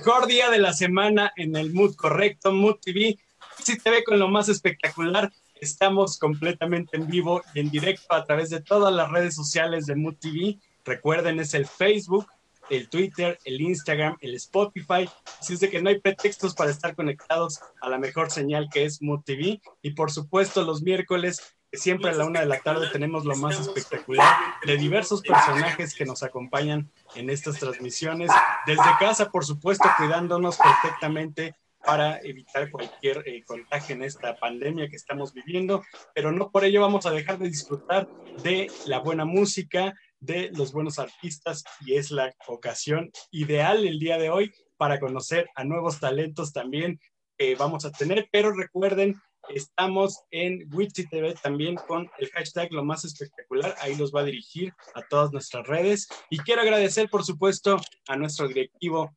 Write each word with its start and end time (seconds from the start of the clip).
mejor 0.00 0.26
día 0.26 0.48
de 0.48 0.58
la 0.58 0.72
semana 0.72 1.30
en 1.36 1.54
el 1.56 1.74
Mood 1.74 1.94
correcto, 1.94 2.52
Mood 2.52 2.76
TV. 2.80 3.18
Si 3.62 3.76
te 3.76 3.90
ve 3.90 4.02
con 4.02 4.18
lo 4.18 4.28
más 4.28 4.48
espectacular, 4.48 5.30
estamos 5.60 6.18
completamente 6.18 6.96
en 6.96 7.06
vivo 7.06 7.42
y 7.52 7.60
en 7.60 7.70
directo 7.70 8.14
a 8.14 8.24
través 8.24 8.48
de 8.48 8.62
todas 8.62 8.94
las 8.94 9.10
redes 9.10 9.34
sociales 9.34 9.84
de 9.84 9.96
Mood 9.96 10.14
TV. 10.14 10.58
Recuerden, 10.86 11.38
es 11.38 11.52
el 11.52 11.66
Facebook, 11.66 12.26
el 12.70 12.88
Twitter, 12.88 13.38
el 13.44 13.60
Instagram, 13.60 14.16
el 14.22 14.36
Spotify. 14.36 15.06
Así 15.38 15.52
es 15.52 15.60
de 15.60 15.68
que 15.68 15.82
no 15.82 15.90
hay 15.90 16.00
pretextos 16.00 16.54
para 16.54 16.70
estar 16.70 16.94
conectados 16.94 17.60
a 17.82 17.90
la 17.90 17.98
mejor 17.98 18.30
señal 18.30 18.70
que 18.72 18.86
es 18.86 19.02
Mood 19.02 19.20
TV. 19.24 19.60
Y 19.82 19.90
por 19.90 20.10
supuesto, 20.10 20.64
los 20.64 20.80
miércoles 20.80 21.42
siempre 21.72 22.10
a 22.10 22.14
la 22.14 22.24
una 22.24 22.40
de 22.40 22.46
la 22.46 22.60
tarde 22.60 22.88
tenemos 22.92 23.24
lo 23.24 23.36
más 23.36 23.58
espectacular 23.60 24.26
de 24.64 24.76
diversos 24.76 25.22
personajes 25.22 25.94
que 25.94 26.04
nos 26.04 26.22
acompañan 26.22 26.90
en 27.14 27.30
estas 27.30 27.58
transmisiones. 27.58 28.30
Desde 28.66 28.82
casa, 28.98 29.30
por 29.30 29.44
supuesto, 29.44 29.88
cuidándonos 29.96 30.56
perfectamente 30.56 31.54
para 31.84 32.20
evitar 32.20 32.70
cualquier 32.70 33.26
eh, 33.26 33.42
contagio 33.44 33.94
en 33.94 34.02
esta 34.02 34.36
pandemia 34.36 34.88
que 34.88 34.96
estamos 34.96 35.32
viviendo, 35.32 35.82
pero 36.14 36.30
no 36.30 36.50
por 36.50 36.64
ello 36.64 36.82
vamos 36.82 37.06
a 37.06 37.10
dejar 37.10 37.38
de 37.38 37.48
disfrutar 37.48 38.08
de 38.42 38.70
la 38.86 38.98
buena 38.98 39.24
música, 39.24 39.94
de 40.18 40.50
los 40.54 40.72
buenos 40.72 40.98
artistas 40.98 41.64
y 41.80 41.94
es 41.94 42.10
la 42.10 42.34
ocasión 42.46 43.10
ideal 43.30 43.86
el 43.86 43.98
día 43.98 44.18
de 44.18 44.28
hoy 44.28 44.52
para 44.76 45.00
conocer 45.00 45.48
a 45.54 45.64
nuevos 45.64 46.00
talentos 46.00 46.52
también 46.52 47.00
que 47.38 47.54
vamos 47.54 47.86
a 47.86 47.92
tener, 47.92 48.28
pero 48.30 48.52
recuerden 48.52 49.18
Estamos 49.54 50.20
en 50.30 50.68
Witchy 50.72 51.06
TV 51.06 51.34
también 51.42 51.76
con 51.76 52.10
el 52.18 52.30
hashtag 52.30 52.72
lo 52.72 52.84
más 52.84 53.04
espectacular. 53.04 53.74
Ahí 53.80 53.96
los 53.96 54.14
va 54.14 54.20
a 54.20 54.24
dirigir 54.24 54.72
a 54.94 55.02
todas 55.02 55.32
nuestras 55.32 55.66
redes. 55.66 56.08
Y 56.30 56.38
quiero 56.38 56.62
agradecer, 56.62 57.08
por 57.10 57.24
supuesto, 57.24 57.80
a 58.08 58.16
nuestro 58.16 58.48
directivo 58.48 59.16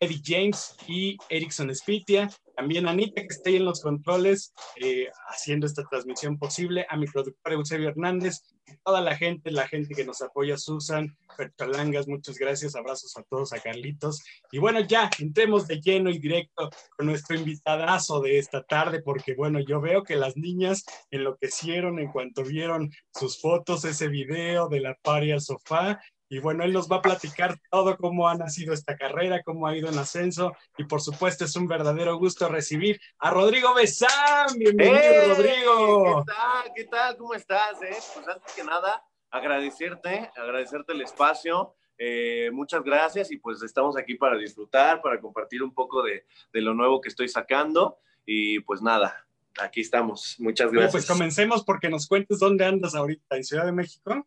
Eddie 0.00 0.22
James 0.24 0.76
y 0.86 1.16
Erickson 1.28 1.74
Spitia, 1.74 2.30
también 2.56 2.86
Anita 2.86 3.22
que 3.22 3.28
está 3.28 3.50
ahí 3.50 3.56
en 3.56 3.64
los 3.64 3.80
controles 3.80 4.52
eh, 4.76 5.08
haciendo 5.28 5.66
esta 5.66 5.84
transmisión 5.84 6.38
posible, 6.38 6.86
a 6.88 6.96
mi 6.96 7.06
productor 7.06 7.52
Eusebio 7.52 7.88
Hernández, 7.88 8.42
toda 8.82 9.00
la 9.00 9.16
gente, 9.16 9.50
la 9.50 9.68
gente 9.68 9.94
que 9.94 10.04
nos 10.04 10.22
apoya, 10.22 10.56
Susan, 10.56 11.16
Perchalangas, 11.36 12.08
muchas 12.08 12.38
gracias, 12.38 12.76
abrazos 12.76 13.16
a 13.16 13.22
todos, 13.24 13.52
a 13.52 13.60
Carlitos. 13.60 14.22
Y 14.52 14.58
bueno, 14.58 14.80
ya 14.80 15.10
entremos 15.18 15.66
de 15.66 15.80
lleno 15.80 16.10
y 16.10 16.18
directo 16.18 16.70
con 16.96 17.06
nuestro 17.06 17.36
invitadazo 17.36 18.20
de 18.20 18.38
esta 18.38 18.62
tarde, 18.62 19.02
porque 19.02 19.34
bueno, 19.34 19.60
yo 19.60 19.80
veo 19.80 20.02
que 20.02 20.16
las 20.16 20.36
niñas 20.36 20.84
enloquecieron 21.10 21.98
en 21.98 22.10
cuanto 22.12 22.44
vieron 22.44 22.90
sus 23.12 23.40
fotos, 23.40 23.84
ese 23.84 24.08
video 24.08 24.68
de 24.68 24.80
la 24.80 24.94
paria 25.02 25.34
al 25.34 25.40
sofá, 25.40 26.00
y 26.28 26.38
bueno, 26.38 26.64
él 26.64 26.72
nos 26.72 26.90
va 26.90 26.96
a 26.96 27.02
platicar 27.02 27.58
todo 27.70 27.96
cómo 27.96 28.28
ha 28.28 28.34
nacido 28.34 28.72
esta 28.72 28.96
carrera, 28.96 29.42
cómo 29.42 29.66
ha 29.66 29.76
ido 29.76 29.88
en 29.88 29.98
ascenso. 29.98 30.52
Y 30.78 30.84
por 30.84 31.00
supuesto, 31.00 31.44
es 31.44 31.54
un 31.56 31.68
verdadero 31.68 32.16
gusto 32.16 32.48
recibir 32.48 33.00
a 33.18 33.30
Rodrigo 33.30 33.74
Besán. 33.74 34.46
Bienvenido, 34.56 34.96
¡Eh! 34.96 35.28
Rodrigo. 35.28 36.24
¿Qué 36.24 36.32
tal? 36.32 36.72
¿Qué 36.74 36.84
tal? 36.84 37.16
¿Cómo 37.18 37.34
estás? 37.34 37.82
Eh? 37.82 37.96
Pues 38.14 38.26
antes 38.26 38.54
que 38.54 38.64
nada, 38.64 39.04
agradecerte, 39.30 40.30
agradecerte 40.34 40.94
el 40.94 41.02
espacio. 41.02 41.76
Eh, 41.98 42.50
muchas 42.52 42.82
gracias 42.82 43.30
y 43.30 43.36
pues 43.36 43.62
estamos 43.62 43.96
aquí 43.96 44.14
para 44.16 44.36
disfrutar, 44.36 45.00
para 45.02 45.20
compartir 45.20 45.62
un 45.62 45.72
poco 45.72 46.02
de, 46.02 46.24
de 46.52 46.60
lo 46.60 46.74
nuevo 46.74 47.00
que 47.00 47.10
estoy 47.10 47.28
sacando. 47.28 47.98
Y 48.24 48.60
pues 48.60 48.80
nada, 48.80 49.26
aquí 49.60 49.82
estamos. 49.82 50.36
Muchas 50.38 50.72
gracias. 50.72 50.92
pues 50.92 51.06
comencemos 51.06 51.64
porque 51.64 51.90
nos 51.90 52.08
cuentes 52.08 52.38
dónde 52.38 52.64
andas 52.64 52.94
ahorita, 52.94 53.36
en 53.36 53.44
Ciudad 53.44 53.66
de 53.66 53.72
México. 53.72 54.26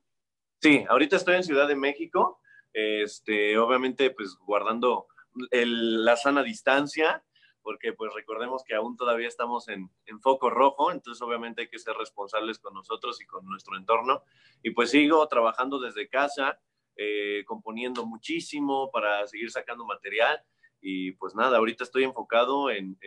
Sí, 0.60 0.86
ahorita 0.90 1.16
estoy 1.16 1.36
en 1.36 1.44
Ciudad 1.44 1.68
de 1.68 1.76
México, 1.76 2.40
este, 2.74 3.58
obviamente 3.58 4.10
pues 4.10 4.36
guardando 4.46 5.08
la 5.52 6.16
sana 6.18 6.42
distancia, 6.42 7.24
porque 7.62 7.94
pues 7.94 8.14
recordemos 8.14 8.64
que 8.64 8.74
aún 8.74 8.96
todavía 8.96 9.28
estamos 9.28 9.68
en, 9.68 9.92
foco 10.22 10.50
rojo, 10.50 10.92
entonces 10.92 11.22
obviamente 11.22 11.62
hay 11.62 11.68
que 11.68 11.78
ser 11.78 11.96
responsables 11.96 12.58
con 12.60 12.74
nosotros 12.74 13.22
y 13.22 13.26
con 13.26 13.46
nuestro 13.46 13.78
entorno. 13.78 14.24
Y 14.64 14.72
pues 14.72 14.90
sigo 14.90 15.28
trabajando 15.28 15.80
desde 15.80 16.10
casa, 16.10 16.60
eh, 16.96 17.44
componiendo 17.46 18.06
muchísimo 18.06 18.90
para 18.90 19.28
seguir 19.28 19.52
sacando 19.52 19.86
material 19.86 20.42
y 20.82 21.12
pues 21.12 21.36
nada, 21.36 21.58
ahorita 21.58 21.84
estoy 21.84 22.04
enfocado 22.04 22.72
en, 22.72 22.98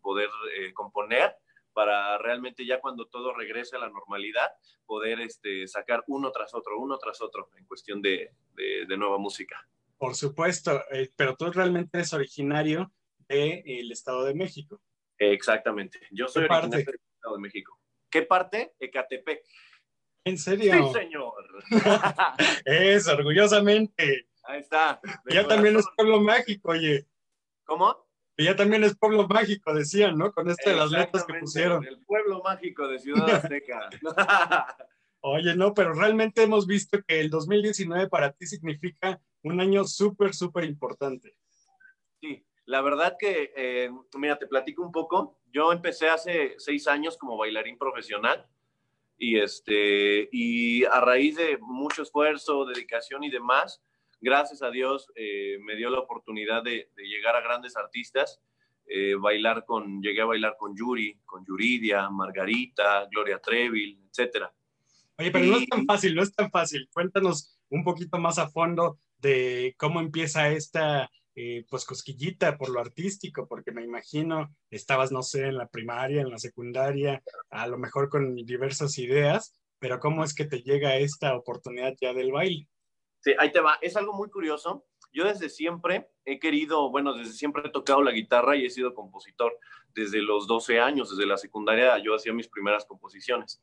poder 0.00 0.28
eh, 0.54 0.72
componer 0.74 1.34
para 1.72 2.18
realmente 2.18 2.66
ya 2.66 2.80
cuando 2.80 3.06
todo 3.06 3.32
regrese 3.32 3.76
a 3.76 3.80
la 3.80 3.88
normalidad, 3.88 4.50
poder 4.86 5.20
este, 5.20 5.66
sacar 5.66 6.04
uno 6.08 6.30
tras 6.32 6.54
otro, 6.54 6.78
uno 6.78 6.98
tras 6.98 7.20
otro 7.20 7.50
en 7.56 7.64
cuestión 7.66 8.02
de, 8.02 8.32
de, 8.54 8.96
nueva 8.96 9.18
música. 9.18 9.66
Por 9.96 10.14
supuesto, 10.14 10.82
eh, 10.90 11.10
pero 11.14 11.36
tú 11.36 11.50
realmente 11.50 11.98
eres 11.98 12.12
originario 12.12 12.92
del 13.28 13.62
el 13.64 13.92
Estado 13.92 14.24
de 14.24 14.34
México. 14.34 14.80
Exactamente, 15.18 16.00
yo 16.10 16.26
soy 16.28 16.44
originario 16.44 16.86
del 16.86 17.00
Estado 17.14 17.36
de 17.36 17.40
México. 17.40 17.78
¿Qué 18.10 18.22
parte? 18.22 18.74
Ecatepec. 18.80 19.42
¿En 20.24 20.36
serio? 20.36 20.72
Sí, 20.72 20.98
señor. 20.98 21.64
es, 22.64 23.06
orgullosamente. 23.06 24.26
Ahí 24.42 24.60
está. 24.60 25.00
Ya 25.30 25.46
también 25.46 25.76
es 25.76 25.86
pueblo 25.96 26.20
mágico, 26.20 26.72
oye. 26.72 27.06
¿Cómo? 27.64 28.09
Y 28.40 28.44
ya 28.44 28.56
también 28.56 28.82
es 28.84 28.96
pueblo 28.96 29.28
mágico, 29.28 29.74
decían, 29.74 30.16
¿no? 30.16 30.32
Con 30.32 30.48
esto 30.48 30.70
de 30.70 30.76
las 30.76 30.90
letras 30.90 31.26
que 31.26 31.34
pusieron. 31.34 31.84
El 31.84 32.00
pueblo 32.06 32.40
mágico 32.42 32.88
de 32.88 32.98
Ciudad 32.98 33.28
Azteca. 33.28 33.90
Oye, 35.20 35.54
no, 35.54 35.74
pero 35.74 35.92
realmente 35.92 36.42
hemos 36.42 36.66
visto 36.66 37.02
que 37.06 37.20
el 37.20 37.28
2019 37.28 38.08
para 38.08 38.32
ti 38.32 38.46
significa 38.46 39.20
un 39.42 39.60
año 39.60 39.84
súper, 39.84 40.32
súper 40.32 40.64
importante. 40.64 41.36
Sí, 42.18 42.42
la 42.64 42.80
verdad 42.80 43.14
que, 43.18 43.52
eh, 43.54 43.90
mira, 44.16 44.38
te 44.38 44.46
platico 44.46 44.80
un 44.80 44.90
poco. 44.90 45.38
Yo 45.52 45.70
empecé 45.70 46.08
hace 46.08 46.54
seis 46.56 46.88
años 46.88 47.18
como 47.18 47.36
bailarín 47.36 47.76
profesional 47.76 48.48
y, 49.18 49.38
este, 49.38 50.30
y 50.32 50.84
a 50.84 50.98
raíz 51.02 51.36
de 51.36 51.58
mucho 51.60 52.04
esfuerzo, 52.04 52.64
dedicación 52.64 53.22
y 53.22 53.30
demás, 53.30 53.82
gracias 54.20 54.62
a 54.62 54.70
Dios 54.70 55.10
eh, 55.14 55.58
me 55.62 55.76
dio 55.76 55.90
la 55.90 56.00
oportunidad 56.00 56.62
de, 56.62 56.90
llegar 56.96 57.36
a 57.36 57.40
grandes 57.40 57.76
artistas, 57.76 58.40
eh, 58.86 59.14
bailar 59.14 59.64
con, 59.64 60.02
llegué 60.02 60.20
a 60.20 60.26
bailar 60.26 60.56
con 60.58 60.76
Yuri, 60.76 61.18
con 61.24 61.44
Yuridia, 61.44 62.08
Margarita, 62.10 63.06
Gloria 63.10 63.38
Trevi, 63.38 63.98
etcétera. 64.08 64.52
Oye, 65.18 65.30
pero 65.30 65.46
no 65.46 65.58
es 65.58 65.66
tan 65.66 65.84
fácil, 65.84 66.14
no 66.14 66.22
es 66.22 66.34
tan 66.34 66.50
fácil. 66.50 66.88
Cuéntanos 66.92 67.58
un 67.68 67.84
poquito 67.84 68.18
más 68.18 68.38
a 68.38 68.48
fondo 68.48 68.98
de 69.18 69.74
cómo 69.76 70.00
empieza 70.00 70.48
esta 70.48 71.10
eh, 71.36 71.64
pues 71.70 71.84
cosquillita 71.84 72.58
por 72.58 72.70
lo 72.70 72.80
artístico, 72.80 73.46
porque 73.46 73.70
me 73.70 73.84
imagino 73.84 74.54
estabas, 74.70 75.12
no 75.12 75.22
sé, 75.22 75.46
en 75.46 75.58
la 75.58 75.68
primaria, 75.68 76.22
en 76.22 76.30
la 76.30 76.38
secundaria, 76.38 77.22
a 77.50 77.66
lo 77.66 77.78
mejor 77.78 78.08
con 78.08 78.34
diversas 78.34 78.98
ideas, 78.98 79.54
pero 79.78 80.00
cómo 80.00 80.24
es 80.24 80.34
que 80.34 80.44
te 80.44 80.62
llega 80.62 80.96
esta 80.96 81.36
oportunidad 81.36 81.94
ya 82.00 82.12
del 82.12 82.32
baile. 82.32 82.66
Sí, 83.20 83.34
ahí 83.38 83.52
te 83.52 83.60
va. 83.60 83.78
Es 83.80 83.96
algo 83.96 84.12
muy 84.12 84.30
curioso. 84.30 84.86
Yo 85.12 85.24
desde 85.24 85.48
siempre 85.48 86.10
he 86.24 86.38
querido, 86.38 86.90
bueno, 86.90 87.14
desde 87.14 87.32
siempre 87.32 87.62
he 87.66 87.70
tocado 87.70 88.02
la 88.02 88.12
guitarra 88.12 88.56
y 88.56 88.64
he 88.64 88.70
sido 88.70 88.94
compositor. 88.94 89.58
Desde 89.92 90.22
los 90.22 90.46
12 90.46 90.78
años, 90.80 91.10
desde 91.10 91.26
la 91.26 91.36
secundaria, 91.36 91.98
yo 91.98 92.14
hacía 92.14 92.32
mis 92.32 92.48
primeras 92.48 92.84
composiciones. 92.84 93.60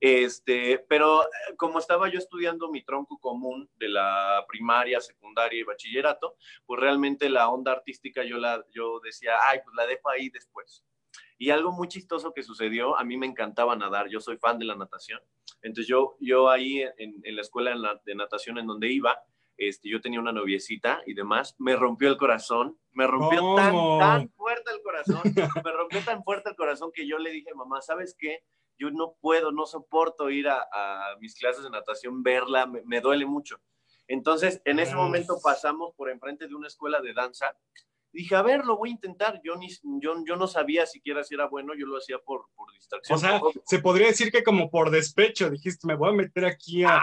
Este, 0.00 0.78
pero 0.88 1.24
eh, 1.24 1.28
como 1.56 1.78
estaba 1.78 2.08
yo 2.08 2.18
estudiando 2.18 2.70
mi 2.70 2.82
tronco 2.82 3.18
común 3.18 3.70
de 3.76 3.88
la 3.90 4.44
primaria, 4.48 4.98
secundaria 5.00 5.60
y 5.60 5.62
bachillerato, 5.62 6.36
pues 6.64 6.80
realmente 6.80 7.28
la 7.28 7.50
onda 7.50 7.72
artística 7.72 8.24
yo, 8.24 8.38
la, 8.38 8.64
yo 8.72 8.98
decía, 9.00 9.34
ay, 9.46 9.60
pues 9.62 9.76
la 9.76 9.86
dejo 9.86 10.08
ahí 10.08 10.30
después. 10.30 10.84
Y 11.38 11.50
algo 11.50 11.72
muy 11.72 11.88
chistoso 11.88 12.32
que 12.32 12.42
sucedió, 12.42 12.98
a 12.98 13.04
mí 13.04 13.16
me 13.16 13.26
encantaba 13.26 13.74
nadar, 13.76 14.08
yo 14.08 14.20
soy 14.20 14.36
fan 14.36 14.58
de 14.58 14.66
la 14.66 14.76
natación. 14.76 15.20
Entonces 15.62 15.86
yo, 15.86 16.16
yo 16.20 16.50
ahí 16.50 16.82
en, 16.98 17.20
la 17.22 17.42
escuela 17.42 18.00
de 18.04 18.14
natación 18.14 18.58
en 18.58 18.66
donde 18.66 18.92
iba, 18.92 19.18
este, 19.56 19.90
yo 19.90 20.00
tenía 20.00 20.20
una 20.20 20.32
noviecita 20.32 21.02
y 21.06 21.14
demás, 21.14 21.54
me 21.58 21.76
rompió 21.76 22.08
el 22.08 22.16
corazón, 22.16 22.78
me 22.92 23.06
rompió 23.06 23.54
tan, 23.56 23.74
tan 23.98 24.30
fuerte 24.30 24.70
el 24.70 24.82
corazón, 24.82 25.20
me 25.64 25.72
rompió 25.72 26.00
tan 26.02 26.24
fuerte 26.24 26.50
el 26.50 26.56
corazón 26.56 26.90
que 26.92 27.06
yo 27.06 27.18
le 27.18 27.30
dije, 27.30 27.54
mamá, 27.54 27.82
¿sabes 27.82 28.16
qué? 28.18 28.42
Yo 28.78 28.90
no 28.90 29.16
puedo, 29.20 29.52
no 29.52 29.66
soporto 29.66 30.30
ir 30.30 30.48
a, 30.48 30.66
mis 31.20 31.34
clases 31.34 31.62
de 31.62 31.70
natación, 31.70 32.22
verla, 32.22 32.66
me, 32.66 32.82
me 32.84 33.00
duele 33.00 33.26
mucho. 33.26 33.60
Entonces, 34.08 34.62
en 34.64 34.78
ese 34.78 34.94
momento 34.94 35.38
pasamos 35.42 35.94
por 35.94 36.10
enfrente 36.10 36.48
de 36.48 36.54
una 36.54 36.66
escuela 36.66 37.00
de 37.00 37.12
danza 37.12 37.54
dije, 38.12 38.34
a 38.34 38.42
ver, 38.42 38.64
lo 38.64 38.76
voy 38.76 38.90
a 38.90 38.92
intentar. 38.92 39.40
Yo, 39.44 39.56
ni, 39.56 39.68
yo, 40.00 40.14
yo 40.26 40.36
no 40.36 40.46
sabía 40.46 40.86
siquiera 40.86 41.22
si 41.24 41.34
era 41.34 41.46
bueno, 41.46 41.74
yo 41.74 41.86
lo 41.86 41.98
hacía 41.98 42.18
por, 42.18 42.46
por 42.54 42.72
distracción. 42.72 43.16
O 43.16 43.20
sea, 43.20 43.40
se 43.64 43.78
podría 43.78 44.08
decir 44.08 44.30
que 44.30 44.42
como 44.42 44.70
por 44.70 44.90
despecho, 44.90 45.50
dijiste, 45.50 45.86
me 45.86 45.94
voy 45.94 46.10
a 46.10 46.16
meter 46.16 46.44
aquí 46.44 46.84
a, 46.84 46.98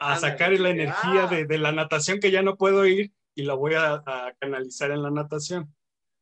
a 0.00 0.16
sacar 0.16 0.52
la 0.52 0.70
energía 0.70 1.26
de, 1.26 1.46
de, 1.46 1.58
la 1.58 1.72
natación 1.72 2.20
que 2.20 2.30
ya 2.30 2.42
no 2.42 2.56
puedo 2.56 2.86
ir 2.86 3.12
y 3.34 3.42
lo 3.42 3.56
voy 3.56 3.74
a, 3.74 4.02
canalizar 4.38 4.90
en 4.90 5.02
la 5.02 5.10
natación. 5.10 5.74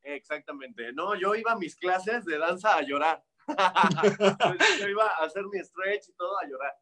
Exactamente. 0.02 0.92
No, 0.92 1.14
yo 1.14 1.34
iba 1.34 1.52
a 1.52 1.58
mis 1.58 1.76
clases 1.76 2.24
de 2.24 2.38
danza 2.38 2.76
a 2.76 2.82
llorar. 2.82 3.22
yo 4.80 4.88
iba 4.88 5.06
a 5.06 5.24
hacer 5.24 5.44
mi 5.46 5.58
stretch 5.60 6.08
y 6.08 6.12
todo 6.12 6.38
a 6.38 6.46
llorar. 6.46 6.72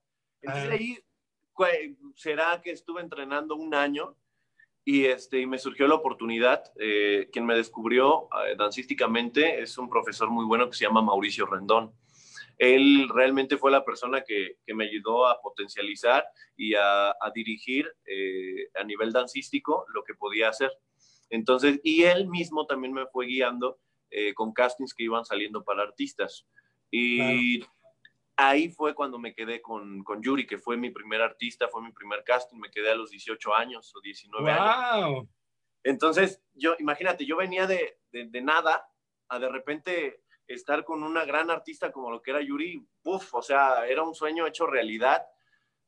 Entonces 0.43 0.71
ah. 0.71 0.75
ahí 0.75 1.05
será 2.15 2.61
que 2.63 2.71
estuve 2.71 3.01
entrenando 3.01 3.57
un 3.57 3.75
año 3.75 4.17
y, 4.91 5.05
este, 5.05 5.39
y 5.39 5.47
me 5.47 5.59
surgió 5.59 5.87
la 5.87 5.97
oportunidad. 5.97 6.65
Eh, 6.81 7.29
quien 7.31 7.45
me 7.45 7.55
descubrió 7.55 8.27
eh, 8.47 8.57
dancísticamente 8.57 9.61
es 9.61 9.77
un 9.77 9.91
profesor 9.91 10.31
muy 10.31 10.47
bueno 10.47 10.71
que 10.71 10.79
se 10.79 10.87
llama 10.87 11.03
Mauricio 11.03 11.45
Rendón. 11.45 11.93
Él 12.57 13.07
realmente 13.13 13.59
fue 13.59 13.71
la 13.71 13.85
persona 13.85 14.23
que, 14.27 14.57
que 14.65 14.73
me 14.73 14.87
ayudó 14.87 15.27
a 15.27 15.43
potencializar 15.43 16.25
y 16.57 16.73
a, 16.75 17.15
dirigir 17.35 17.87
eh, 18.07 18.71
a 18.81 18.85
nivel 18.85 19.13
dancístico 19.13 19.85
lo 19.93 20.03
que 20.05 20.15
podía 20.15 20.49
hacer. 20.49 20.73
Entonces, 21.29 21.81
y 21.85 22.05
él 22.05 22.27
mismo 22.27 22.65
también 22.65 22.95
me 22.95 23.05
fue 23.09 23.27
guiando 23.27 23.79
eh, 24.09 24.33
con 24.33 24.55
castings 24.55 24.95
que 24.95 25.05
iban 25.05 25.27
saliendo 25.27 25.65
para 25.65 25.83
artistas. 25.83 26.47
Y. 26.91 27.63
ahí 28.39 28.69
fue 28.71 28.95
cuando 28.95 29.19
me 29.19 29.35
quedé 29.35 29.61
con, 29.61 30.05
con, 30.05 30.23
Yuri, 30.23 30.47
que 30.47 30.59
fue 30.59 30.77
mi 30.77 30.91
primer 30.91 31.21
artista, 31.21 31.69
fue 31.69 31.83
mi 31.83 31.93
primer 31.93 32.23
casting. 32.23 32.59
Me 32.59 32.71
quedé 32.71 32.91
a 32.91 32.95
los 32.95 33.11
18 33.11 33.55
años 33.55 33.93
o 33.95 34.01
19 34.01 34.45
wow. 34.45 34.61
años. 34.61 35.29
Entonces, 35.83 36.41
yo, 36.55 36.77
imagínate, 36.79 37.27
yo 37.27 37.37
venía 37.37 37.67
de, 37.67 37.99
de, 38.13 38.27
de, 38.29 38.41
nada 38.41 38.89
a 39.29 39.39
de 39.41 39.49
repente 39.49 40.23
estar 40.47 40.85
con 40.85 41.03
una 41.03 41.25
gran 41.25 41.51
artista 41.51 41.91
como 41.91 42.13
lo 42.13 42.23
que 42.23 42.31
era 42.31 42.41
Yuri. 42.41 42.87
Uf, 43.03 43.35
o 43.35 43.43
sea, 43.43 43.87
era 43.89 44.05
un 44.05 44.15
sueño 44.15 44.47
hecho 44.47 44.67
realidad 44.67 45.27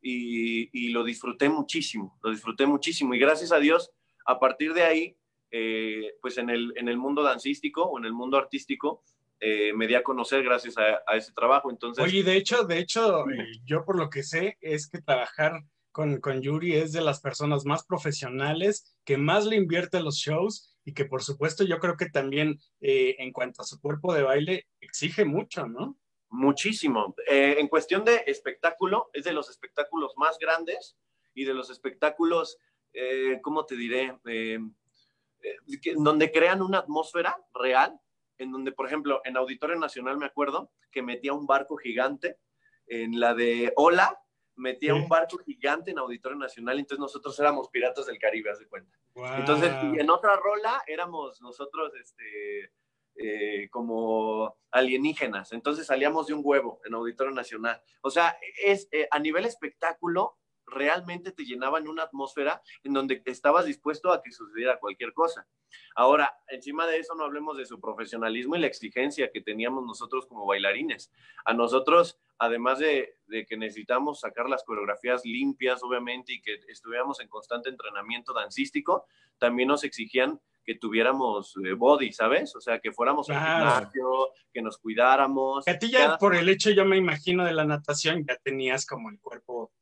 y, 0.02 0.70
y 0.72 0.90
lo 0.90 1.04
disfruté 1.04 1.48
muchísimo, 1.48 2.18
lo 2.20 2.30
disfruté 2.30 2.66
muchísimo. 2.66 3.14
Y 3.14 3.20
gracias 3.20 3.52
a 3.52 3.60
Dios, 3.60 3.92
a 4.26 4.40
partir 4.40 4.74
de 4.74 4.82
ahí, 4.82 5.16
eh, 5.50 6.14
pues 6.20 6.38
en 6.38 6.50
el, 6.50 6.72
en 6.76 6.88
el 6.88 6.96
mundo 6.96 7.22
dancístico 7.22 7.84
o 7.84 7.98
en 7.98 8.04
el 8.04 8.12
mundo 8.12 8.36
artístico, 8.36 9.02
eh, 9.40 9.72
me 9.72 9.86
di 9.86 9.94
a 9.94 10.02
conocer 10.02 10.42
gracias 10.42 10.76
a, 10.76 11.02
a, 11.06 11.16
ese 11.16 11.32
trabajo. 11.32 11.70
Entonces, 11.70 12.04
Oye, 12.04 12.22
de 12.22 12.36
hecho, 12.36 12.64
de 12.64 12.78
hecho, 12.78 13.28
eh, 13.30 13.46
yo 13.64 13.84
por 13.84 13.96
lo 13.96 14.10
que 14.10 14.22
sé 14.22 14.58
es 14.60 14.88
que 14.88 15.00
trabajar 15.00 15.64
con, 15.92 16.20
con 16.20 16.42
Yuri 16.42 16.74
es 16.74 16.92
de 16.92 17.00
las 17.00 17.20
personas 17.20 17.64
más 17.64 17.84
profesionales, 17.84 18.94
que 19.04 19.16
más 19.16 19.46
le 19.46 19.56
invierte 19.56 19.96
a 19.96 20.02
los 20.02 20.16
shows 20.16 20.76
y 20.84 20.92
que 20.92 21.06
por 21.06 21.22
supuesto 21.22 21.64
yo 21.64 21.78
creo 21.78 21.96
que 21.96 22.10
también 22.10 22.60
eh, 22.80 23.16
en 23.18 23.32
cuanto 23.32 23.62
a 23.62 23.64
su 23.64 23.80
cuerpo 23.80 24.12
de 24.12 24.22
baile 24.22 24.66
exige 24.80 25.24
mucho, 25.24 25.66
¿no? 25.66 25.98
Muchísimo. 26.28 27.14
Eh, 27.28 27.56
en 27.58 27.68
cuestión 27.68 28.04
de 28.04 28.22
espectáculo, 28.26 29.10
es 29.14 29.24
de 29.24 29.32
los 29.32 29.48
espectáculos 29.48 30.12
más 30.16 30.38
grandes 30.38 30.96
y 31.34 31.44
de 31.44 31.54
los 31.54 31.70
espectáculos, 31.70 32.58
¿cómo 33.42 33.64
te 33.66 33.76
diré? 33.76 34.16
Donde 35.96 36.30
crean 36.30 36.62
una 36.62 36.78
atmósfera 36.78 37.36
real, 37.54 37.98
en 38.38 38.50
donde, 38.52 38.72
por 38.72 38.86
ejemplo, 38.86 39.20
en 39.24 39.36
Auditorio 39.36 39.76
Nacional 39.76 40.16
me 40.16 40.26
acuerdo 40.26 40.70
que 40.90 41.02
metía 41.02 41.32
un 41.32 41.46
barco 41.46 41.76
gigante, 41.76 42.38
en 42.86 43.20
la 43.20 43.34
de 43.34 43.72
Ola, 43.76 44.18
metía 44.56 44.92
sí. 44.94 45.00
un 45.00 45.08
barco 45.08 45.38
gigante 45.38 45.92
en 45.92 45.98
Auditorio 45.98 46.36
Nacional, 46.36 46.78
entonces 46.78 47.00
nosotros 47.00 47.38
éramos 47.38 47.68
piratas 47.68 48.06
del 48.06 48.18
Caribe, 48.18 48.50
haz 48.50 48.58
de 48.58 48.68
cuenta. 48.68 48.98
Wow. 49.14 49.26
Entonces, 49.38 49.72
y 49.84 50.00
en 50.00 50.10
otra 50.10 50.36
rola 50.36 50.82
éramos 50.86 51.40
nosotros, 51.40 51.92
este, 51.94 52.72
eh, 53.16 53.68
como 53.70 54.56
alienígenas, 54.70 55.52
entonces 55.52 55.86
salíamos 55.86 56.26
de 56.26 56.34
un 56.34 56.42
huevo 56.42 56.80
en 56.84 56.94
Auditorio 56.94 57.32
Nacional. 57.32 57.82
O 58.02 58.10
sea, 58.10 58.36
es 58.62 58.88
eh, 58.92 59.08
a 59.10 59.18
nivel 59.18 59.44
espectáculo, 59.44 60.36
realmente 60.70 61.32
te 61.32 61.44
llenaban 61.44 61.88
una 61.88 62.04
atmósfera 62.04 62.62
en 62.82 62.92
donde 62.92 63.22
estabas 63.26 63.66
dispuesto 63.66 64.12
a 64.12 64.22
que 64.22 64.32
sucediera 64.32 64.78
cualquier 64.78 65.12
cosa. 65.12 65.46
Ahora, 65.94 66.32
encima 66.48 66.86
de 66.86 66.98
eso 66.98 67.14
no 67.14 67.24
hablemos 67.24 67.56
de 67.56 67.66
su 67.66 67.80
profesionalismo 67.80 68.56
y 68.56 68.60
la 68.60 68.66
exigencia 68.66 69.30
que 69.30 69.40
teníamos 69.40 69.84
nosotros 69.84 70.26
como 70.26 70.46
bailarines. 70.46 71.12
A 71.44 71.54
nosotros, 71.54 72.18
además 72.38 72.78
de, 72.78 73.16
de 73.26 73.46
que 73.46 73.56
necesitamos 73.56 74.20
sacar 74.20 74.48
las 74.48 74.64
coreografías 74.64 75.24
limpias, 75.24 75.82
obviamente, 75.82 76.32
y 76.32 76.40
que 76.40 76.60
estuviéramos 76.68 77.20
en 77.20 77.28
constante 77.28 77.68
entrenamiento 77.68 78.32
dancístico, 78.32 79.06
también 79.38 79.68
nos 79.68 79.84
exigían 79.84 80.40
que 80.64 80.74
tuviéramos 80.74 81.54
eh, 81.64 81.72
body, 81.72 82.12
¿sabes? 82.12 82.54
O 82.54 82.60
sea, 82.60 82.78
que 82.78 82.92
fuéramos 82.92 83.26
claro. 83.26 83.64
al 83.64 83.74
gimnasio, 83.74 84.28
que 84.52 84.62
nos 84.62 84.78
cuidáramos. 84.78 85.64
Que 85.64 85.70
a 85.72 85.78
ti 85.78 85.90
ya 85.90 85.98
cada... 86.00 86.18
por 86.18 86.34
el 86.34 86.48
hecho, 86.48 86.70
yo 86.70 86.84
me 86.84 86.96
imagino, 86.96 87.44
de 87.44 87.52
la 87.52 87.64
natación, 87.64 88.24
ya 88.26 88.36
tenías 88.36 88.86
como 88.86 89.10
el 89.10 89.18
cuerpo 89.18 89.72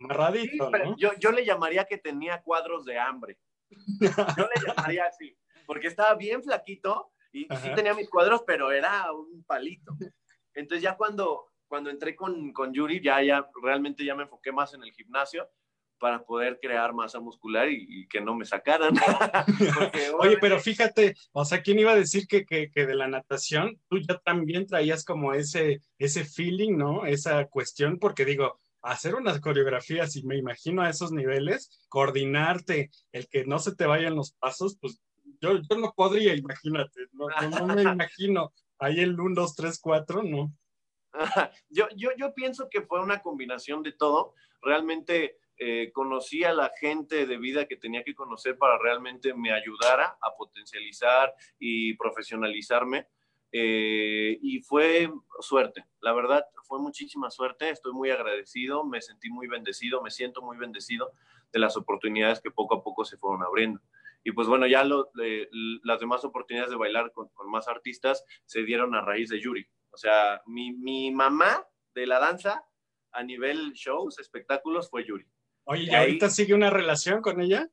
amarradito, 0.00 0.70
sí, 0.70 0.72
¿no? 0.84 0.96
yo, 0.96 1.12
yo 1.18 1.30
le 1.32 1.44
llamaría 1.44 1.84
que 1.84 1.98
tenía 1.98 2.42
cuadros 2.42 2.84
de 2.84 2.98
hambre. 2.98 3.38
Yo 3.70 4.48
le 4.54 4.66
llamaría 4.66 5.04
así, 5.04 5.36
porque 5.66 5.86
estaba 5.86 6.14
bien 6.14 6.42
flaquito 6.42 7.12
y, 7.32 7.42
y, 7.42 7.56
sí 7.56 7.70
tenía 7.76 7.94
mis 7.94 8.10
cuadros, 8.10 8.42
pero 8.46 8.72
era 8.72 9.12
un 9.12 9.44
palito. 9.44 9.94
Entonces 10.54 10.82
ya 10.82 10.96
cuando, 10.96 11.52
cuando 11.68 11.90
entré 11.90 12.16
con, 12.16 12.52
con 12.52 12.72
Yuri, 12.72 13.00
ya, 13.00 13.22
ya 13.22 13.48
realmente 13.62 14.04
ya 14.04 14.16
me 14.16 14.24
enfoqué 14.24 14.50
más 14.50 14.74
en 14.74 14.82
el 14.82 14.92
gimnasio 14.92 15.48
para 16.00 16.24
poder 16.24 16.58
crear 16.60 16.94
masa 16.94 17.20
muscular 17.20 17.68
y, 17.68 17.86
y 17.88 18.08
que 18.08 18.20
no 18.20 18.34
me 18.34 18.46
sacaran. 18.46 18.94
Porque, 19.78 20.10
Oye, 20.18 20.38
pero 20.40 20.58
fíjate, 20.58 21.14
o 21.32 21.44
sea, 21.44 21.62
¿quién 21.62 21.78
iba 21.78 21.92
a 21.92 21.96
decir 21.96 22.26
que, 22.26 22.44
que, 22.44 22.70
que, 22.70 22.86
de 22.86 22.94
la 22.94 23.06
natación 23.06 23.78
tú 23.88 23.98
ya 23.98 24.18
también 24.18 24.66
traías 24.66 25.04
como 25.04 25.34
ese, 25.34 25.80
ese 25.98 26.24
feeling, 26.24 26.76
¿no? 26.76 27.04
Esa 27.04 27.44
cuestión, 27.46 27.98
porque 27.98 28.24
digo, 28.24 28.58
hacer 28.82 29.14
unas 29.14 29.40
coreografías 29.40 30.16
y 30.16 30.22
me 30.24 30.36
imagino 30.36 30.82
a 30.82 30.90
esos 30.90 31.12
niveles, 31.12 31.86
coordinarte, 31.88 32.90
el 33.12 33.28
que 33.28 33.44
no 33.44 33.58
se 33.58 33.74
te 33.74 33.86
vayan 33.86 34.14
los 34.14 34.32
pasos, 34.32 34.78
pues 34.80 35.00
yo, 35.40 35.58
yo 35.58 35.78
no 35.78 35.92
podría, 35.94 36.34
imagínate, 36.34 37.06
no, 37.12 37.26
no, 37.28 37.66
no 37.66 37.74
me 37.74 37.82
imagino 37.94 38.52
ahí 38.78 39.00
el 39.00 39.18
1, 39.18 39.34
2, 39.34 39.54
3, 39.54 39.80
4, 39.80 40.22
no. 40.22 40.52
Yo, 41.68 41.88
yo, 41.96 42.10
yo 42.16 42.32
pienso 42.34 42.68
que 42.70 42.82
fue 42.82 43.02
una 43.02 43.20
combinación 43.20 43.82
de 43.82 43.90
todo. 43.90 44.32
Realmente 44.62 45.38
eh, 45.56 45.90
conocí 45.92 46.44
a 46.44 46.52
la 46.52 46.70
gente 46.80 47.26
de 47.26 47.36
vida 47.36 47.66
que 47.66 47.76
tenía 47.76 48.04
que 48.04 48.14
conocer 48.14 48.56
para 48.56 48.78
realmente 48.78 49.34
me 49.34 49.52
ayudara 49.52 50.16
a 50.22 50.34
potencializar 50.36 51.34
y 51.58 51.94
profesionalizarme. 51.94 53.08
Eh, 53.52 54.38
y 54.42 54.60
fue 54.60 55.10
suerte, 55.40 55.84
la 56.00 56.12
verdad 56.12 56.44
fue 56.70 56.78
muchísima 56.78 57.30
suerte, 57.30 57.70
estoy 57.70 57.92
muy 57.92 58.10
agradecido, 58.10 58.84
me 58.84 59.02
sentí 59.02 59.28
muy 59.28 59.48
bendecido, 59.48 60.00
me 60.02 60.10
siento 60.12 60.40
muy 60.40 60.56
bendecido 60.56 61.10
de 61.52 61.58
las 61.58 61.76
oportunidades 61.76 62.40
que 62.40 62.52
poco 62.52 62.76
a 62.76 62.84
poco 62.84 63.04
se 63.04 63.16
fueron 63.16 63.42
abriendo. 63.42 63.80
Y 64.22 64.30
pues 64.30 64.46
bueno, 64.46 64.68
ya 64.68 64.84
lo, 64.84 65.10
eh, 65.20 65.48
las 65.82 65.98
demás 65.98 66.24
oportunidades 66.24 66.70
de 66.70 66.76
bailar 66.76 67.10
con, 67.10 67.28
con, 67.30 67.50
más 67.50 67.66
artistas 67.66 68.24
se 68.44 68.62
dieron 68.62 68.94
a 68.94 69.00
raíz 69.00 69.30
de 69.30 69.40
Yuri. 69.40 69.66
O 69.90 69.96
sea, 69.96 70.42
mi, 70.46 70.72
mi 70.72 71.10
mamá 71.10 71.66
de 71.92 72.06
la 72.06 72.20
danza 72.20 72.64
a 73.10 73.22
nivel 73.24 73.72
shows, 73.72 74.20
espectáculos, 74.20 74.88
fue 74.90 75.04
Yuri. 75.04 75.26
Oye, 75.64 75.84
¿y 75.84 75.94
ahorita 75.94 76.26
ahí, 76.26 76.32
sigue 76.32 76.54
una 76.54 76.70
relación 76.70 77.20
con 77.20 77.40
ella? 77.40 77.68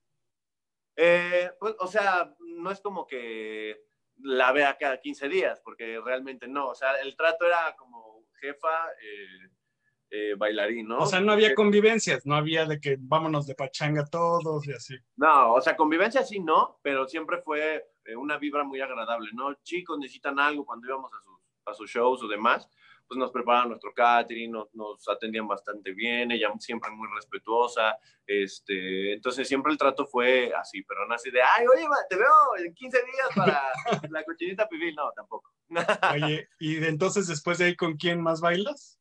Eh, 0.95 1.51
pues, 1.59 1.75
o 1.79 1.87
sea, 1.87 2.33
no 2.39 2.71
es 2.71 2.81
como 2.81 3.05
que 3.05 3.86
la 4.19 4.51
vea 4.51 4.77
cada 4.79 4.99
15 4.99 5.29
días, 5.29 5.61
porque 5.63 5.99
realmente 6.03 6.47
no. 6.47 6.69
O 6.69 6.75
sea, 6.75 6.93
el 7.01 7.15
trato 7.15 7.45
era 7.45 7.75
como 7.77 8.25
jefa, 8.39 8.89
eh, 9.01 9.49
eh, 10.09 10.35
bailarín, 10.37 10.87
¿no? 10.87 10.99
O 10.99 11.05
sea, 11.05 11.19
no 11.19 11.33
había 11.33 11.53
convivencias, 11.53 12.25
no 12.25 12.35
había 12.35 12.65
de 12.65 12.79
que 12.79 12.95
vámonos 12.99 13.45
de 13.45 13.55
pachanga 13.55 14.05
todos 14.05 14.65
y 14.67 14.71
así. 14.71 14.95
No, 15.17 15.53
o 15.53 15.61
sea, 15.61 15.75
convivencia 15.75 16.23
sí 16.23 16.39
no, 16.39 16.79
pero 16.81 17.07
siempre 17.07 17.41
fue 17.41 17.85
eh, 18.05 18.15
una 18.15 18.37
vibra 18.37 18.63
muy 18.63 18.79
agradable, 18.79 19.29
¿no? 19.33 19.53
Chicos 19.63 19.99
necesitan 19.99 20.39
algo 20.39 20.65
cuando 20.65 20.87
íbamos 20.87 21.11
a 21.13 21.21
sus, 21.21 21.41
a 21.65 21.73
sus 21.73 21.91
shows 21.91 22.23
o 22.23 22.27
demás, 22.27 22.69
pues 23.07 23.17
nos 23.17 23.31
preparaban 23.31 23.69
nuestro 23.69 23.93
catering, 23.93 24.51
nos, 24.51 24.73
nos, 24.73 25.07
atendían 25.07 25.47
bastante 25.47 25.93
bien, 25.93 26.31
ella 26.31 26.51
siempre 26.59 26.91
muy 26.91 27.07
respetuosa, 27.15 27.97
este, 28.25 29.13
entonces 29.13 29.47
siempre 29.47 29.71
el 29.71 29.77
trato 29.77 30.05
fue 30.05 30.51
así, 30.53 30.83
pero 30.83 31.07
no 31.07 31.15
así 31.15 31.31
de, 31.31 31.41
ay, 31.41 31.65
oye, 31.67 31.85
te 32.09 32.17
veo 32.17 32.27
en 32.57 32.73
15 32.73 32.97
días 32.97 33.29
para 33.35 33.61
la 34.11 34.23
cochinita 34.23 34.67
pibil, 34.67 34.95
no, 34.95 35.11
tampoco. 35.15 35.53
Oye, 36.13 36.49
¿y 36.59 36.75
de 36.75 36.89
entonces 36.89 37.27
después 37.27 37.57
de 37.57 37.65
ahí 37.65 37.75
con 37.75 37.95
quién 37.95 38.21
más 38.21 38.41
bailas? 38.41 38.99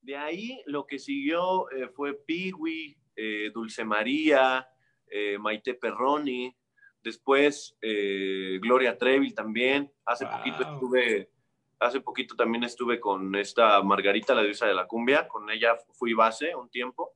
De 0.00 0.16
ahí 0.16 0.62
lo 0.66 0.86
que 0.86 0.98
siguió 0.98 1.70
eh, 1.70 1.88
fue 1.88 2.14
Piwi, 2.14 2.96
eh, 3.16 3.50
Dulce 3.52 3.84
María, 3.84 4.68
eh, 5.10 5.38
Maite 5.38 5.74
Perroni, 5.74 6.54
después 7.02 7.76
eh, 7.80 8.58
Gloria 8.60 8.96
Trevi 8.96 9.32
también, 9.32 9.92
hace 10.04 10.24
wow. 10.24 10.36
poquito 10.36 10.62
estuve 10.62 11.30
hace 11.80 12.00
poquito 12.00 12.34
también 12.34 12.64
estuve 12.64 13.00
con 13.00 13.34
esta 13.34 13.82
Margarita, 13.82 14.34
la 14.34 14.42
diosa 14.42 14.66
de 14.66 14.74
la 14.74 14.86
cumbia, 14.86 15.28
con 15.28 15.50
ella 15.50 15.76
fui 15.92 16.12
base 16.12 16.54
un 16.54 16.68
tiempo 16.68 17.14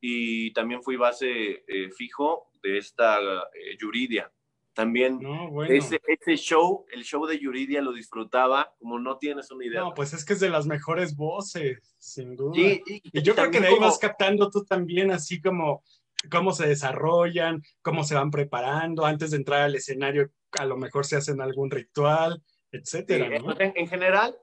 y 0.00 0.52
también 0.52 0.82
fui 0.82 0.96
base 0.96 1.64
eh, 1.66 1.90
fijo 1.90 2.50
de 2.62 2.78
esta 2.78 3.18
eh, 3.20 3.76
Yuridia. 3.78 4.32
También 4.74 5.18
no, 5.20 5.50
bueno. 5.50 5.70
ese, 5.70 6.00
ese, 6.06 6.36
show, 6.36 6.86
el 6.90 7.04
show 7.04 7.26
de 7.26 7.38
Yuridia 7.38 7.82
lo 7.82 7.92
disfrutaba 7.92 8.74
como 8.78 8.98
no 8.98 9.18
tienes 9.18 9.50
una 9.50 9.66
idea. 9.66 9.80
No, 9.80 9.92
pues 9.92 10.14
es 10.14 10.24
que 10.24 10.32
es 10.32 10.40
de 10.40 10.48
las 10.48 10.66
mejores 10.66 11.14
voces, 11.14 11.94
sin 11.98 12.34
duda. 12.36 12.58
Y, 12.58 12.82
y, 12.86 13.02
y 13.12 13.22
yo 13.22 13.34
creo 13.34 13.50
que 13.50 13.60
de 13.60 13.66
ahí 13.66 13.74
como... 13.74 13.86
vas 13.86 13.98
captando 13.98 14.48
tú 14.50 14.64
también 14.64 15.10
así 15.10 15.42
como 15.42 15.84
cómo 16.30 16.52
se 16.52 16.66
desarrollan, 16.66 17.62
cómo 17.82 18.02
se 18.02 18.14
van 18.14 18.30
preparando 18.30 19.04
antes 19.04 19.32
de 19.32 19.36
entrar 19.36 19.62
al 19.62 19.74
escenario, 19.74 20.30
a 20.52 20.64
lo 20.64 20.78
mejor 20.78 21.04
se 21.04 21.16
hacen 21.16 21.42
algún 21.42 21.70
ritual 21.70 22.42
etcétera. 22.72 23.28
Sí, 23.38 23.44
¿no? 23.44 23.60
en, 23.60 23.72
en, 23.76 23.86
general, 23.86 24.36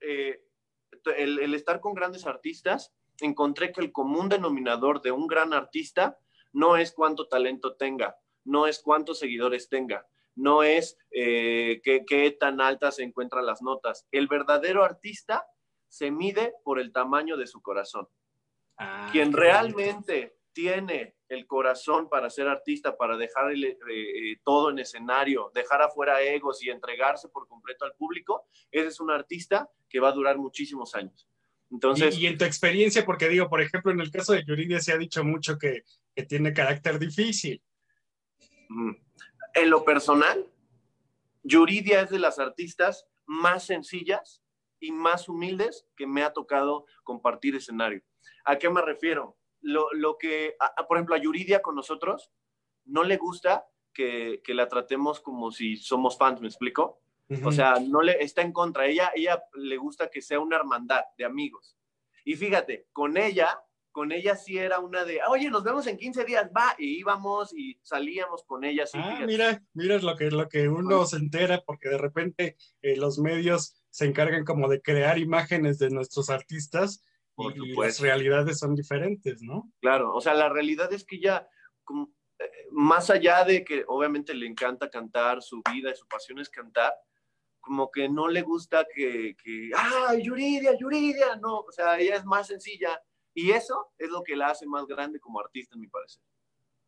eh, 0.00 0.42
el, 1.16 1.38
el, 1.38 1.54
estar 1.54 1.80
con 1.80 1.94
grandes 1.94 2.26
artistas, 2.26 2.92
encontré 3.20 3.72
que 3.72 3.80
el 3.80 3.92
común 3.92 4.28
denominador 4.28 5.00
de 5.00 5.12
un 5.12 5.26
gran 5.26 5.54
artista 5.54 6.18
no 6.52 6.76
es 6.76 6.92
cuánto 6.92 7.28
talento 7.28 7.76
tenga, 7.76 8.16
no 8.44 8.66
es 8.66 8.80
cuántos 8.80 9.18
seguidores 9.18 9.68
tenga, 9.68 10.06
no 10.36 10.62
es 10.62 10.98
eh, 11.10 11.80
qué, 11.82 12.36
tan 12.38 12.60
altas 12.60 12.96
se 12.96 13.02
encuentran 13.02 13.46
las 13.46 13.62
notas. 13.62 14.06
El 14.12 14.28
verdadero 14.28 14.84
artista 14.84 15.46
se 15.88 16.10
mide 16.10 16.54
por 16.62 16.78
el 16.78 16.92
tamaño 16.92 17.36
de 17.36 17.46
su 17.46 17.62
corazón. 17.62 18.06
Ah, 18.76 19.08
Quien 19.10 19.32
realmente 19.32 20.38
tiene 20.52 21.15
el 21.28 21.46
corazón 21.46 22.08
para 22.08 22.30
ser 22.30 22.48
artista, 22.48 22.96
para 22.96 23.16
dejar 23.16 23.52
eh, 23.52 23.78
eh, 23.90 24.36
todo 24.44 24.70
en 24.70 24.78
escenario, 24.78 25.50
dejar 25.54 25.82
afuera 25.82 26.22
egos 26.22 26.62
y 26.62 26.70
entregarse 26.70 27.28
por 27.28 27.48
completo 27.48 27.84
al 27.84 27.94
público, 27.94 28.46
ese 28.70 28.88
es 28.88 29.00
un 29.00 29.10
artista 29.10 29.68
que 29.88 30.00
va 30.00 30.08
a 30.08 30.12
durar 30.12 30.38
muchísimos 30.38 30.94
años. 30.94 31.28
Entonces, 31.70 32.16
y, 32.16 32.26
en 32.26 32.38
tu 32.38 32.44
experiencia, 32.44 33.04
porque 33.04 33.28
digo, 33.28 33.48
por 33.48 33.60
ejemplo, 33.60 33.90
en 33.90 34.00
el 34.00 34.10
caso 34.10 34.32
de 34.32 34.44
Yuridia 34.44 34.80
se 34.80 34.92
ha 34.92 34.98
dicho 34.98 35.24
mucho 35.24 35.58
que, 35.58 35.82
que 36.14 36.22
tiene 36.24 36.52
carácter 36.52 36.98
difícil. 36.98 37.60
En 39.54 39.70
lo 39.70 39.84
personal, 39.84 40.46
Yuridia 41.42 42.02
es 42.02 42.10
de 42.10 42.20
las 42.20 42.38
artistas 42.38 43.06
más 43.26 43.66
sencillas 43.66 44.42
y 44.78 44.92
más 44.92 45.28
humildes 45.28 45.86
que 45.96 46.06
me 46.06 46.22
ha 46.22 46.32
tocado 46.32 46.86
compartir 47.02 47.56
escenario. 47.56 48.02
¿A 48.44 48.56
qué 48.56 48.70
me 48.70 48.82
refiero? 48.82 49.36
Lo, 49.60 49.92
lo 49.92 50.18
que, 50.18 50.56
por 50.88 50.96
ejemplo, 50.96 51.14
a 51.14 51.18
Yuridia 51.18 51.62
con 51.62 51.74
nosotros 51.74 52.30
no 52.84 53.02
le 53.02 53.16
gusta 53.16 53.66
que, 53.92 54.40
que, 54.44 54.54
la 54.54 54.68
tratemos 54.68 55.20
como 55.20 55.50
si 55.50 55.76
somos 55.76 56.18
fans, 56.18 56.40
¿me 56.40 56.48
explico? 56.48 57.00
O 57.44 57.50
sea, 57.50 57.76
no 57.80 58.02
le 58.02 58.22
está 58.22 58.42
en 58.42 58.52
contra. 58.52 58.86
Ella, 58.86 59.10
ella 59.14 59.42
le 59.54 59.76
gusta 59.76 60.08
que 60.08 60.22
sea 60.22 60.38
una 60.38 60.56
hermandad 60.56 61.00
de 61.18 61.24
amigos. 61.24 61.76
Y 62.24 62.34
fíjate, 62.34 62.86
con 62.92 63.16
ella, 63.16 63.60
con 63.90 64.12
ella 64.12 64.36
sí 64.36 64.58
era 64.58 64.78
una 64.78 65.04
de, 65.04 65.20
oye, 65.28 65.50
nos 65.50 65.64
vemos 65.64 65.86
en 65.86 65.96
15 65.96 66.24
días, 66.24 66.50
va, 66.56 66.74
y 66.78 66.98
íbamos 66.98 67.52
y 67.56 67.78
salíamos 67.82 68.44
con 68.44 68.62
ella. 68.64 68.84
ah, 68.94 69.22
mira, 69.26 69.62
mira 69.74 69.98
lo 69.98 70.16
que, 70.16 70.30
lo 70.30 70.48
que 70.48 70.68
uno 70.68 71.04
se 71.06 71.16
entera, 71.16 71.62
porque 71.66 71.88
de 71.88 71.98
repente 71.98 72.56
eh, 72.82 72.96
los 72.96 73.18
medios 73.18 73.82
se 73.90 74.06
encargan 74.06 74.44
como 74.44 74.68
de 74.68 74.82
crear 74.82 75.18
imágenes 75.18 75.78
de 75.78 75.90
nuestros 75.90 76.30
artistas 76.30 77.02
y, 77.36 77.74
las 77.74 78.00
realidades 78.00 78.58
son 78.58 78.74
diferentes, 78.74 79.42
¿no? 79.42 79.70
Claro, 79.80 80.14
o 80.14 80.20
sea, 80.20 80.34
la 80.34 80.48
realidad 80.48 80.92
es 80.92 81.04
que 81.04 81.20
ya, 81.20 81.48
eh, 82.38 82.50
más 82.70 83.10
allá 83.10 83.44
de 83.44 83.64
que 83.64 83.84
obviamente 83.88 84.34
le 84.34 84.46
encanta 84.46 84.88
cantar, 84.88 85.42
su 85.42 85.62
vida 85.72 85.90
y 85.90 85.96
su 85.96 86.06
pasión 86.06 86.38
es 86.38 86.48
cantar, 86.48 86.92
como 87.60 87.90
que 87.90 88.08
no 88.08 88.28
le 88.28 88.42
gusta 88.42 88.86
que, 88.94 89.34
que, 89.42 89.70
ah, 89.76 90.14
Yuridia, 90.14 90.78
Yuridia, 90.78 91.36
no, 91.36 91.60
o 91.60 91.72
sea, 91.72 91.98
ella 91.98 92.16
es 92.16 92.24
más 92.24 92.46
sencilla 92.46 93.00
y 93.34 93.50
eso 93.50 93.92
es 93.98 94.08
lo 94.08 94.22
que 94.22 94.36
la 94.36 94.48
hace 94.48 94.66
más 94.66 94.86
grande 94.86 95.20
como 95.20 95.40
artista, 95.40 95.74
en 95.74 95.82
mi 95.82 95.88
parecer. 95.88 96.22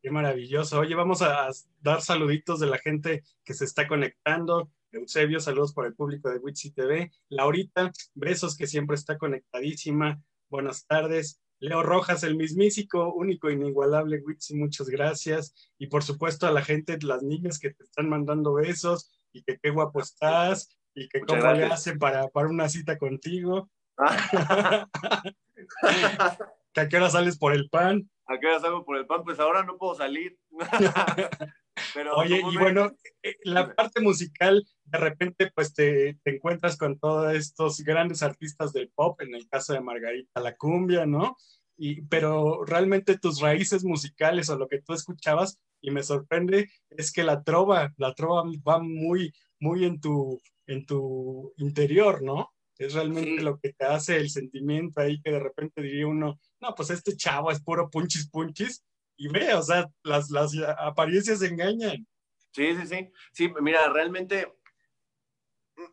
Qué 0.00 0.10
maravilloso. 0.10 0.78
Oye, 0.78 0.94
vamos 0.94 1.22
a 1.22 1.50
dar 1.80 2.00
saluditos 2.00 2.60
de 2.60 2.68
la 2.68 2.78
gente 2.78 3.24
que 3.44 3.52
se 3.52 3.64
está 3.64 3.88
conectando. 3.88 4.70
Eusebio, 4.92 5.40
saludos 5.40 5.74
para 5.74 5.88
el 5.88 5.94
público 5.94 6.30
de 6.30 6.38
Witsi 6.38 6.72
TV. 6.72 7.10
Laurita, 7.28 7.92
besos 8.14 8.56
que 8.56 8.66
siempre 8.66 8.94
está 8.94 9.18
conectadísima. 9.18 10.22
Buenas 10.48 10.86
tardes. 10.86 11.40
Leo 11.60 11.82
Rojas, 11.82 12.22
el 12.22 12.36
mismísico, 12.36 13.12
único, 13.12 13.50
inigualable 13.50 14.22
Witsi, 14.24 14.54
muchas 14.54 14.88
gracias. 14.88 15.72
Y 15.76 15.88
por 15.88 16.04
supuesto 16.04 16.46
a 16.46 16.52
la 16.52 16.62
gente, 16.62 16.98
las 17.02 17.22
niñas 17.22 17.58
que 17.58 17.70
te 17.70 17.84
están 17.84 18.08
mandando 18.08 18.54
besos 18.54 19.12
y 19.32 19.42
que 19.42 19.58
qué 19.58 19.70
guapo 19.70 20.00
estás 20.00 20.78
y 20.94 21.08
que 21.08 21.20
cómo 21.20 21.52
le 21.52 21.64
hacen 21.64 21.98
para, 21.98 22.28
para 22.28 22.48
una 22.48 22.68
cita 22.68 22.96
contigo. 22.96 23.68
¿Que 23.96 23.96
¿A 26.80 26.88
qué 26.88 26.96
hora 26.96 27.10
sales 27.10 27.36
por 27.38 27.52
el 27.52 27.68
pan? 27.68 28.08
¿A 28.26 28.38
qué 28.38 28.46
hora 28.46 28.60
salgo 28.60 28.84
por 28.84 28.96
el 28.96 29.06
pan? 29.06 29.24
Pues 29.24 29.40
ahora 29.40 29.64
no 29.64 29.76
puedo 29.76 29.96
salir. 29.96 30.38
Pero, 31.94 32.16
Oye, 32.16 32.42
y 32.52 32.56
bueno, 32.56 32.92
eh, 33.22 33.36
la 33.44 33.74
parte 33.74 34.00
musical, 34.00 34.64
de 34.90 34.99
repente, 34.99 35.50
pues 35.54 35.75
te, 35.75 36.18
te, 36.23 36.37
encuentras 36.37 36.76
con 36.76 36.99
todos 36.99 37.35
estos 37.35 37.80
grandes 37.80 38.23
artistas 38.23 38.73
del 38.73 38.90
pop, 38.90 39.21
en 39.21 39.35
el 39.35 39.49
caso 39.49 39.73
de 39.73 39.80
Margarita 39.80 40.40
la 40.40 40.57
cumbia, 40.57 41.07
¿no? 41.07 41.37
Y, 41.76 42.02
pero 42.02 42.64
realmente 42.64 43.18
tus 43.18 43.40
raíces 43.40 43.85
musicales 43.85 44.49
o 44.49 44.59
lo 44.59 44.68
que 44.68 44.83
tú 44.83 44.95
escuchabas, 44.95 45.59
y 45.80 45.90
me 45.90 46.02
sorprende, 46.02 46.68
es 46.90 47.12
que 47.12 47.23
la 47.23 47.42
trova, 47.42 47.92
la 47.97 48.14
trova 48.14 48.42
va 48.66 48.80
muy, 48.80 49.33
muy 49.61 49.85
en 49.85 50.00
tu, 50.00 50.40
en 50.66 50.87
tu 50.87 51.52
interior, 51.57 52.23
¿no? 52.23 52.50
Es 52.78 52.95
realmente 52.95 53.42
lo 53.42 53.59
que 53.59 53.73
te 53.73 53.85
hace 53.85 54.16
el 54.16 54.30
sentimiento 54.30 55.00
ahí 55.00 55.21
que 55.21 55.33
de 55.33 55.40
repente 55.40 55.83
diría 55.83 56.07
uno, 56.07 56.38
no, 56.61 56.75
pues 56.75 56.90
este 56.90 57.16
chavo 57.16 57.50
es 57.50 57.61
puro 57.61 57.90
punchis 57.90 58.28
punchis, 58.28 58.85
y 59.16 59.28
ve, 59.28 59.52
o 59.54 59.62
sea, 59.62 59.90
las, 60.04 60.30
las 60.30 60.52
apariencias 60.78 61.42
engañan. 61.42 62.07
Sí, 62.52 62.75
sí, 62.76 62.87
sí. 62.87 63.11
Sí, 63.33 63.52
mira, 63.61 63.88
realmente 63.92 64.47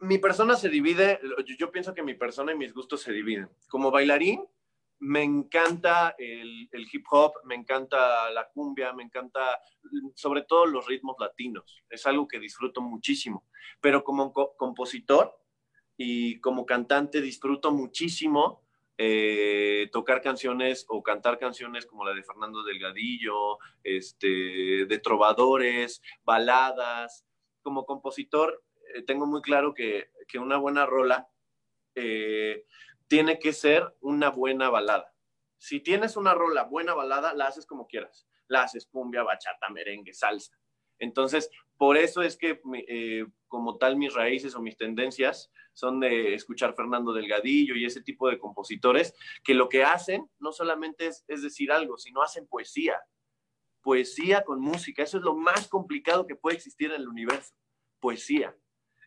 mi 0.01 0.18
persona 0.18 0.56
se 0.56 0.70
divide, 0.70 1.20
yo 1.58 1.72
pienso 1.72 1.94
que 1.94 2.04
mi 2.04 2.15
persona 2.15 2.51
y 2.51 2.58
mis 2.58 2.74
gustos 2.74 3.01
se 3.01 3.12
dividen. 3.12 3.50
Como 3.70 3.92
bailarín, 3.92 4.44
me 5.00 5.24
encanta 5.24 6.15
el, 6.18 6.70
hip 6.92 7.06
hop, 7.12 7.34
me 7.44 7.56
encanta 7.56 8.30
la 8.32 8.48
cumbia, 8.50 8.94
me 8.94 9.04
encanta 9.04 9.60
sobre 10.15 10.44
todo 10.44 10.65
los 10.65 10.88
ritmos 10.88 11.18
latinos. 11.20 11.84
Es 11.89 12.06
algo 12.06 12.27
que 12.27 12.39
disfruto 12.39 12.82
muchísimo. 12.82 13.46
Pero 13.82 14.04
como 14.04 14.34
compositor 14.34 15.38
y 15.98 16.39
como 16.39 16.65
cantante 16.65 17.22
disfruto 17.22 17.72
muchísimo 17.72 18.63
eh, 18.98 19.89
tocar 19.92 20.22
canciones 20.22 20.86
o 20.88 21.04
cantar 21.04 21.38
canciones 21.38 21.86
como 21.86 22.06
la 22.06 22.13
de 22.13 22.24
Fernando 22.24 22.63
Delgadillo, 22.63 23.60
este, 23.84 24.86
de 24.86 25.00
trovadores, 25.00 26.01
baladas. 26.24 27.25
Como 27.62 27.86
compositor 27.86 28.63
eh, 28.96 29.02
tengo 29.04 29.25
muy 29.25 29.42
claro 29.42 29.74
que, 29.74 30.10
una 30.40 30.58
buena 30.58 30.86
rola 30.86 31.30
eh, 31.96 32.66
tiene 33.08 33.40
que 33.40 33.54
ser 33.54 33.96
una 34.02 34.30
buena 34.30 34.70
balada. 34.70 35.14
Si 35.58 35.82
tienes 35.82 36.16
una 36.16 36.34
rola, 36.34 36.64
buena 36.64 36.94
balada, 36.94 37.34
la 37.34 37.48
haces 37.48 37.66
como 37.66 37.88
quieras. 37.88 38.28
La 38.48 38.64
haces 38.64 38.88
cumbia, 38.88 39.24
bachata, 39.24 39.70
merengue, 39.70 40.14
salsa. 40.14 40.58
Entonces, 41.00 41.50
por 41.78 41.98
eso 41.98 42.22
es 42.22 42.38
que 42.38 42.62
eh, 42.88 43.25
como 43.48 43.78
tal 43.78 43.98
mis 43.98 44.14
raíces 44.14 44.56
o 44.56 44.62
mis 44.62 44.78
tendencias 44.78 45.52
son 45.74 46.00
de 46.00 46.34
escuchar 46.34 46.74
Fernando 46.74 47.12
Delgadillo 47.12 47.75
y 47.75 47.86
ese 47.86 48.02
tipo 48.02 48.30
de 48.30 48.40
compositores 48.40 49.14
que 49.44 49.54
lo 49.54 49.68
que 49.68 49.84
hacen 49.84 50.30
no 50.40 50.54
solamente 50.54 51.08
es, 51.08 51.25
es 51.28 51.42
decir 51.44 51.72
algo, 51.72 51.98
sino 51.98 52.22
hacen 52.22 52.48
poesía. 52.48 53.02
Poesía 53.82 54.44
con 54.44 54.62
música. 54.62 55.04
Eso 55.04 55.18
es 55.18 55.24
lo 55.24 55.36
más 55.36 55.68
complicado 55.68 56.25
que 56.25 56.36
puede 56.36 56.56
existir 56.56 56.92
en 56.92 57.02
el 57.02 57.10
universo. 57.10 57.54
Poesía. 58.00 58.56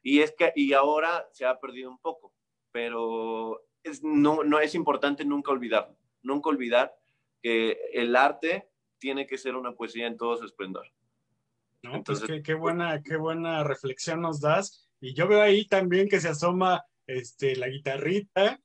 Y 0.03 0.21
es 0.21 0.33
que 0.33 0.53
y 0.55 0.73
ahora 0.73 1.29
se 1.33 1.45
ha 1.45 1.59
perdido 1.59 1.91
un 1.91 1.99
poco, 1.99 2.33
pero 2.73 3.63
no, 4.03 4.45
no 4.45 4.61
es 4.61 4.75
importante 4.75 5.25
nunca 5.25 5.53
olvidar, 5.53 5.95
nunca 6.23 6.51
olvidar 6.51 6.97
que 7.43 7.79
el 7.93 8.17
arte 8.17 8.69
tiene 8.99 9.27
que 9.27 9.39
ser 9.39 9.55
una 9.55 9.73
poesía 9.73 10.07
en 10.07 10.17
todo 10.17 10.37
su 10.37 10.45
esplendor. 10.45 10.87
No, 11.83 11.91
pues 11.91 11.99
Entonces, 11.99 12.29
pues 12.29 12.43
qué, 12.43 12.55
buena, 12.55 13.03
qué 13.03 13.17
buena 13.17 13.63
reflexión 13.63 14.21
nos 14.21 14.41
das. 14.41 14.89
Y 15.01 15.15
yo 15.15 15.29
veo 15.29 15.41
ahí 15.41 15.67
también 15.67 16.09
que 16.09 16.21
se 16.21 16.29
asoma 16.29 16.85
este, 17.07 17.55
la 17.57 17.69
guitarrita, 17.69 18.61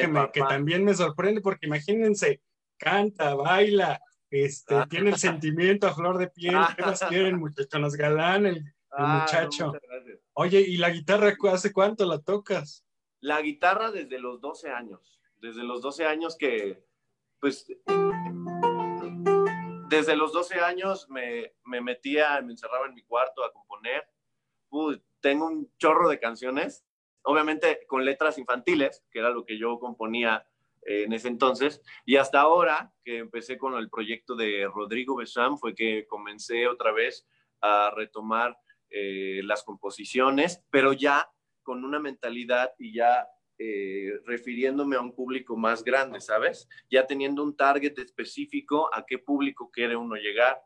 que, 0.00 0.30
que, 0.32 0.40
también 0.40 0.84
me 0.84 0.94
sorprende 0.94 1.40
porque 1.40 1.66
imagínense, 1.66 2.42
canta, 2.76 3.34
baila, 3.34 4.00
este, 4.28 4.74
ah. 4.74 4.86
tiene 4.90 5.10
el 5.10 5.16
sentimiento 5.16 5.86
a 5.86 5.94
flor 5.94 6.18
de 6.18 6.28
piel, 6.28 6.56
¿qué 6.76 6.82
más 6.82 7.00
quieren 7.08 7.38
muchachos? 7.38 7.96
Galán, 7.96 8.46
el, 8.46 8.56
el 8.56 8.72
ah, 8.90 9.20
muchacho. 9.20 9.72
Oye, 10.34 10.60
¿y 10.60 10.78
la 10.78 10.88
guitarra 10.88 11.36
hace 11.52 11.72
cuánto 11.72 12.06
la 12.06 12.18
tocas? 12.18 12.86
La 13.20 13.42
guitarra 13.42 13.90
desde 13.90 14.18
los 14.18 14.40
12 14.40 14.70
años, 14.70 15.20
desde 15.36 15.62
los 15.62 15.82
12 15.82 16.06
años 16.06 16.36
que, 16.36 16.82
pues, 17.38 17.66
desde 19.90 20.16
los 20.16 20.32
12 20.32 20.60
años 20.60 21.06
me, 21.10 21.52
me 21.64 21.82
metía, 21.82 22.40
me 22.40 22.52
encerraba 22.52 22.86
en 22.86 22.94
mi 22.94 23.02
cuarto 23.02 23.44
a 23.44 23.52
componer. 23.52 24.08
tengo 25.20 25.46
un 25.46 25.70
chorro 25.76 26.08
de 26.08 26.18
canciones, 26.18 26.82
obviamente 27.24 27.84
con 27.86 28.02
letras 28.02 28.38
infantiles, 28.38 29.04
que 29.10 29.18
era 29.18 29.28
lo 29.28 29.44
que 29.44 29.58
yo 29.58 29.78
componía 29.78 30.46
eh, 30.86 31.04
en 31.04 31.12
ese 31.12 31.28
entonces. 31.28 31.82
Y 32.06 32.16
hasta 32.16 32.40
ahora 32.40 32.90
que 33.04 33.18
empecé 33.18 33.58
con 33.58 33.74
el 33.74 33.90
proyecto 33.90 34.34
de 34.34 34.66
Rodrigo 34.66 35.14
Besam, 35.14 35.58
fue 35.58 35.74
que 35.74 36.06
comencé 36.06 36.66
otra 36.68 36.90
vez 36.90 37.28
a 37.60 37.92
retomar 37.94 38.58
eh, 38.92 39.40
las 39.44 39.62
composiciones, 39.62 40.62
pero 40.70 40.92
ya 40.92 41.30
con 41.62 41.84
una 41.84 41.98
mentalidad 41.98 42.72
y 42.78 42.94
ya 42.94 43.26
eh, 43.58 44.12
refiriéndome 44.24 44.96
a 44.96 45.00
un 45.00 45.14
público 45.14 45.56
más 45.56 45.84
grande, 45.84 46.20
¿sabes? 46.20 46.68
Ya 46.90 47.06
teniendo 47.06 47.42
un 47.42 47.56
target 47.56 47.98
específico 47.98 48.90
a 48.92 49.04
qué 49.06 49.18
público 49.18 49.70
quiere 49.70 49.94
uno 49.96 50.16
llegar 50.16 50.60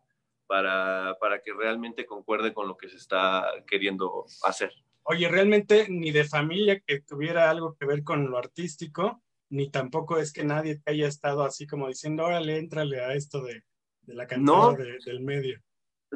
para, 0.46 1.16
para 1.20 1.42
que 1.42 1.52
realmente 1.52 2.06
concuerde 2.06 2.54
con 2.54 2.68
lo 2.68 2.76
que 2.76 2.88
se 2.88 2.96
está 2.96 3.44
queriendo 3.66 4.24
hacer. 4.44 4.72
Oye, 5.02 5.28
realmente 5.28 5.86
ni 5.88 6.10
de 6.10 6.24
familia 6.24 6.80
que 6.80 7.00
tuviera 7.00 7.50
algo 7.50 7.76
que 7.78 7.86
ver 7.86 8.02
con 8.02 8.30
lo 8.30 8.38
artístico, 8.38 9.22
ni 9.50 9.70
tampoco 9.70 10.18
es 10.18 10.32
que 10.32 10.44
nadie 10.44 10.76
te 10.76 10.90
haya 10.90 11.06
estado 11.06 11.44
así 11.44 11.66
como 11.66 11.88
diciendo, 11.88 12.24
órale, 12.24 12.56
éntrale 12.56 13.00
a 13.00 13.14
esto 13.14 13.42
de, 13.42 13.62
de 14.02 14.14
la 14.14 14.26
cantidad 14.26 14.76
del 15.04 15.20
medio. 15.20 15.60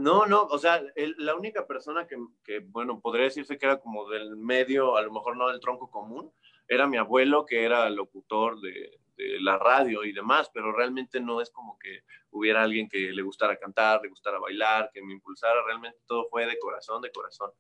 No, 0.01 0.25
no, 0.25 0.45
o 0.45 0.59
sea, 0.59 0.83
la 1.19 1.35
única 1.35 1.67
persona 1.67 2.07
que, 2.07 2.17
que, 2.43 2.61
bueno, 2.61 3.01
podría 3.01 3.25
decirse 3.25 3.59
que 3.59 3.67
era 3.67 3.79
como 3.79 4.09
del 4.09 4.37
medio, 4.37 4.97
a 4.97 5.03
lo 5.03 5.13
mejor 5.13 5.37
no 5.37 5.49
del 5.49 5.61
tronco 5.61 5.91
común, 5.91 6.33
era 6.67 6.87
mi 6.87 6.97
abuelo, 6.97 7.45
que 7.45 7.65
era 7.65 7.91
locutor 7.91 8.61
de, 8.61 8.99
de, 9.17 9.41
la 9.41 9.59
radio 9.59 10.05
y 10.05 10.13
demás, 10.13 10.51
pero 10.55 10.73
realmente 10.73 11.21
no 11.21 11.41
es 11.41 11.51
como 11.51 11.79
que 11.79 12.05
hubiera 12.31 12.63
alguien 12.63 12.89
que 12.89 13.13
le 13.13 13.23
gustara 13.23 13.59
cantar, 13.59 14.01
le 14.03 14.09
gustara 14.09 14.39
bailar, 14.39 14.91
que 14.93 15.03
me 15.03 15.13
impulsara, 15.13 15.63
realmente 15.67 15.99
todo 16.07 16.29
fue 16.31 16.47
de 16.47 16.59
corazón, 16.59 17.03
de 17.03 17.13
corazón. 17.13 17.51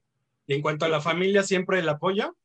¿Y 0.46 0.54
en 0.54 0.62
cuanto 0.62 0.86
a 0.86 0.88
la 0.88 1.00
familia, 1.00 1.42
siempre 1.42 1.80
el 1.80 1.88
apoyo? 1.88 2.36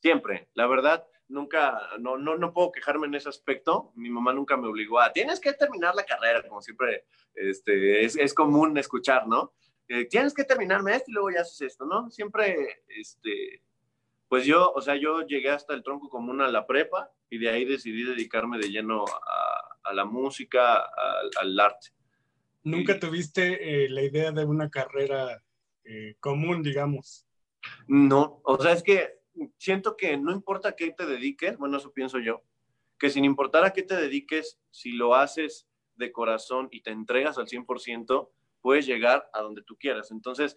Siempre, 0.00 0.48
la 0.52 0.66
verdad, 0.66 1.06
nunca, 1.28 1.78
no, 1.98 2.16
no, 2.16 2.36
no 2.36 2.52
puedo 2.52 2.72
quejarme 2.72 3.06
en 3.06 3.14
ese 3.14 3.28
aspecto. 3.28 3.92
Mi 3.94 4.10
mamá 4.10 4.32
nunca 4.32 4.56
me 4.56 4.68
obligó 4.68 5.00
a, 5.00 5.12
tienes 5.12 5.40
que 5.40 5.52
terminar 5.52 5.94
la 5.94 6.04
carrera, 6.04 6.46
como 6.46 6.60
siempre 6.60 7.04
este, 7.34 8.04
es, 8.04 8.16
es 8.16 8.34
común 8.34 8.76
escuchar, 8.78 9.26
¿no? 9.26 9.52
Eh, 9.88 10.06
tienes 10.06 10.32
que 10.32 10.44
terminarme 10.44 10.96
esto 10.96 11.10
y 11.10 11.14
luego 11.14 11.30
ya 11.30 11.42
haces 11.42 11.60
esto, 11.60 11.84
¿no? 11.84 12.10
Siempre, 12.10 12.82
este, 12.88 13.62
pues 14.28 14.46
yo, 14.46 14.72
o 14.72 14.80
sea, 14.80 14.96
yo 14.96 15.22
llegué 15.26 15.50
hasta 15.50 15.74
el 15.74 15.82
tronco 15.82 16.08
común 16.08 16.40
a 16.40 16.48
la 16.48 16.66
prepa 16.66 17.10
y 17.28 17.38
de 17.38 17.50
ahí 17.50 17.64
decidí 17.64 18.02
dedicarme 18.04 18.58
de 18.58 18.70
lleno 18.70 19.04
a, 19.04 19.90
a 19.90 19.92
la 19.92 20.04
música, 20.04 20.76
al, 20.76 21.30
al 21.40 21.60
arte. 21.60 21.88
¿Nunca 22.62 22.98
tuviste 22.98 23.84
eh, 23.84 23.90
la 23.90 24.02
idea 24.02 24.32
de 24.32 24.46
una 24.46 24.70
carrera 24.70 25.42
eh, 25.84 26.16
común, 26.18 26.62
digamos? 26.62 27.26
No, 27.86 28.40
o 28.42 28.60
sea, 28.60 28.72
es 28.72 28.82
que 28.82 29.20
siento 29.58 29.96
que 29.96 30.16
no 30.16 30.32
importa 30.32 30.70
a 30.70 30.76
qué 30.76 30.90
te 30.90 31.06
dediques, 31.06 31.56
bueno, 31.58 31.78
eso 31.78 31.92
pienso 31.92 32.18
yo, 32.18 32.42
que 32.98 33.10
sin 33.10 33.24
importar 33.24 33.64
a 33.64 33.72
qué 33.72 33.82
te 33.82 33.96
dediques, 33.96 34.58
si 34.70 34.92
lo 34.92 35.14
haces 35.14 35.68
de 35.96 36.12
corazón 36.12 36.68
y 36.70 36.82
te 36.82 36.90
entregas 36.90 37.38
al 37.38 37.46
100%, 37.46 38.30
puedes 38.60 38.86
llegar 38.86 39.28
a 39.32 39.40
donde 39.40 39.62
tú 39.62 39.76
quieras. 39.76 40.10
Entonces, 40.10 40.56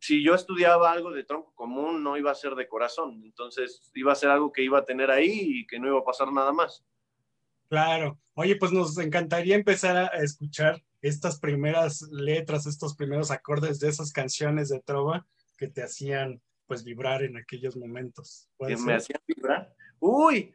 si 0.00 0.22
yo 0.24 0.34
estudiaba 0.34 0.90
algo 0.90 1.10
de 1.10 1.24
tronco 1.24 1.52
común, 1.54 2.02
no 2.02 2.16
iba 2.16 2.30
a 2.30 2.34
ser 2.34 2.54
de 2.54 2.68
corazón. 2.68 3.20
Entonces, 3.24 3.90
iba 3.94 4.12
a 4.12 4.16
ser 4.16 4.30
algo 4.30 4.52
que 4.52 4.62
iba 4.62 4.78
a 4.78 4.84
tener 4.84 5.10
ahí 5.10 5.60
y 5.60 5.66
que 5.66 5.78
no 5.78 5.88
iba 5.88 5.98
a 5.98 6.04
pasar 6.04 6.32
nada 6.32 6.52
más. 6.52 6.84
Claro. 7.68 8.18
Oye, 8.34 8.56
pues 8.56 8.72
nos 8.72 8.96
encantaría 8.98 9.54
empezar 9.54 9.96
a 9.96 10.06
escuchar 10.22 10.82
estas 11.02 11.38
primeras 11.38 12.02
letras, 12.10 12.66
estos 12.66 12.96
primeros 12.96 13.30
acordes 13.30 13.78
de 13.80 13.88
esas 13.88 14.12
canciones 14.12 14.68
de 14.68 14.80
trova 14.80 15.26
que 15.58 15.68
te 15.68 15.82
hacían 15.82 16.40
pues 16.68 16.84
vibrar 16.84 17.22
en 17.22 17.36
aquellos 17.36 17.76
momentos. 17.76 18.48
¿Que 18.64 18.76
me 18.76 18.94
hacían 18.94 19.20
vibrar? 19.26 19.74
Uy, 19.98 20.54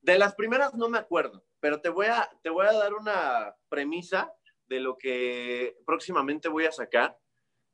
de 0.00 0.18
las 0.18 0.34
primeras 0.34 0.74
no 0.74 0.88
me 0.88 0.98
acuerdo, 0.98 1.44
pero 1.60 1.80
te 1.80 1.90
voy 1.90 2.06
a, 2.06 2.28
te 2.42 2.48
voy 2.48 2.66
a 2.66 2.72
dar 2.72 2.94
una 2.94 3.54
premisa 3.68 4.32
de 4.66 4.80
lo 4.80 4.96
que 4.96 5.76
próximamente 5.84 6.48
voy 6.48 6.64
a 6.64 6.72
sacar. 6.72 7.16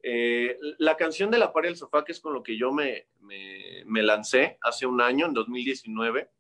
Eh, 0.03 0.59
la 0.79 0.97
canción 0.97 1.31
de 1.31 1.39
La 1.39 1.53
Pared 1.53 1.71
del 1.71 1.77
Sofá, 1.77 2.05
que 2.05 2.13
es 2.13 2.21
con 2.21 2.35
lo 2.35 2.43
que 2.43 2.59
yo 2.59 2.73
me, 2.73 3.09
me, 3.21 3.85
me 3.87 4.03
lancé 4.03 4.59
hace 4.61 4.85
un 4.85 5.01
año, 5.01 5.27
en 5.27 5.35
2019, 5.35 6.31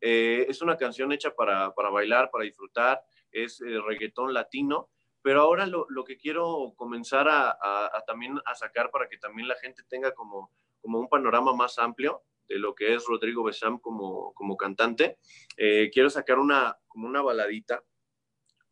eh, 0.00 0.46
es 0.48 0.62
una 0.62 0.76
canción 0.76 1.12
hecha 1.12 1.34
para, 1.34 1.74
para 1.74 1.90
bailar, 1.90 2.30
para 2.30 2.44
disfrutar, 2.44 3.02
es 3.30 3.60
eh, 3.60 3.80
reggaetón 3.86 4.32
latino, 4.32 4.90
pero 5.22 5.42
ahora 5.42 5.66
lo, 5.66 5.86
lo 5.88 6.04
que 6.04 6.16
quiero 6.16 6.72
comenzar 6.76 7.28
a, 7.28 7.50
a, 7.50 7.90
a, 7.92 8.04
también 8.06 8.40
a 8.44 8.54
sacar 8.54 8.90
para 8.90 9.08
que 9.08 9.18
también 9.18 9.48
la 9.48 9.56
gente 9.56 9.82
tenga 9.88 10.12
como 10.12 10.50
como 10.86 11.00
un 11.00 11.08
panorama 11.08 11.52
más 11.52 11.80
amplio 11.80 12.22
de 12.46 12.60
lo 12.60 12.72
que 12.72 12.94
es 12.94 13.04
Rodrigo 13.06 13.42
Besam 13.42 13.80
como, 13.80 14.32
como 14.34 14.56
cantante. 14.56 15.18
Eh, 15.56 15.90
quiero 15.92 16.08
sacar 16.08 16.38
una, 16.38 16.78
como 16.86 17.08
una 17.08 17.22
baladita 17.22 17.82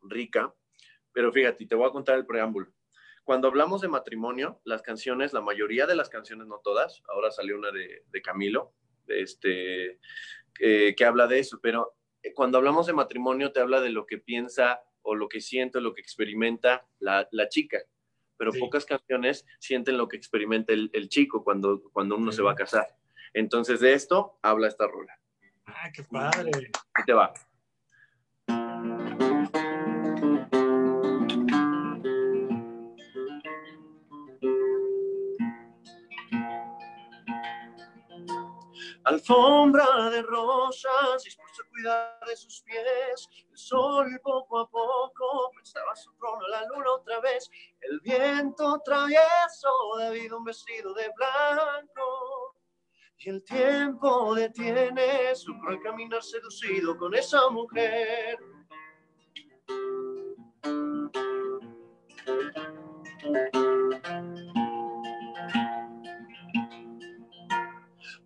rica, 0.01 0.55
pero 1.11 1.33
fíjate, 1.33 1.65
te 1.65 1.75
voy 1.75 1.89
a 1.89 1.91
contar 1.91 2.17
el 2.17 2.25
preámbulo. 2.25 2.71
Cuando 3.25 3.49
hablamos 3.49 3.81
de 3.81 3.89
matrimonio, 3.89 4.61
las 4.63 4.81
canciones, 4.81 5.33
la 5.33 5.41
mayoría 5.41 5.87
de 5.87 5.95
las 5.95 6.07
canciones, 6.07 6.47
no 6.47 6.61
todas, 6.63 7.03
ahora 7.09 7.31
salió 7.31 7.57
una 7.57 7.71
de, 7.71 8.21
Camilo, 8.23 8.71
de 9.07 9.21
este, 9.21 9.99
eh, 10.61 10.95
que 10.95 11.05
habla 11.05 11.27
de 11.27 11.39
eso, 11.39 11.59
pero 11.61 11.97
cuando 12.33 12.59
hablamos 12.59 12.87
de 12.87 12.93
matrimonio 12.93 13.51
te 13.51 13.59
habla 13.59 13.81
de 13.81 13.89
lo 13.89 14.05
que 14.05 14.19
piensa 14.19 14.81
o 15.01 15.15
lo 15.15 15.27
que 15.27 15.41
siente, 15.41 15.81
lo 15.81 15.93
que 15.93 15.99
experimenta 15.99 16.87
la, 16.99 17.27
la 17.31 17.49
chica 17.49 17.79
pero 18.37 18.51
sí. 18.51 18.59
pocas 18.59 18.85
canciones 18.85 19.45
sienten 19.59 19.97
lo 19.97 20.07
que 20.07 20.17
experimenta 20.17 20.73
el, 20.73 20.89
el 20.93 21.09
chico 21.09 21.43
cuando, 21.43 21.81
cuando 21.91 22.15
uno 22.15 22.31
sí. 22.31 22.37
se 22.37 22.43
va 22.43 22.51
a 22.51 22.55
casar. 22.55 22.87
Entonces 23.33 23.79
de 23.79 23.93
esto 23.93 24.39
habla 24.41 24.67
esta 24.67 24.87
rola. 24.87 25.19
Ah, 25.65 25.91
qué 25.93 26.03
padre. 26.03 26.71
Ahí 26.93 27.03
te 27.05 27.13
va. 27.13 27.33
Alfombra 39.05 40.09
de 40.09 40.23
rosas, 40.23 41.23
dispuesto 41.23 41.61
a 41.61 41.69
cuidar 41.69 42.19
de 42.27 42.35
sus 42.35 42.61
pies. 42.61 43.29
El 43.51 43.57
sol 43.57 44.19
poco 44.23 44.59
a 44.59 44.67
poco 44.69 45.04
viento 48.05 48.79
travieso 48.85 49.69
David 49.97 50.33
un 50.33 50.43
vestido 50.43 50.93
de 50.93 51.11
blanco. 51.15 52.55
Y 53.17 53.29
el 53.29 53.43
tiempo 53.43 54.35
detiene 54.35 55.33
su 55.35 55.57
cruel 55.57 55.79
caminar 55.81 56.21
seducido 56.21 56.95
con 56.97 57.15
esa 57.15 57.49
mujer. 57.49 58.37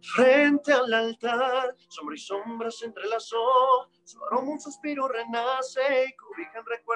Frente 0.02 0.74
al 0.74 0.94
altar, 0.94 1.76
sombra 1.88 2.16
y 2.16 2.20
sombra 2.20 2.72
se 2.72 2.88
entrelazó, 2.88 3.90
su 4.04 4.22
aroma 4.26 4.52
un 4.52 4.60
suspiro 4.60 5.08
renace 5.08 6.06
y 6.10 6.16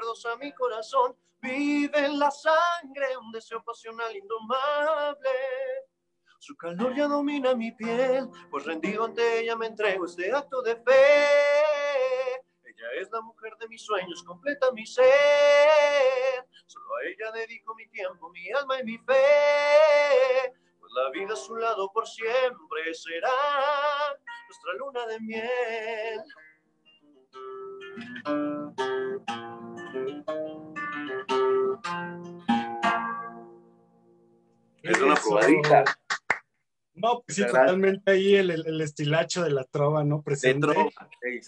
recuerdos 0.03 0.25
a 0.25 0.35
mi 0.37 0.51
corazón. 0.53 1.15
Vive 1.41 2.05
en 2.05 2.19
la 2.19 2.31
sangre 2.31 3.17
un 3.17 3.31
deseo 3.31 3.63
pasional 3.63 4.15
indomable. 4.15 5.29
Su 6.39 6.55
calor 6.55 6.95
ya 6.95 7.07
domina 7.07 7.55
mi 7.55 7.71
piel, 7.71 8.27
pues 8.49 8.65
rendido 8.65 9.05
ante 9.05 9.39
ella 9.39 9.55
me 9.55 9.67
entrego 9.67 10.05
este 10.05 10.31
acto 10.31 10.61
de 10.61 10.75
fe. 10.75 12.35
Ella 12.63 13.01
es 13.01 13.09
la 13.11 13.21
mujer 13.21 13.53
de 13.59 13.67
mis 13.67 13.81
sueños, 13.81 14.23
completa 14.23 14.71
mi 14.71 14.85
ser. 14.85 15.05
Solo 16.65 16.95
a 16.95 17.03
ella 17.07 17.31
dedico 17.33 17.75
mi 17.75 17.87
tiempo, 17.89 18.29
mi 18.29 18.51
alma 18.51 18.79
y 18.79 18.83
mi 18.83 18.97
fe 18.99 20.53
la 20.95 21.09
vida 21.09 21.33
a 21.33 21.35
su 21.35 21.55
lado 21.55 21.91
por 21.91 22.07
siempre 22.07 22.93
será 22.93 23.31
nuestra 24.47 24.73
luna 24.77 25.07
de 25.07 25.19
miel. 25.21 26.23
Es 34.83 35.01
una 35.01 35.15
probadita. 35.15 35.85
No, 36.95 37.23
pues 37.25 37.37
sí, 37.37 37.45
totalmente 37.45 38.11
ahí 38.11 38.35
el, 38.35 38.51
el, 38.51 38.81
estilacho 38.81 39.43
de 39.43 39.49
la 39.51 39.63
trova, 39.63 40.03
¿no? 40.03 40.21
Presente. 40.21 40.67
Trova, 40.67 40.89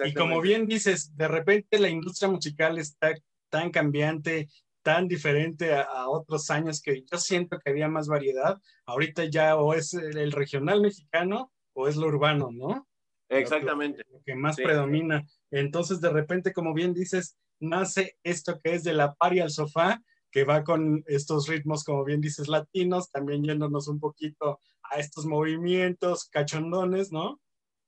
y 0.05 0.13
como 0.13 0.41
bien 0.41 0.65
dices, 0.65 1.15
de 1.15 1.27
repente 1.27 1.77
la 1.77 1.89
industria 1.89 2.29
musical 2.29 2.79
está 2.79 3.13
tan 3.49 3.69
cambiante, 3.69 4.49
tan 4.81 5.07
diferente 5.07 5.73
a, 5.73 5.81
a, 5.81 6.09
otros 6.09 6.49
años 6.49 6.81
que 6.81 7.03
yo 7.03 7.17
siento 7.19 7.59
que 7.59 7.69
había 7.69 7.87
más 7.87 8.07
variedad. 8.07 8.57
Ahorita 8.85 9.25
ya 9.25 9.55
o 9.55 9.73
es 9.73 9.93
el, 9.93 10.17
el 10.17 10.31
regional 10.31 10.81
mexicano 10.81 11.51
o 11.73 11.87
es 11.87 11.95
lo 11.95 12.07
urbano, 12.07 12.49
¿no? 12.51 12.87
Exactamente. 13.29 13.99
Lo 13.99 14.05
que, 14.05 14.13
lo 14.13 14.23
que 14.23 14.35
más 14.35 14.55
sí. 14.55 14.63
predomina. 14.63 15.25
Entonces, 15.51 16.01
de 16.01 16.09
repente, 16.09 16.53
como 16.53 16.73
bien 16.73 16.93
dices, 16.93 17.37
nace 17.59 18.17
esto 18.23 18.59
que 18.63 18.73
es 18.73 18.83
de 18.83 18.93
la 18.93 19.13
pari 19.13 19.39
al 19.39 19.51
sofá, 19.51 20.01
que 20.35 20.43
va 20.43 20.65
con 20.65 21.01
estos 21.07 21.47
ritmos, 21.47 21.85
como 21.85 22.03
bien 22.03 22.19
dices, 22.19 22.49
latinos, 22.49 23.09
también 23.09 23.41
yéndonos 23.41 23.87
un 23.87 24.01
poquito 24.01 24.59
a 24.83 24.99
estos 24.99 25.25
movimientos 25.25 26.25
cachondones, 26.25 27.09
¿no? 27.09 27.39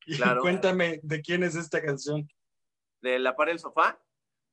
Y 0.05 0.15
claro. 0.15 0.39
cuéntame 0.39 1.01
de 1.03 1.21
quién 1.21 1.43
es 1.43 1.55
esta 1.55 1.81
canción. 1.81 2.25
De 3.01 3.19
la 3.19 3.36
pari 3.36 3.51
al 3.51 3.60
sofá. 3.60 4.01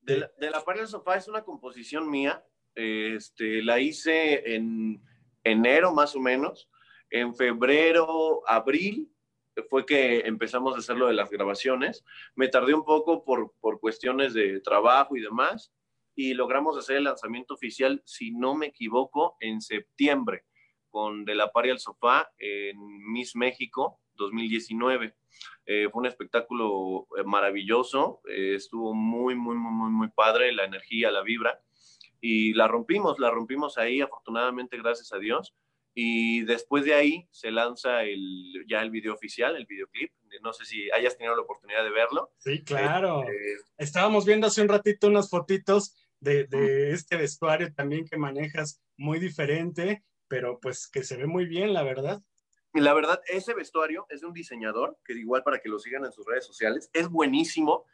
De 0.01 0.19
la, 0.19 0.31
de 0.41 0.51
la 0.51 0.65
pared 0.65 0.81
del 0.81 0.89
sofá 0.89 1.19
es 1.19 1.29
una 1.29 1.45
composición 1.45 2.11
mía. 2.11 2.45
Este, 2.75 3.63
la 3.63 3.79
hice 3.79 4.57
en 4.57 5.01
enero 5.45 5.95
más 5.95 6.17
o 6.17 6.21
menos. 6.21 6.69
En 7.11 7.33
febrero, 7.37 8.43
abril 8.49 9.09
fue 9.71 9.87
que 9.87 10.19
empezamos 10.27 10.75
a 10.75 10.79
hacer 10.79 10.97
lo 10.97 11.07
de 11.07 11.15
las 11.15 11.31
grabaciones. 11.31 12.05
Me 12.35 12.49
tardé 12.49 12.75
un 12.75 12.85
poco 12.85 13.23
por, 13.23 13.55
por 13.61 13.79
cuestiones 13.79 14.35
de 14.35 14.61
trabajo 14.63 15.17
y 15.17 15.21
demás. 15.21 15.73
Y 16.15 16.35
logramos 16.35 16.79
hacer 16.79 16.97
el 16.97 17.05
lanzamiento 17.05 17.55
oficial, 17.55 18.03
si 18.05 18.31
no 18.31 18.55
me 18.55 18.67
equivoco, 18.67 19.37
en 19.41 19.61
septiembre, 19.61 20.45
con 20.91 21.25
De 21.25 21.35
la 21.35 21.51
Pari 21.51 21.71
al 21.71 21.81
Sofá 21.81 22.31
en 22.39 22.77
Miss 23.13 23.35
México 23.35 24.01
2019. 24.15 25.15
Eh, 25.67 25.89
fue 25.91 26.01
un 26.01 26.07
espectáculo 26.07 27.09
maravilloso, 27.25 28.21
eh, 28.29 28.55
estuvo 28.55 28.95
muy, 28.95 29.35
muy, 29.35 29.57
muy, 29.57 29.73
muy, 29.73 29.91
muy 29.91 30.09
padre, 30.09 30.53
la 30.53 30.65
energía, 30.65 31.11
la 31.11 31.23
vibra. 31.23 31.61
y 32.21 32.55
la 32.55 32.67
rompimos, 32.69 33.19
la 33.19 33.31
rompimos 33.31 33.77
ahí, 33.77 34.01
afortunadamente, 34.01 34.79
gracias 34.79 35.13
a 35.13 35.19
Dios. 35.19 35.55
Y 35.95 36.43
después 36.43 36.85
de 36.85 36.95
ahí 36.95 37.29
se 37.31 37.53
lanza 37.53 38.03
el, 38.03 38.65
ya 38.67 38.83
el 38.83 38.91
video 38.91 39.15
oficial, 39.15 39.55
el 39.57 39.67
videoclip. 39.67 40.11
No 40.43 40.53
sé 40.53 40.65
si 40.65 40.91
hayas 40.91 41.17
tenido 41.17 41.37
la 41.37 41.43
oportunidad 41.43 41.85
de 41.85 41.91
verlo. 41.91 42.33
Sí, 42.39 42.65
claro. 42.65 43.23
Este, 43.23 43.65
Estábamos 43.79 44.25
viendo 44.27 44.49
hace 44.49 44.63
un 44.63 44.69
ratito 44.69 45.07
unas 45.07 45.31
fotitos 45.31 45.95
de, 46.25 46.45
de, 46.45 46.91
este 46.91 47.17
vestuario 47.17 47.73
también 47.73 48.05
que 48.05 48.17
manejas 48.17 48.83
muy 48.97 49.21
diferente, 49.21 50.05
pero 50.27 50.59
pues 50.59 50.89
que 50.89 51.05
se 51.05 51.17
ve 51.17 51.27
muy 51.27 51.47
bien, 51.47 51.73
la 51.73 51.83
verdad. 51.83 52.23
Y 52.73 52.81
la 52.81 52.93
verdad, 52.93 53.23
ese 53.29 53.55
vestuario 53.55 54.07
es 54.09 54.23
de 54.23 54.27
un 54.27 54.33
diseñador, 54.33 54.99
que 55.05 55.13
igual 55.13 55.45
para 55.45 55.61
que 55.61 55.69
lo 55.69 55.79
sigan 55.79 56.05
en 56.05 56.13
sus 56.13 56.27
redes 56.27 56.45
sociales, 56.45 56.91
es 56.93 57.09
buenísimo. 57.09 57.85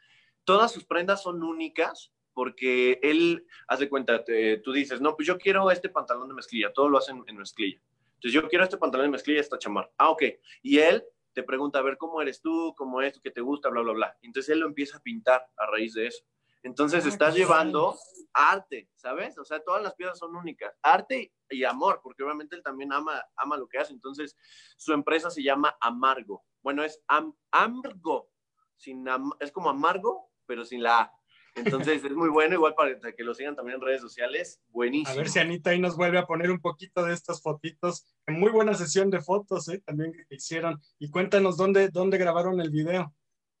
Todas 0.43 0.71
sus 0.71 0.85
prendas 0.85 1.21
son 1.21 1.43
únicas 1.43 2.11
porque 2.33 2.99
él, 3.03 3.45
haz 3.67 3.79
de 3.79 3.89
cuenta, 3.89 4.23
tú 4.63 4.71
dices, 4.71 4.99
no, 4.99 5.15
pues 5.15 5.27
yo 5.27 5.37
quiero 5.37 5.69
este 5.69 5.89
pantalón 5.89 6.29
de 6.29 6.33
mezclilla, 6.33 6.73
todo 6.73 6.89
lo 6.89 6.97
hacen 6.97 7.23
en 7.27 7.37
mezclilla. 7.37 7.79
Entonces 8.15 8.33
yo 8.33 8.47
quiero 8.47 8.63
este 8.63 8.77
pantalón 8.77 9.07
de 9.07 9.11
mezclilla, 9.11 9.39
esta 9.39 9.59
chamarra. 9.59 9.91
Ah, 9.97 10.09
ok. 10.09 10.23
Y 10.63 10.79
él 10.79 11.03
te 11.33 11.43
pregunta, 11.43 11.79
a 11.79 11.81
ver, 11.81 11.97
¿cómo 11.97 12.21
eres 12.21 12.41
tú? 12.41 12.73
¿Cómo 12.75 13.01
es? 13.01 13.19
¿Qué 13.19 13.31
te 13.31 13.41
gusta? 13.41 13.69
Bla, 13.69 13.81
bla, 13.81 13.93
bla. 13.93 14.17
Entonces 14.21 14.53
él 14.53 14.59
lo 14.59 14.67
empieza 14.67 14.97
a 14.97 15.01
pintar 15.01 15.45
a 15.57 15.65
raíz 15.65 15.93
de 15.93 16.07
eso. 16.07 16.23
Entonces 16.63 17.05
ah, 17.05 17.09
estás 17.09 17.35
llevando 17.35 17.97
arte, 18.33 18.89
¿sabes? 18.95 19.37
O 19.37 19.45
sea, 19.45 19.63
todas 19.63 19.81
las 19.81 19.95
piezas 19.95 20.19
son 20.19 20.35
únicas. 20.35 20.73
Arte 20.81 21.33
y 21.49 21.63
amor, 21.63 21.99
porque 22.03 22.23
obviamente 22.23 22.55
él 22.55 22.63
también 22.63 22.93
ama, 22.93 23.23
ama 23.35 23.57
lo 23.57 23.67
que 23.67 23.79
hace. 23.79 23.93
Entonces, 23.93 24.35
su 24.77 24.93
empresa 24.93 25.29
se 25.29 25.43
llama 25.43 25.75
Amargo. 25.81 26.43
Bueno, 26.61 26.83
es 26.83 27.01
Amargo. 27.07 28.29
Sin 28.77 29.05
es 29.39 29.51
como 29.51 29.69
amargo, 29.69 30.31
pero 30.47 30.65
sin 30.65 30.81
la 30.81 31.01
A. 31.01 31.21
Entonces 31.55 32.03
es 32.03 32.13
muy 32.13 32.29
bueno, 32.29 32.55
igual 32.55 32.73
para 32.75 32.97
que 32.97 33.23
lo 33.23 33.33
sigan 33.35 33.55
también 33.55 33.75
en 33.75 33.81
redes 33.81 34.01
sociales. 34.01 34.61
Buenísimo. 34.69 35.11
A 35.11 35.17
ver 35.17 35.29
si 35.29 35.39
Anita 35.39 35.71
ahí 35.71 35.79
nos 35.79 35.97
vuelve 35.97 36.17
a 36.17 36.25
poner 36.25 36.49
un 36.49 36.59
poquito 36.59 37.03
de 37.03 37.13
estas 37.13 37.41
fotitos. 37.41 38.07
Muy 38.27 38.51
buena 38.51 38.73
sesión 38.73 39.09
de 39.09 39.21
fotos, 39.21 39.67
¿eh? 39.67 39.83
También 39.85 40.13
que 40.13 40.35
hicieron. 40.35 40.81
Y 40.97 41.11
cuéntanos 41.11 41.57
dónde, 41.57 41.89
dónde 41.89 42.17
grabaron 42.17 42.59
el 42.61 42.69
video. 42.69 43.13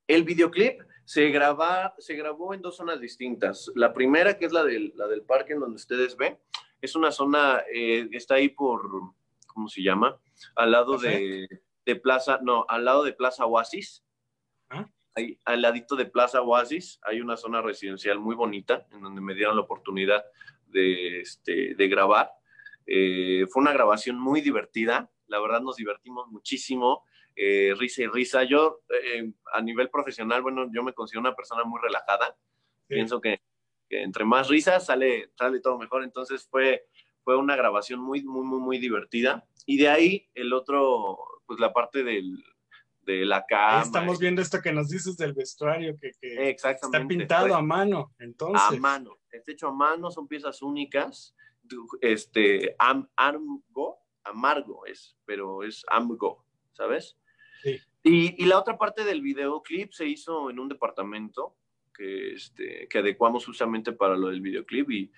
El 0.07 0.23
videoclip 0.23 0.81
se, 1.11 1.29
graba, 1.29 1.93
se 1.97 2.15
grabó 2.15 2.53
en 2.53 2.61
dos 2.61 2.77
zonas 2.77 3.01
distintas. 3.01 3.69
La 3.75 3.91
primera, 3.91 4.37
que 4.37 4.45
es 4.45 4.53
la 4.53 4.63
del, 4.63 4.93
la 4.95 5.07
del 5.07 5.23
parque 5.23 5.51
en 5.51 5.59
donde 5.59 5.75
ustedes 5.75 6.15
ven, 6.15 6.39
es 6.81 6.95
una 6.95 7.11
zona, 7.11 7.63
eh, 7.73 8.07
está 8.13 8.35
ahí 8.35 8.47
por, 8.47 8.89
¿cómo 9.45 9.67
se 9.67 9.83
llama? 9.83 10.17
Al 10.55 10.71
lado 10.71 10.97
de, 10.97 11.49
de, 11.85 11.95
Plaza, 11.97 12.39
no, 12.41 12.65
al 12.69 12.85
lado 12.85 13.03
de 13.03 13.11
Plaza 13.11 13.45
Oasis 13.45 14.05
al 15.43 15.61
ladito 15.61 15.97
de 15.97 16.05
Plaza 16.05 16.41
Oasis 16.41 16.97
hay 17.03 17.19
una 17.19 17.35
zona 17.35 17.61
residencial 17.61 18.17
muy 18.17 18.33
bonita 18.33 18.87
en 18.91 19.01
donde 19.01 19.19
me 19.19 19.35
dieron 19.35 19.57
la 19.57 19.63
oportunidad 19.63 20.23
de, 20.67 21.19
este, 21.19 21.75
de 21.75 21.87
grabar. 21.89 22.31
Eh, 22.85 23.45
fue 23.49 23.61
una 23.61 23.73
grabación 23.73 24.17
muy 24.17 24.39
divertida, 24.39 25.11
la 25.27 25.41
verdad 25.41 25.59
nos 25.59 25.75
divertimos 25.75 26.29
muchísimo, 26.29 27.03
eh, 27.35 27.73
risa 27.77 28.03
y 28.03 28.07
risa. 28.07 28.43
Yo 28.43 28.81
eh, 28.89 29.31
a 29.53 29.61
nivel 29.61 29.89
profesional, 29.89 30.41
bueno, 30.41 30.69
yo 30.73 30.83
me 30.83 30.93
considero 30.93 31.21
una 31.21 31.35
persona 31.35 31.63
muy 31.63 31.79
relajada, 31.81 32.35
pienso 32.87 33.21
que, 33.21 33.41
que, 33.89 34.03
entre 34.03 34.25
más 34.25 34.47
risas 34.47 34.85
sale, 34.85 35.31
sale 35.37 35.59
todo 35.59 35.77
mejor, 35.77 36.03
entonces 36.03 36.47
fue, 36.49 36.87
fue 37.23 37.37
una 37.37 37.55
grabación 37.55 37.99
muy, 37.99 38.23
muy, 38.23 38.45
muy, 38.45 38.59
muy 38.59 38.77
divertida. 38.77 39.45
Y 39.65 39.77
de 39.77 39.89
ahí 39.89 40.29
el 40.33 40.53
otro, 40.53 41.17
pues 41.45 41.59
la 41.59 41.73
parte 41.73 42.03
del, 42.03 42.43
de 43.01 43.25
la 43.25 43.45
cama. 43.45 43.81
estamos 43.81 44.19
viendo 44.19 44.41
esto 44.41 44.61
que 44.61 44.71
nos 44.71 44.89
dices 44.89 45.17
del 45.17 45.33
vestuario, 45.33 45.95
que, 45.97 46.11
está 46.21 47.07
pintado 47.07 47.55
a 47.55 47.61
mano, 47.61 48.13
entonces. 48.19 48.61
A 48.61 48.79
mano, 48.79 49.19
está 49.31 49.51
hecho 49.51 49.67
a 49.67 49.73
mano, 49.73 50.11
son 50.11 50.27
piezas 50.27 50.61
únicas. 50.61 51.35
Este, 52.01 52.75
am, 52.79 53.07
amargo 54.23 54.85
es, 54.85 55.15
pero 55.25 55.63
es 55.63 55.83
amgo, 55.89 56.45
¿sabes? 56.73 57.17
Sí. 57.61 57.79
Y, 58.03 58.43
y, 58.43 58.45
la 58.47 58.57
otra 58.57 58.77
parte 58.77 59.03
del 59.03 59.21
videoclip 59.21 59.91
se 59.91 60.07
hizo 60.07 60.49
en 60.49 60.59
un 60.59 60.69
departamento 60.69 61.55
que, 61.93 62.33
este, 62.33 62.87
que 62.89 62.97
adecuamos 62.99 63.45
justamente 63.45 63.91
para 63.91 64.15
lo 64.15 64.29
del 64.29 64.41
videoclip 64.41 64.89
y 64.89 65.11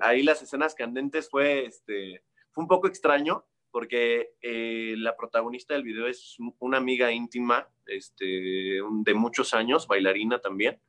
ahí 0.00 0.22
las 0.22 0.42
escenas 0.42 0.74
candentes 0.74 1.30
fue, 1.30 1.66
este, 1.66 2.24
fue 2.50 2.64
un 2.64 2.68
poco 2.68 2.88
extraño 2.88 3.46
porque 3.70 4.30
eh, 4.40 4.94
la 4.96 5.16
protagonista 5.16 5.74
del 5.74 5.82
video 5.82 6.06
es 6.06 6.36
una 6.58 6.78
amiga 6.78 7.12
íntima 7.12 7.68
este, 7.84 8.24
de 8.24 9.14
muchos 9.14 9.52
años, 9.52 9.86
bailarina 9.86 10.40
también. 10.40 10.80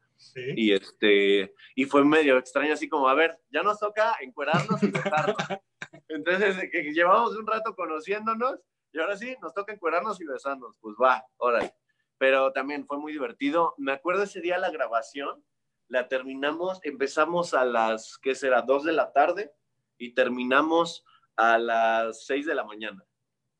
Y, 0.55 0.71
este, 0.71 1.53
y 1.75 1.85
fue 1.85 2.03
medio 2.03 2.37
extraño, 2.37 2.73
así 2.73 2.87
como, 2.87 3.07
a 3.07 3.13
ver, 3.13 3.37
ya 3.51 3.61
nos 3.61 3.79
toca 3.79 4.15
encuerarnos 4.21 4.81
y 4.81 4.91
besarnos. 4.91 5.35
Entonces, 6.07 6.55
que 6.71 6.93
llevamos 6.93 7.35
un 7.35 7.45
rato 7.45 7.75
conociéndonos 7.75 8.59
y 8.97 8.99
ahora 8.99 9.15
sí, 9.15 9.35
nos 9.41 9.53
toca 9.53 9.71
encuerarnos 9.71 10.19
y 10.19 10.25
besarnos. 10.25 10.75
Pues 10.81 10.95
va, 11.01 11.23
órale. 11.37 11.73
Pero 12.17 12.51
también 12.51 12.87
fue 12.87 12.97
muy 12.97 13.11
divertido. 13.11 13.75
Me 13.77 13.91
acuerdo 13.91 14.23
ese 14.23 14.41
día 14.41 14.57
la 14.57 14.71
grabación, 14.71 15.43
la 15.87 16.07
terminamos, 16.07 16.79
empezamos 16.83 17.53
a 17.53 17.63
las, 17.63 18.17
¿qué 18.17 18.33
será? 18.33 18.63
Dos 18.63 18.83
de 18.83 18.93
la 18.93 19.13
tarde 19.13 19.53
y 19.99 20.15
terminamos 20.15 21.05
a 21.35 21.59
las 21.59 22.25
6 22.25 22.47
de 22.47 22.55
la 22.55 22.63
mañana. 22.63 23.05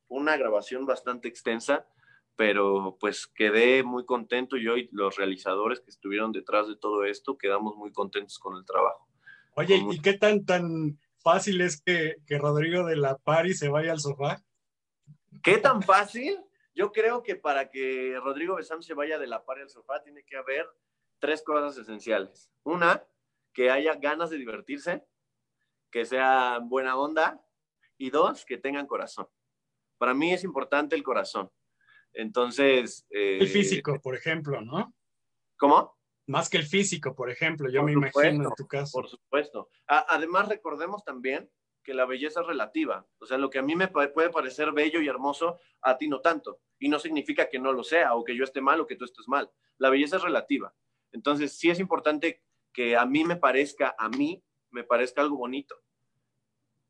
Una 0.08 0.38
grabación 0.38 0.88
bastante 0.88 1.28
extensa, 1.28 1.88
pero 2.36 2.98
pues 3.00 3.28
quedé 3.28 3.84
muy 3.84 4.06
contento 4.06 4.58
yo 4.58 4.76
y 4.76 4.90
los 4.92 5.18
realizadores 5.18 5.82
que 5.82 5.92
estuvieron 5.92 6.32
detrás 6.32 6.68
de 6.68 6.78
todo 6.78 7.06
esto 7.06 7.38
quedamos 7.38 7.76
muy 7.76 7.92
contentos 7.92 8.40
con 8.40 8.58
el 8.58 8.66
trabajo. 8.66 9.08
Oye, 9.54 9.84
¿y 9.92 10.00
qué 10.00 10.14
tan, 10.14 10.46
tan 10.46 11.00
fácil 11.20 11.62
es 11.62 11.80
que, 11.80 12.16
que 12.26 12.40
Rodrigo 12.40 12.86
de 12.86 12.96
la 12.96 13.18
Pari 13.18 13.54
se 13.54 13.70
vaya 13.70 13.92
al 13.92 14.00
sofá? 14.00 14.44
¿Qué 15.44 15.58
tan 15.58 15.82
fácil? 15.82 16.40
Yo 16.74 16.92
creo 16.92 17.24
que 17.24 17.36
para 17.36 17.70
que 17.70 18.20
Rodrigo 18.24 18.56
Besán 18.56 18.84
se 18.84 18.94
vaya 18.94 19.18
de 19.18 19.28
la 19.28 19.44
Pari 19.44 19.62
al 19.62 19.70
sofá 19.70 20.02
tiene 20.04 20.24
que 20.24 20.38
haber 20.38 20.68
tres 21.20 21.42
cosas 21.44 21.78
esenciales. 21.78 22.52
Una, 22.64 23.04
que 23.54 23.72
haya 23.72 23.96
ganas 23.96 24.30
de 24.30 24.38
divertirse, 24.38 25.04
que 25.90 26.06
sea 26.06 26.60
buena 26.62 26.96
onda 26.96 27.44
y 27.98 28.12
dos, 28.12 28.46
que 28.46 28.58
tengan 28.58 28.86
corazón. 28.86 29.28
Para 29.98 30.14
mí 30.14 30.32
es 30.34 30.44
importante 30.44 30.96
el 30.96 31.04
corazón. 31.04 31.50
Entonces... 32.14 33.08
Eh, 33.10 33.40
el 33.42 33.48
físico, 33.48 34.00
por 34.00 34.16
ejemplo, 34.16 34.62
¿no? 34.62 34.94
¿Cómo? 35.58 35.98
Más 36.28 36.50
que 36.50 36.58
el 36.58 36.66
físico, 36.66 37.16
por 37.16 37.32
ejemplo, 37.32 37.70
yo 37.70 37.84
me 37.84 37.94
imagino 37.94 38.50
en 38.50 38.56
tu 38.56 38.68
caso. 38.68 38.92
Por 38.94 39.08
supuesto. 39.08 39.70
además, 39.88 40.50
recordemos 40.50 41.04
también 41.04 41.50
que 41.88 41.94
la 41.94 42.06
belleza 42.06 42.42
es 42.42 42.48
relativa. 42.48 43.08
O 43.18 43.26
sea, 43.26 43.38
lo 43.38 43.50
que 43.50 43.60
a 43.60 43.62
mí 43.62 43.74
me 43.74 43.88
puede 43.88 44.30
parecer 44.30 44.74
bello 44.74 45.02
y 45.02 45.08
hermoso, 45.08 45.58
a 45.82 45.98
ti 45.98 46.10
no 46.10 46.20
tanto. 46.20 46.60
Y 46.78 46.90
no 46.90 47.00
significa 47.00 47.48
que 47.50 47.60
no 47.60 47.72
lo 47.72 47.82
sea, 47.82 48.14
o 48.14 48.26
que 48.26 48.36
yo 48.36 48.44
esté 48.44 48.60
mal, 48.60 48.82
o 48.82 48.86
que 48.86 48.98
tú 48.98 49.06
estés 49.06 49.30
mal. 49.30 49.50
La 49.78 49.90
belleza 49.90 50.18
es 50.18 50.22
relativa. 50.22 50.76
Entonces, 51.14 51.58
sí 51.58 51.70
es 51.70 51.80
importante 51.80 52.44
que 52.74 52.98
a 52.98 53.06
mí 53.06 53.24
me 53.24 53.38
parezca, 53.38 53.96
a 53.98 54.10
mí 54.10 54.44
me 54.70 54.84
parezca 54.84 55.22
algo 55.22 55.38
bonito 55.38 55.82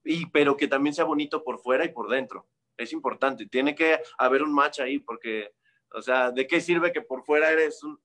y, 0.08 0.26
pero 0.28 0.56
que 0.56 0.68
también 0.68 0.94
sea 0.94 1.06
bonito 1.06 1.44
por 1.44 1.60
fuera 1.60 1.86
y 1.86 1.90
por 1.90 2.10
dentro. 2.10 2.48
Es 2.78 2.94
importante, 2.94 3.48
tiene 3.48 3.76
que 3.76 4.00
haber 4.18 4.42
un 4.42 4.54
match 4.54 4.80
ahí, 4.80 5.00
porque, 5.00 5.54
o 5.94 6.02
sea, 6.02 6.32
¿de 6.32 6.48
qué 6.48 6.62
sirve 6.62 6.92
que 6.92 7.02
por 7.02 7.24
fuera 7.26 7.52
eres 7.52 7.84
un, 7.84 8.00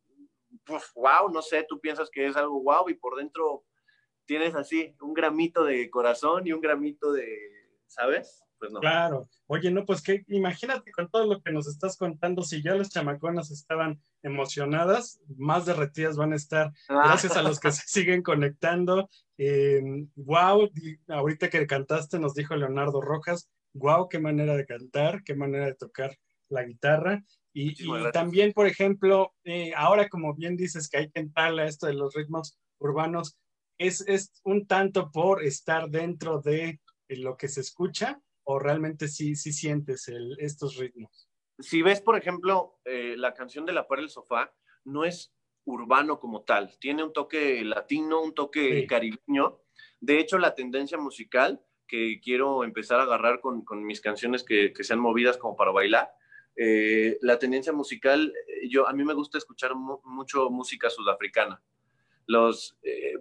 wow, 0.95 1.31
no 1.33 1.43
sé, 1.43 1.65
tú 1.69 1.81
piensas 1.81 2.11
que 2.11 2.27
es 2.27 2.37
algo 2.37 2.61
wow 2.63 2.89
y 2.89 2.95
por 2.95 3.17
dentro 3.17 3.65
tienes 4.27 4.55
así 4.55 4.95
un 5.01 5.15
gramito 5.15 5.65
de 5.65 5.91
corazón 5.91 6.47
y 6.47 6.53
un 6.53 6.61
gramito 6.61 7.13
de, 7.13 7.27
¿sabes? 7.87 8.43
Pues 8.59 8.71
no. 8.71 8.81
Claro. 8.81 9.29
Oye, 9.47 9.71
no, 9.71 9.85
pues 9.85 10.03
que 10.03 10.25
imagínate 10.29 10.93
con 10.93 11.11
todo 11.11 11.27
lo 11.27 11.43
que 11.43 11.51
nos 11.51 11.67
estás 11.67 11.97
contando, 11.97 12.43
si 12.43 12.63
ya 12.63 12.75
las 12.75 12.91
chamaconas 12.91 13.51
estaban 13.51 14.01
emocionadas, 14.23 15.21
más 15.37 15.67
derretidas 15.67 16.17
van 16.17 16.33
a 16.33 16.37
estar, 16.37 16.73
ah. 16.89 17.03
gracias 17.07 17.37
a 17.37 17.43
los 17.43 17.59
que 17.59 17.73
se 17.73 17.83
siguen 17.87 18.23
conectando. 18.23 19.11
wow, 20.17 20.63
em, 20.63 20.99
ahorita 21.09 21.51
que 21.51 21.67
cantaste, 21.67 22.19
nos 22.19 22.35
dijo 22.35 22.55
Leonardo 22.55 23.01
Rojas, 23.01 23.51
wow, 23.75 24.09
qué 24.09 24.19
manera 24.19 24.55
de 24.55 24.67
cantar, 24.67 25.23
qué 25.25 25.35
manera 25.35 25.67
de 25.67 25.75
tocar 25.75 26.17
la 26.49 26.63
guitarra. 26.65 27.25
Y, 27.55 27.75
también, 28.13 28.53
por 28.53 28.67
ejemplo, 28.67 29.35
eh, 29.45 29.73
ahora 29.77 30.09
como 30.09 30.35
bien 30.35 30.57
dices 30.57 30.89
que 30.89 30.99
hay 30.99 31.11
que 31.11 31.21
entrarle 31.21 31.63
a 31.63 31.67
esto 31.67 31.87
de 31.87 31.95
los 31.95 32.15
ritmos 32.15 32.59
urbanos, 32.79 33.37
es, 33.79 34.03
es 34.09 34.33
un 34.45 34.67
tanto 34.67 35.11
por 35.11 35.45
estar 35.45 35.91
dentro 35.91 36.41
de 36.41 36.81
lo 37.09 37.37
que 37.37 37.49
se 37.49 37.61
escucha 37.61 38.21
o 38.45 38.59
realmente 38.59 39.09
sí, 39.09 39.37
sí 39.37 39.53
sientes 39.53 40.11
estos 40.39 40.77
ritmos 40.77 41.29
si 41.63 41.83
ves, 41.83 42.01
por 42.01 42.17
ejemplo, 42.17 42.79
eh, 42.85 43.15
la 43.17 43.35
canción 43.35 43.65
de 43.65 43.73
La 43.73 43.87
Par 43.87 44.01
del 44.01 44.11
Sofá, 44.11 44.53
no 44.85 45.05
es 45.05 45.33
urbano 45.65 46.19
como 46.19 46.43
tal, 46.43 46.77
tiene 46.79 47.05
un 47.05 47.13
toque 47.13 47.65
latino, 47.65 48.21
un 48.21 48.35
toque 48.35 48.87
caribeño. 48.87 49.61
De 50.01 50.19
hecho, 50.19 50.39
la 50.39 50.55
tendencia 50.55 50.99
musical 50.99 51.63
que 51.87 52.21
quiero 52.21 52.65
empezar 52.65 52.99
a 52.99 53.05
agarrar 53.05 53.41
con, 53.41 53.65
mis 53.85 54.01
canciones 54.01 54.43
que, 54.43 54.73
sean 54.81 54.99
movidas 54.99 55.37
como 55.37 55.57
para 55.57 55.71
bailar, 55.71 56.11
eh, 56.57 57.19
la 57.23 57.39
tendencia 57.39 57.73
musical, 57.73 58.33
eh, 58.49 58.69
yo, 58.69 58.89
a 58.89 58.93
mí 58.93 59.05
me 59.05 59.15
gusta 59.15 59.39
escuchar 59.39 59.73
mucho 59.75 60.51
música 60.51 60.91
sudafricana. 60.91 61.63
Los, 62.33 62.77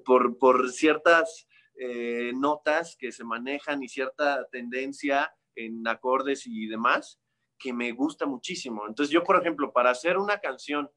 por, 0.05 0.37
por 0.37 0.71
ciertas 0.71 1.47
eh, 1.83 2.31
notas 2.35 2.95
que 2.95 3.11
se 3.11 3.23
manejan 3.23 3.81
y 3.81 3.89
cierta 3.89 4.47
tendencia 4.51 5.33
en 5.55 5.87
acordes 5.87 6.45
y 6.45 6.67
demás 6.67 7.19
que 7.57 7.73
me 7.73 7.91
gusta 7.91 8.27
muchísimo. 8.27 8.87
Entonces 8.87 9.11
yo, 9.11 9.23
por 9.23 9.41
ejemplo, 9.41 9.73
para 9.73 9.89
hacer 9.89 10.19
una 10.19 10.39
canción 10.39 10.91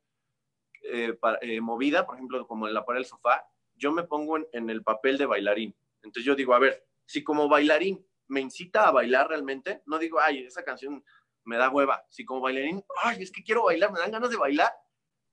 eh, 0.82 1.16
eh, 1.40 1.60
movida, 1.62 2.04
por 2.04 2.16
ejemplo, 2.16 2.46
como 2.46 2.68
en 2.68 2.74
la 2.74 2.84
pared 2.84 3.00
del 3.00 3.06
sofá, 3.06 3.46
yo 3.76 3.92
me 3.92 4.02
pongo 4.02 4.36
en, 4.52 4.68
el 4.68 4.82
papel 4.82 5.16
de 5.16 5.24
bailarín. 5.24 5.74
Entonces 6.02 6.24
yo 6.24 6.34
digo, 6.34 6.54
a 6.54 6.58
ver, 6.58 6.86
si 7.06 7.24
como 7.24 7.48
bailarín 7.48 8.06
me 8.28 8.40
incita 8.40 8.86
a 8.86 8.90
bailar 8.90 9.28
realmente, 9.28 9.82
no 9.86 9.98
digo, 9.98 10.20
ay, 10.20 10.44
esa 10.44 10.64
canción 10.64 11.02
me 11.44 11.56
da 11.56 11.70
hueva. 11.70 12.04
Si 12.10 12.26
como 12.26 12.42
bailarín, 12.42 12.84
ay, 13.02 13.22
es 13.22 13.32
que 13.32 13.42
quiero 13.42 13.64
bailar, 13.64 13.90
me 13.90 14.00
dan 14.00 14.10
ganas 14.10 14.28
de 14.28 14.36
bailar, 14.36 14.72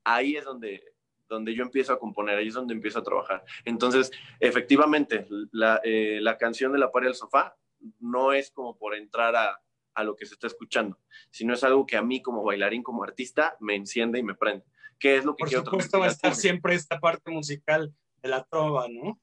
ahí 0.04 0.36
es 0.36 0.44
donde, 0.44 0.91
donde 1.32 1.54
yo 1.54 1.62
empiezo 1.62 1.92
a 1.92 1.98
componer, 1.98 2.38
ahí 2.38 2.48
es 2.48 2.54
donde 2.54 2.74
empiezo 2.74 2.98
a 2.98 3.02
trabajar. 3.02 3.44
Entonces, 3.64 4.10
efectivamente, 4.38 5.26
la, 5.50 5.80
eh, 5.82 6.18
la 6.20 6.36
canción 6.36 6.72
de 6.72 6.78
la 6.78 6.90
pared 6.92 7.08
del 7.08 7.14
sofá 7.14 7.56
no 7.98 8.32
es 8.32 8.50
como 8.50 8.78
por 8.78 8.94
entrar 8.94 9.34
a, 9.34 9.60
a 9.94 10.04
lo 10.04 10.14
que 10.14 10.26
se 10.26 10.34
está 10.34 10.46
escuchando, 10.46 10.98
sino 11.30 11.54
es 11.54 11.64
algo 11.64 11.86
que 11.86 11.96
a 11.96 12.02
mí 12.02 12.22
como 12.22 12.44
bailarín, 12.44 12.82
como 12.82 13.02
artista, 13.02 13.56
me 13.60 13.74
enciende 13.74 14.18
y 14.18 14.22
me 14.22 14.34
prende. 14.34 14.64
¿Qué 14.98 15.16
es 15.16 15.24
lo 15.24 15.34
que 15.34 15.44
Por 15.44 15.50
supuesto 15.50 15.98
va 15.98 16.06
a 16.06 16.10
estar 16.10 16.34
siempre 16.34 16.74
esta 16.74 17.00
parte 17.00 17.30
musical 17.30 17.92
de 18.22 18.28
la 18.28 18.44
trova, 18.44 18.86
¿no? 18.88 19.20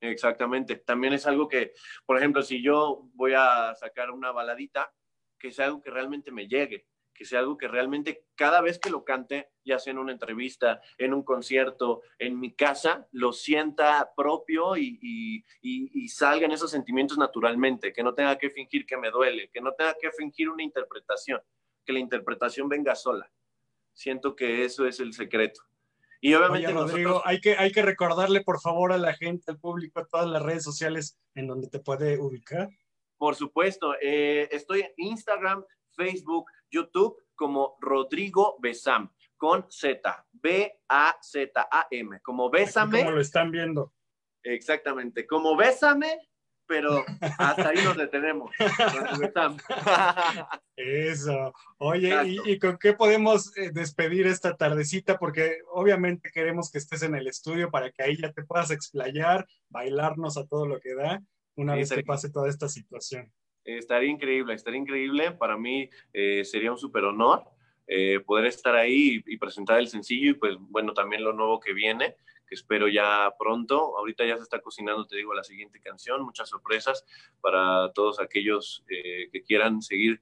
Exactamente. 0.00 0.76
También 0.76 1.12
es 1.12 1.26
algo 1.26 1.46
que, 1.46 1.72
por 2.06 2.16
ejemplo, 2.16 2.42
si 2.42 2.62
yo 2.62 3.08
voy 3.14 3.34
a 3.36 3.74
sacar 3.74 4.10
una 4.10 4.32
baladita, 4.32 4.92
que 5.38 5.52
sea 5.52 5.66
algo 5.66 5.80
que 5.80 5.90
realmente 5.90 6.30
me 6.32 6.48
llegue, 6.48 6.86
que 7.14 7.24
sea 7.24 7.40
algo 7.40 7.58
que 7.58 7.68
realmente 7.68 8.24
cada 8.34 8.60
vez 8.60 8.78
que 8.78 8.90
lo 8.90 9.04
cante, 9.04 9.50
ya 9.64 9.78
sea 9.78 9.90
en 9.90 9.98
una 9.98 10.12
entrevista, 10.12 10.80
en 10.96 11.12
un 11.12 11.22
concierto, 11.22 12.02
en 12.18 12.40
mi 12.40 12.54
casa, 12.54 13.06
lo 13.12 13.32
sienta 13.32 14.12
propio 14.16 14.76
y, 14.76 14.98
y, 15.02 15.44
y, 15.60 16.08
salgan 16.08 16.52
esos 16.52 16.70
sentimientos 16.70 17.18
naturalmente, 17.18 17.92
que 17.92 18.02
no 18.02 18.14
tenga 18.14 18.38
que 18.38 18.50
fingir 18.50 18.86
que 18.86 18.96
me 18.96 19.10
duele, 19.10 19.50
que 19.50 19.60
no 19.60 19.72
tenga 19.72 19.94
que 20.00 20.10
fingir 20.12 20.48
una 20.48 20.62
interpretación, 20.62 21.40
que 21.84 21.92
la 21.92 21.98
interpretación 21.98 22.68
venga 22.68 22.94
sola. 22.94 23.30
Siento 23.92 24.34
que 24.34 24.64
eso 24.64 24.86
es 24.86 25.00
el 25.00 25.12
secreto. 25.12 25.60
Y 26.22 26.34
obviamente, 26.34 26.72
Rodrigo, 26.72 27.22
hay, 27.24 27.40
que, 27.40 27.56
hay 27.56 27.72
que 27.72 27.82
recordarle, 27.82 28.42
por 28.42 28.60
favor, 28.60 28.92
a 28.92 28.98
la 28.98 29.14
gente, 29.14 29.50
al 29.50 29.58
público, 29.58 30.00
a 30.00 30.06
todas 30.06 30.28
las 30.28 30.42
redes 30.42 30.62
sociales 30.62 31.18
en 31.34 31.46
donde 31.46 31.68
te 31.68 31.80
puede 31.80 32.18
ubicar. 32.18 32.68
Por 33.16 33.34
supuesto, 33.36 33.94
eh, 34.00 34.48
estoy 34.50 34.80
en 34.82 34.92
Instagram, 34.96 35.64
Facebook, 35.96 36.46
YouTube 36.70 37.16
como 37.34 37.76
Rodrigo 37.80 38.56
Besam, 38.60 39.10
con 39.36 39.66
Z, 39.70 40.26
B-A-Z-A-M, 40.32 42.20
como 42.20 42.50
Bésame. 42.50 42.98
Como 43.00 43.12
lo 43.12 43.20
están 43.20 43.50
viendo. 43.50 43.94
Exactamente, 44.42 45.26
como 45.26 45.56
Bésame, 45.56 46.30
pero 46.70 47.04
hasta 47.38 47.70
ahí 47.70 47.78
nos 47.82 47.96
detenemos. 47.96 48.52
Eso. 50.76 51.52
Oye, 51.78 52.38
¿y, 52.44 52.58
con 52.58 52.78
qué 52.78 52.92
podemos 52.92 53.56
eh, 53.56 53.70
despedir 53.72 54.26
esta 54.26 54.56
tardecita? 54.56 55.18
Porque 55.18 55.58
obviamente 55.72 56.30
queremos 56.30 56.70
que 56.70 56.78
estés 56.78 57.02
en 57.02 57.16
el 57.16 57.26
estudio 57.26 57.70
para 57.70 57.90
que 57.90 58.02
ahí 58.04 58.16
ya 58.16 58.32
te 58.32 58.44
puedas 58.44 58.70
explayar, 58.70 59.46
bailarnos 59.68 60.36
a 60.36 60.46
todo 60.46 60.66
lo 60.66 60.78
que 60.78 60.94
da 60.94 61.20
una 61.56 61.74
vez 61.74 61.90
que 61.90 62.04
pase 62.04 62.30
toda 62.30 62.48
esta 62.48 62.68
situación. 62.68 63.32
Estaría 63.64 64.10
increíble, 64.10 64.54
estaría 64.54 64.80
increíble. 64.80 65.32
Para 65.32 65.56
mí 65.56 65.88
eh, 66.12 66.44
sería 66.44 66.72
un 66.72 66.78
súper 66.78 67.04
honor 67.04 67.44
eh, 67.86 68.20
poder 68.20 68.46
estar 68.46 68.74
ahí 68.74 69.22
y, 69.26 69.36
presentar 69.36 69.78
el 69.78 69.88
sencillo 69.88 70.30
y 70.30 70.34
pues 70.34 70.56
bueno, 70.58 70.92
también 70.92 71.24
lo 71.24 71.32
nuevo 71.32 71.60
que 71.60 71.72
viene, 71.72 72.16
que 72.46 72.54
espero 72.54 72.88
ya 72.88 73.32
pronto. 73.38 73.96
Ahorita 73.98 74.24
ya 74.24 74.36
se 74.36 74.44
está 74.44 74.60
cocinando, 74.60 75.06
te 75.06 75.16
digo, 75.16 75.34
la 75.34 75.44
siguiente 75.44 75.80
canción, 75.80 76.22
muchas 76.22 76.48
sorpresas 76.48 77.04
para 77.40 77.92
todos 77.92 78.20
aquellos 78.20 78.84
eh, 78.88 79.28
que 79.32 79.42
quieran 79.42 79.82
seguir 79.82 80.20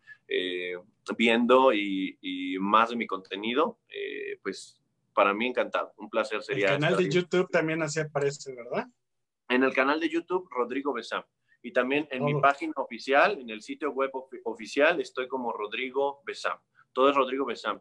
viendo 1.17 1.73
y, 1.73 2.19
y, 2.21 2.59
más 2.59 2.91
de 2.91 2.97
mi 2.97 3.07
contenido, 3.07 3.79
pues 4.43 4.79
para 5.15 5.33
mí 5.33 5.47
encantado, 5.47 5.95
un 5.97 6.11
placer 6.11 6.43
sería. 6.43 6.75
El 6.75 6.81
canal 6.81 6.97
de 6.97 7.11
YouTube 7.11 7.49
también 7.51 7.83
así 7.83 7.99
aparece, 7.99 8.55
¿verdad? 8.55 8.87
En 9.49 9.65
el 9.65 9.73
canal 9.73 9.99
de 9.99 10.11
YouTube, 10.11 10.47
Rodrigo 10.51 10.93
Besam. 10.93 11.25
Y 11.63 11.73
también 11.73 12.07
en 12.11 12.25
mi 12.25 12.41
página 12.41 12.73
oficial, 12.77 13.39
en 13.41 13.51
el 13.51 13.63
sitio 13.63 13.91
web 13.91 14.11
oficial, 14.45 15.01
estoy 15.01 15.27
como 15.27 15.53
Rodrigo 15.53 16.23
Besam. 16.25 16.59
Todo 16.93 17.11
es 17.11 17.17
Rodrigo 17.17 17.45
Besam. 17.45 17.81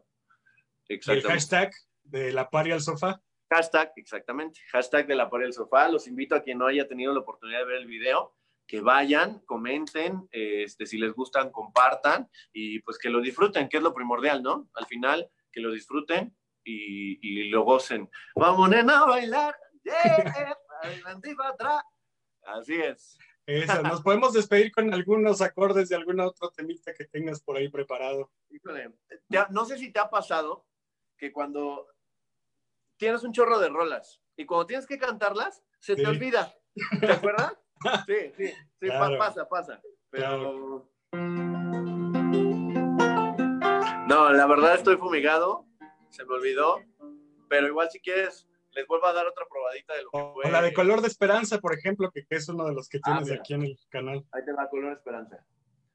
Exactamente. 0.88 1.26
¿El 1.28 1.32
hashtag 1.32 1.72
de 2.02 2.32
la 2.32 2.50
pari 2.50 2.72
al 2.72 2.80
sofá? 2.80 3.22
Hashtag, 3.50 3.92
exactamente. 3.96 4.60
Hashtag 4.72 5.06
de 5.06 5.14
la 5.14 5.30
pari 5.30 5.44
al 5.44 5.52
sofá. 5.52 5.88
Los 5.88 6.06
invito 6.06 6.34
a 6.34 6.42
quien 6.42 6.58
no 6.58 6.66
haya 6.66 6.88
tenido 6.88 7.12
la 7.12 7.20
oportunidad 7.20 7.60
de 7.60 7.64
ver 7.66 7.76
el 7.76 7.86
video, 7.86 8.34
que 8.66 8.80
vayan, 8.80 9.40
comenten, 9.46 10.28
este, 10.30 10.84
si 10.84 10.98
les 10.98 11.12
gustan, 11.12 11.50
compartan 11.50 12.28
y 12.52 12.80
pues 12.80 12.98
que 12.98 13.08
lo 13.08 13.20
disfruten, 13.20 13.68
que 13.68 13.78
es 13.78 13.82
lo 13.82 13.94
primordial, 13.94 14.42
¿no? 14.42 14.68
Al 14.74 14.86
final, 14.86 15.30
que 15.50 15.60
lo 15.60 15.72
disfruten 15.72 16.36
y, 16.64 17.18
y 17.22 17.48
lo 17.48 17.62
gocen. 17.62 18.10
Vamos, 18.34 18.68
nena, 18.68 19.00
a 19.00 19.06
bailar. 19.06 19.56
Yeah, 19.82 19.94
adelante 20.82 21.30
y 21.30 21.34
para 21.34 21.50
atrás. 21.50 21.82
Así 22.42 22.74
es. 22.74 23.18
Eso, 23.48 23.82
nos 23.82 24.02
podemos 24.02 24.34
despedir 24.34 24.70
con 24.70 24.92
algunos 24.92 25.40
acordes 25.40 25.88
de 25.88 25.96
alguna 25.96 26.26
otra 26.26 26.50
temita 26.50 26.92
que 26.92 27.06
tengas 27.06 27.40
por 27.40 27.56
ahí 27.56 27.70
preparado. 27.70 28.30
no 29.50 29.64
sé 29.64 29.78
si 29.78 29.90
te 29.90 29.98
ha 29.98 30.10
pasado 30.10 30.66
que 31.16 31.32
cuando 31.32 31.88
tienes 32.98 33.24
un 33.24 33.32
chorro 33.32 33.58
de 33.58 33.70
rolas 33.70 34.20
y 34.36 34.44
cuando 34.44 34.66
tienes 34.66 34.86
que 34.86 34.98
cantarlas, 34.98 35.64
se 35.80 35.96
te 35.96 36.06
olvida. 36.06 36.54
¿Te 37.00 37.12
acuerdas? 37.12 37.54
Sí, 38.08 38.32
sí, 38.36 38.52
sí, 38.80 38.88
pasa, 38.88 39.48
pasa. 39.48 39.80
Pero. 40.10 40.90
No, 44.08 44.32
la 44.32 44.46
verdad 44.48 44.74
estoy 44.74 44.96
fumigado, 44.96 45.64
se 46.10 46.24
me 46.24 46.34
olvidó, 46.34 46.82
pero 47.48 47.68
igual 47.68 47.88
si 47.88 48.00
quieres 48.00 48.47
les 48.72 48.86
vuelvo 48.86 49.06
a 49.06 49.12
dar 49.12 49.26
otra 49.26 49.44
probadita 49.48 49.94
de 49.94 50.02
lo 50.02 50.10
que 50.10 50.32
fue. 50.34 50.50
la 50.50 50.62
de 50.62 50.72
color 50.72 51.00
de 51.00 51.08
esperanza, 51.08 51.58
por 51.58 51.74
ejemplo, 51.74 52.10
que, 52.10 52.24
es 52.28 52.48
uno 52.48 52.66
de 52.66 52.74
los 52.74 52.88
que 52.88 53.00
tienes 53.00 53.30
ah, 53.30 53.34
aquí 53.34 53.54
en 53.54 53.62
el 53.62 53.78
canal. 53.88 54.24
Ahí 54.32 54.44
te 54.44 54.52
va 54.52 54.68
color 54.68 54.90
de 54.90 54.94
esperanza. 54.94 55.44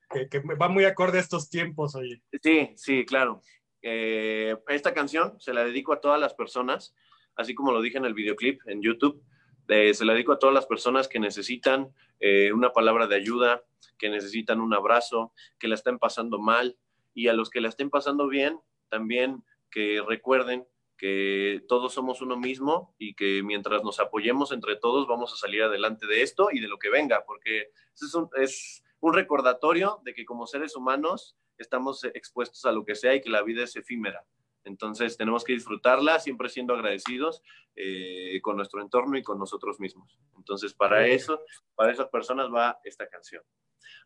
Que, 0.10 0.40
va 0.40 0.68
muy 0.68 0.86
acorde 0.86 1.18
a 1.18 1.22
estos 1.22 1.50
tiempos, 1.50 1.96
oye. 1.96 2.22
Sí, 2.42 2.74
sí, 2.76 3.06
claro. 3.06 3.42
Eh, 3.82 4.56
esta 4.68 4.94
canción 4.94 5.40
se 5.40 5.54
la 5.54 5.64
dedico 5.64 5.94
a 5.94 6.00
todas 6.00 6.20
las 6.20 6.34
personas, 6.34 6.96
así 7.36 7.54
como 7.54 7.72
lo 7.72 7.82
dije 7.82 7.98
en 7.98 8.06
el 8.06 8.14
videoclip 8.14 8.62
en 8.68 8.82
YouTube. 8.82 9.24
Eh, 9.68 9.94
se 9.94 10.06
la 10.06 10.14
dedico 10.14 10.34
a 10.34 10.40
todas 10.40 10.54
las 10.54 10.66
personas 10.66 11.08
que 11.08 11.20
necesitan 11.20 11.94
eh, 12.20 12.52
una 12.54 12.72
palabra 12.72 13.08
de 13.08 13.16
ayuda, 13.16 13.64
que 13.98 14.10
necesitan 14.10 14.60
un 14.62 14.74
abrazo, 14.74 15.34
que 15.60 15.68
la 15.68 15.76
estén 15.76 16.00
pasando 16.00 16.40
mal 16.40 16.78
y 17.14 17.28
a 17.28 17.34
los 17.34 17.50
que 17.50 17.62
la 17.62 17.70
estén 17.70 17.90
pasando 17.90 18.28
bien, 18.28 18.60
también 18.90 19.44
que 19.72 20.02
recuerden 20.08 20.66
que 20.98 21.64
todos 21.68 21.94
somos 21.94 22.22
uno 22.22 22.38
mismo 22.38 22.96
y 22.98 23.16
que 23.16 23.42
mientras 23.44 23.84
nos 23.84 24.00
apoyemos 24.00 24.52
entre 24.52 24.76
todos 24.76 25.08
vamos 25.08 25.34
a 25.34 25.38
salir 25.38 25.64
adelante 25.64 26.08
de 26.08 26.22
esto 26.22 26.50
y 26.52 26.60
de 26.60 26.68
lo 26.68 26.78
que 26.78 26.90
venga, 26.90 27.24
porque 27.26 27.72
es 27.94 28.14
un, 28.14 28.30
es 28.38 28.84
un 29.00 29.14
recordatorio 29.14 30.00
de 30.04 30.14
que 30.14 30.26
como 30.26 30.48
seres 30.48 30.76
humanos 30.76 31.36
estamos 31.58 32.04
expuestos 32.04 32.66
a 32.66 32.72
lo 32.72 32.86
que 32.86 32.96
sea 32.96 33.16
y 33.16 33.22
que 33.22 33.30
la 33.30 33.44
vida 33.44 33.64
es 33.64 33.76
efímera. 33.76 34.26
Entonces 34.64 35.18
tenemos 35.18 35.44
que 35.44 35.54
disfrutarla 35.54 36.20
siempre 36.20 36.50
siendo 36.50 36.74
agradecidos 36.74 37.44
eh, 37.76 38.40
con 38.42 38.56
nuestro 38.56 38.82
entorno 38.82 39.18
y 39.18 39.24
con 39.24 39.38
nosotros 39.38 39.80
mismos. 39.80 40.18
Entonces 40.38 40.74
para 40.74 41.06
eso, 41.06 41.42
para 41.76 41.92
esas 41.92 42.08
personas 42.08 42.48
va 42.54 42.80
esta 42.84 43.08
canción. 43.08 43.44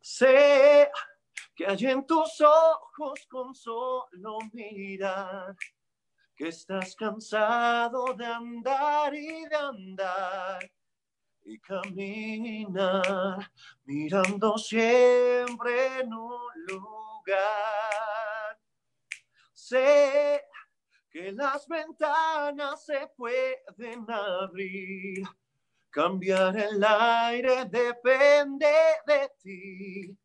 Sé 0.01 0.89
que 1.55 1.65
hay 1.67 1.85
en 1.85 2.05
tus 2.05 2.41
ojos 2.41 3.27
con 3.29 3.53
solo 3.53 4.39
mirar 4.53 5.55
que 6.37 6.49
estás 6.49 6.95
cansado 6.95 8.13
de 8.13 8.25
andar 8.25 9.13
y 9.15 9.45
de 9.47 9.55
andar 9.55 10.71
y 11.43 11.59
caminar 11.59 13.51
mirando 13.85 14.55
siempre 14.59 16.01
en 16.01 16.13
un 16.13 16.65
lugar. 16.67 18.59
Sé 19.51 20.43
que 21.09 21.31
las 21.31 21.67
ventanas 21.67 22.85
se 22.85 23.07
pueden 23.17 24.05
abrir, 24.07 25.25
cambiar 25.89 26.55
el 26.55 26.83
aire 26.83 27.65
depende 27.65 28.71
de 29.07 29.31
ti, 29.41 30.15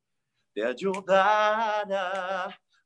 te 0.53 0.63
ayudará 0.63 1.83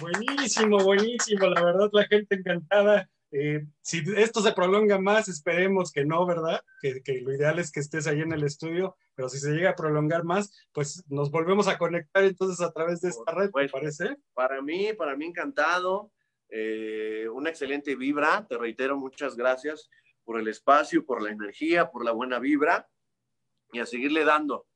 Buenísimo, 0.00 0.78
buenísimo. 0.78 1.46
La 1.46 1.64
verdad, 1.64 1.88
la 1.92 2.06
gente 2.06 2.36
encantada. 2.36 3.08
Eh, 3.32 3.66
si 3.82 4.02
esto 4.16 4.40
se 4.40 4.52
prolonga 4.52 4.98
más, 4.98 5.28
esperemos 5.28 5.90
que 5.90 6.04
no, 6.04 6.24
¿verdad? 6.26 6.60
Que, 6.80 7.02
que, 7.02 7.20
lo 7.20 7.34
ideal 7.34 7.58
es 7.58 7.72
que 7.72 7.80
estés 7.80 8.06
ahí 8.06 8.20
en 8.20 8.32
el 8.32 8.44
estudio, 8.44 8.96
pero 9.14 9.28
si 9.28 9.38
se 9.38 9.50
llega 9.50 9.70
a 9.70 9.76
prolongar 9.76 10.24
más, 10.24 10.52
pues 10.72 11.04
nos 11.08 11.30
volvemos 11.30 11.66
a 11.68 11.76
conectar 11.76 12.24
entonces 12.24 12.64
a 12.64 12.72
través 12.72 13.00
de 13.00 13.10
esta 13.10 13.32
red, 13.32 13.50
¿te 13.50 13.68
parece? 13.68 14.16
Para 14.32 14.62
mí, 14.62 14.92
para 14.92 15.16
mí 15.16 15.26
encantado. 15.26 16.12
Eh, 16.48 17.28
una 17.32 17.50
excelente 17.50 17.96
vibra, 17.96 18.46
te 18.48 18.56
reitero, 18.56 18.96
muchas 18.96 19.36
gracias 19.36 19.90
por 20.24 20.38
el 20.38 20.46
espacio, 20.48 21.04
por 21.04 21.22
la 21.22 21.30
energía, 21.30 21.90
por 21.90 22.04
la 22.04 22.12
buena 22.12 22.38
vibra 22.38 22.88
y 23.72 23.80
a 23.80 23.86
seguirle 23.86 24.24
dando. 24.24 24.66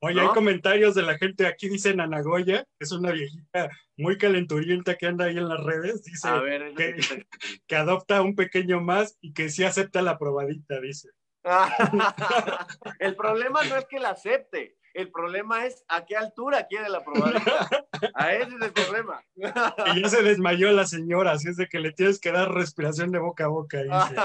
Oye, 0.00 0.20
hay 0.20 0.28
comentarios 0.28 0.94
de 0.94 1.02
la 1.02 1.16
gente, 1.16 1.46
aquí 1.46 1.68
dice 1.68 1.94
Nanagoya, 1.94 2.64
que 2.64 2.84
es 2.84 2.92
una 2.92 3.12
viejita 3.12 3.70
muy 3.96 4.18
calenturienta 4.18 4.96
que 4.96 5.06
anda 5.06 5.24
ahí 5.24 5.38
en 5.38 5.48
las 5.48 5.62
redes, 5.64 6.02
dice 6.04 6.28
que, 7.66 7.76
adopta 7.76 8.20
un 8.22 8.34
pequeño 8.34 8.80
más 8.80 9.16
y 9.20 9.32
que 9.32 9.48
sí 9.48 9.64
acepta 9.64 10.02
la 10.02 10.18
probadita, 10.18 10.80
dice. 10.80 11.10
el 12.98 13.14
problema 13.16 13.62
no 13.64 13.76
es 13.76 13.86
que 13.86 14.00
la 14.00 14.10
acepte, 14.10 14.76
el 14.92 15.10
problema 15.10 15.64
es 15.64 15.84
a 15.88 16.04
qué 16.04 16.16
altura 16.16 16.66
quiere 16.66 16.88
la 16.88 17.04
probadita. 17.04 17.68
A 18.14 18.34
ese 18.34 18.54
es 18.54 18.62
el 18.62 18.72
problema. 18.72 19.22
Y 19.94 20.02
ya 20.02 20.08
se 20.08 20.22
desmayó 20.22 20.72
la 20.72 20.86
señora, 20.86 21.32
así 21.32 21.48
es 21.48 21.56
de 21.56 21.68
que 21.68 21.80
le 21.80 21.92
tienes 21.92 22.18
que 22.18 22.32
dar 22.32 22.50
respiración 22.52 23.12
de 23.12 23.18
boca 23.18 23.44
a 23.44 23.48
boca. 23.48 23.82
Dice. 23.82 24.16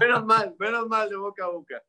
menos 0.00 0.24
mal, 0.24 0.54
menos 0.58 0.88
mal 0.88 1.08
de 1.08 1.16
boca 1.16 1.44
a 1.44 1.48
boca. 1.48 1.82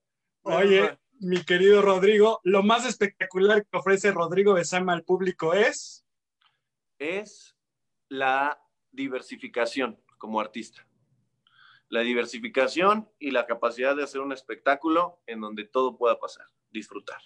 Oye, 0.43 0.97
mi 1.24 1.44
querido 1.44 1.82
Rodrigo, 1.82 2.42
lo 2.44 2.64
más 2.64 2.86
espectacular 2.86 3.66
que 3.66 3.78
ofrece 3.78 4.12
Rodrigo 4.12 4.54
Besama 4.54 4.94
al 4.94 5.04
público 5.04 5.54
es. 5.54 6.06
Es 7.00 7.56
la 8.10 8.62
diversificación 8.92 10.02
como 10.18 10.40
artista. 10.40 10.88
La 11.90 12.02
diversificación 12.02 13.10
y 13.20 13.32
la 13.32 13.46
capacidad 13.46 13.96
de 13.96 14.04
hacer 14.04 14.22
un 14.22 14.32
espectáculo 14.32 15.22
en 15.26 15.42
donde 15.42 15.66
todo 15.66 15.98
pueda 15.98 16.20
pasar, 16.20 16.48
disfrutar. 16.72 17.22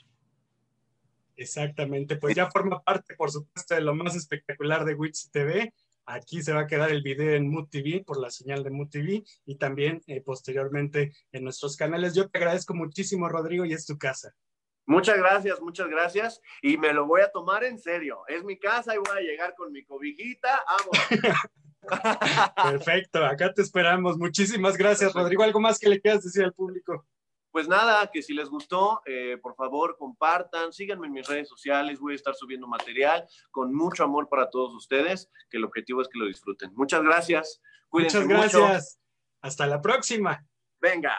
Exactamente, 1.36 2.16
pues 2.16 2.36
ya 2.36 2.50
forma 2.50 2.82
parte, 2.84 3.16
por 3.16 3.32
supuesto, 3.32 3.76
de 3.76 3.82
lo 3.82 3.94
más 3.94 4.16
espectacular 4.16 4.86
de 4.86 4.96
Wix 4.96 5.30
TV. 5.32 5.74
Aquí 6.10 6.41
se 6.41 6.54
va 6.54 6.62
a 6.62 6.67
quedar 6.67 6.89
el 6.89 7.02
video 7.02 7.36
en 7.36 7.52
Mood 7.52 7.67
TV 7.67 8.02
por 8.06 8.17
la 8.17 8.32
señal 8.32 8.63
de 8.63 8.70
Mood 8.70 8.88
TV 8.88 9.26
y 9.46 9.56
también 9.56 10.02
eh, 10.08 10.22
posteriormente 10.22 11.12
en 11.34 11.43
nuestros 11.43 11.76
canales. 11.76 12.15
Yo 12.15 12.30
te 12.30 12.38
agradezco 12.38 12.74
muchísimo, 12.74 13.28
Rodrigo, 13.28 13.65
y 13.65 13.74
es 13.74 13.86
tu 13.86 13.98
casa. 13.98 14.34
Muchas 14.86 15.17
gracias, 15.17 15.60
muchas 15.60 15.89
gracias. 15.89 16.41
Y 16.62 16.78
me 16.78 16.93
lo 16.93 17.06
voy 17.06 17.20
a 17.20 17.30
tomar 17.30 17.65
en 17.65 17.78
serio. 17.78 18.22
Es 18.30 18.46
mi 18.46 18.58
casa 18.58 18.96
y 18.96 19.00
voy 19.00 19.17
a 19.17 19.22
llegar 19.22 19.54
con 19.56 19.74
mi 19.74 19.84
cobijita. 19.84 20.63
Perfecto, 22.63 23.26
acá 23.26 23.54
te 23.54 23.62
esperamos. 23.62 24.17
Muchísimas 24.17 24.78
gracias, 24.78 25.13
Rodrigo. 25.13 25.43
¿Algo 25.43 25.60
más 25.60 25.78
que 25.78 25.89
le 25.89 26.00
quieras 26.00 26.24
decir 26.24 26.46
al 26.46 26.54
público? 26.54 27.06
Pues 27.58 27.67
nada, 27.67 28.08
que 28.13 28.22
si 28.22 28.36
les 28.36 28.50
gustó, 28.50 29.02
eh, 29.08 29.39
por 29.41 29.56
favor 29.56 29.96
compartan, 29.98 30.72
síganme 30.72 31.08
en 31.08 31.13
mis 31.13 31.28
redes 31.28 31.50
sociales, 31.50 32.00
voy 32.00 32.13
a 32.13 32.15
estar 32.15 32.36
subiendo 32.36 32.67
material 32.67 33.28
con 33.50 33.74
mucho 33.74 34.04
amor 34.04 34.30
para 34.30 34.52
todos 34.52 34.76
ustedes, 34.76 35.32
que 35.50 35.58
el 35.58 35.63
objetivo 35.63 36.04
es 36.04 36.08
que 36.08 36.20
lo 36.20 36.28
disfruten. 36.28 36.72
Muchas 36.76 37.02
gracias. 37.02 37.60
Cuídense 37.89 38.20
Muchas 38.20 38.54
gracias. 38.54 39.00
Hasta 39.41 39.65
la 39.65 39.82
próxima. 39.82 40.46
Venga. 40.80 41.17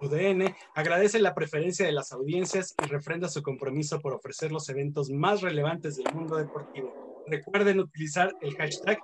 UDN 0.03 0.55
agradece 0.75 1.19
la 1.19 1.35
preferencia 1.35 1.85
de 1.85 1.93
las 1.93 2.13
audiencias 2.13 2.75
y 2.83 2.87
refrenda 2.87 3.29
su 3.29 3.43
compromiso 3.43 4.01
por 4.01 4.15
ofrecer 4.15 4.51
los 4.51 4.69
eventos 4.71 5.11
más 5.11 5.43
relevantes 5.43 5.97
del 5.97 6.15
mundo 6.15 6.37
deportivo. 6.37 7.25
Recuerden 7.27 7.81
utilizar 7.81 8.35
el 8.41 8.57
hashtag 8.57 8.99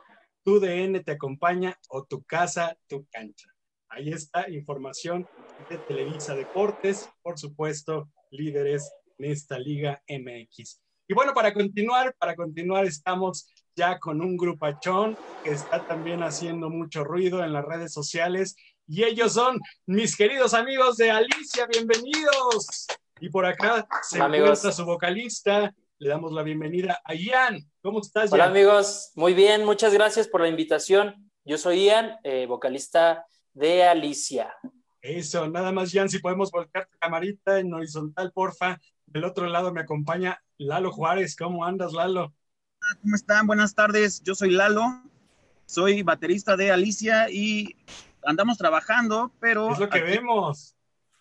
tu 0.47 0.61
DN 0.61 1.01
te 1.01 1.11
acompaña 1.11 1.77
o 1.89 2.05
tu 2.05 2.23
casa, 2.23 2.79
tu 2.87 3.05
cancha. 3.11 3.49
Ahí 3.89 4.11
está 4.11 4.49
información 4.49 5.27
de 5.69 5.77
Televisa 5.77 6.37
Deportes, 6.37 7.09
por 7.21 7.37
supuesto, 7.37 8.09
líderes 8.31 8.89
en 9.19 9.33
esta 9.33 9.59
Liga 9.59 10.01
MX. 10.09 10.81
Y 11.09 11.15
bueno, 11.15 11.35
para 11.35 11.53
continuar, 11.53 12.15
para 12.17 12.37
continuar 12.37 12.85
estamos 12.85 13.53
ya 13.75 13.99
con 13.99 14.21
un 14.21 14.37
grupachón 14.37 15.19
que 15.43 15.51
está 15.51 15.85
también 15.85 16.23
haciendo 16.23 16.71
mucho 16.71 17.03
ruido 17.03 17.43
en 17.43 17.53
las 17.53 17.65
redes 17.65 17.93
sociales 17.93 18.55
y 18.87 19.03
ellos 19.03 19.33
son 19.33 19.59
mis 19.85 20.17
queridos 20.17 20.55
amigos 20.55 20.97
de 20.97 21.11
Alicia, 21.11 21.67
bienvenidos. 21.67 22.87
Y 23.19 23.31
por 23.31 23.47
acá 23.47 23.89
se 24.01 24.19
encuentra 24.19 24.71
su 24.71 24.85
vocalista, 24.85 25.75
le 25.99 26.11
damos 26.11 26.33
la 26.33 26.43
bienvenida 26.43 27.01
a 27.05 27.15
Ian. 27.15 27.71
¿Cómo 27.81 28.01
estás, 28.01 28.33
Hola, 28.33 28.47
amigos. 28.47 29.13
Muy 29.15 29.35
bien, 29.35 29.65
muchas 29.65 29.95
gracias 29.95 30.29
por 30.29 30.43
la 30.43 30.49
invitación. 30.49 31.31
Yo 31.45 31.57
soy 31.57 31.87
Ian, 31.87 32.17
eh, 32.23 32.47
vocalista 32.47 33.27
de 33.55 33.85
Alicia. 33.85 34.53
Eso, 35.01 35.49
nada 35.49 35.73
más, 35.73 35.93
Ian, 35.93 36.09
si 36.09 36.19
podemos 36.19 36.51
volcar 36.51 36.87
tu 36.87 36.99
camarita 36.99 37.59
en 37.59 37.73
horizontal, 37.73 38.33
porfa. 38.33 38.79
Del 39.07 39.25
otro 39.25 39.47
lado 39.47 39.73
me 39.73 39.81
acompaña 39.81 40.43
Lalo 40.59 40.93
Juárez. 40.93 41.37
¿Cómo 41.37 41.65
andas, 41.65 41.93
Lalo? 41.93 42.35
¿Cómo 43.01 43.15
están? 43.15 43.47
Buenas 43.47 43.75
tardes. 43.75 44.23
Yo 44.23 44.35
soy 44.35 44.51
Lalo, 44.51 45.03
soy 45.65 46.03
baterista 46.03 46.57
de 46.57 46.73
Alicia 46.73 47.31
y 47.31 47.77
andamos 48.23 48.59
trabajando, 48.59 49.33
pero... 49.41 49.73
Es 49.73 49.79
lo 49.79 49.89
que 49.89 50.03
vemos. 50.03 50.75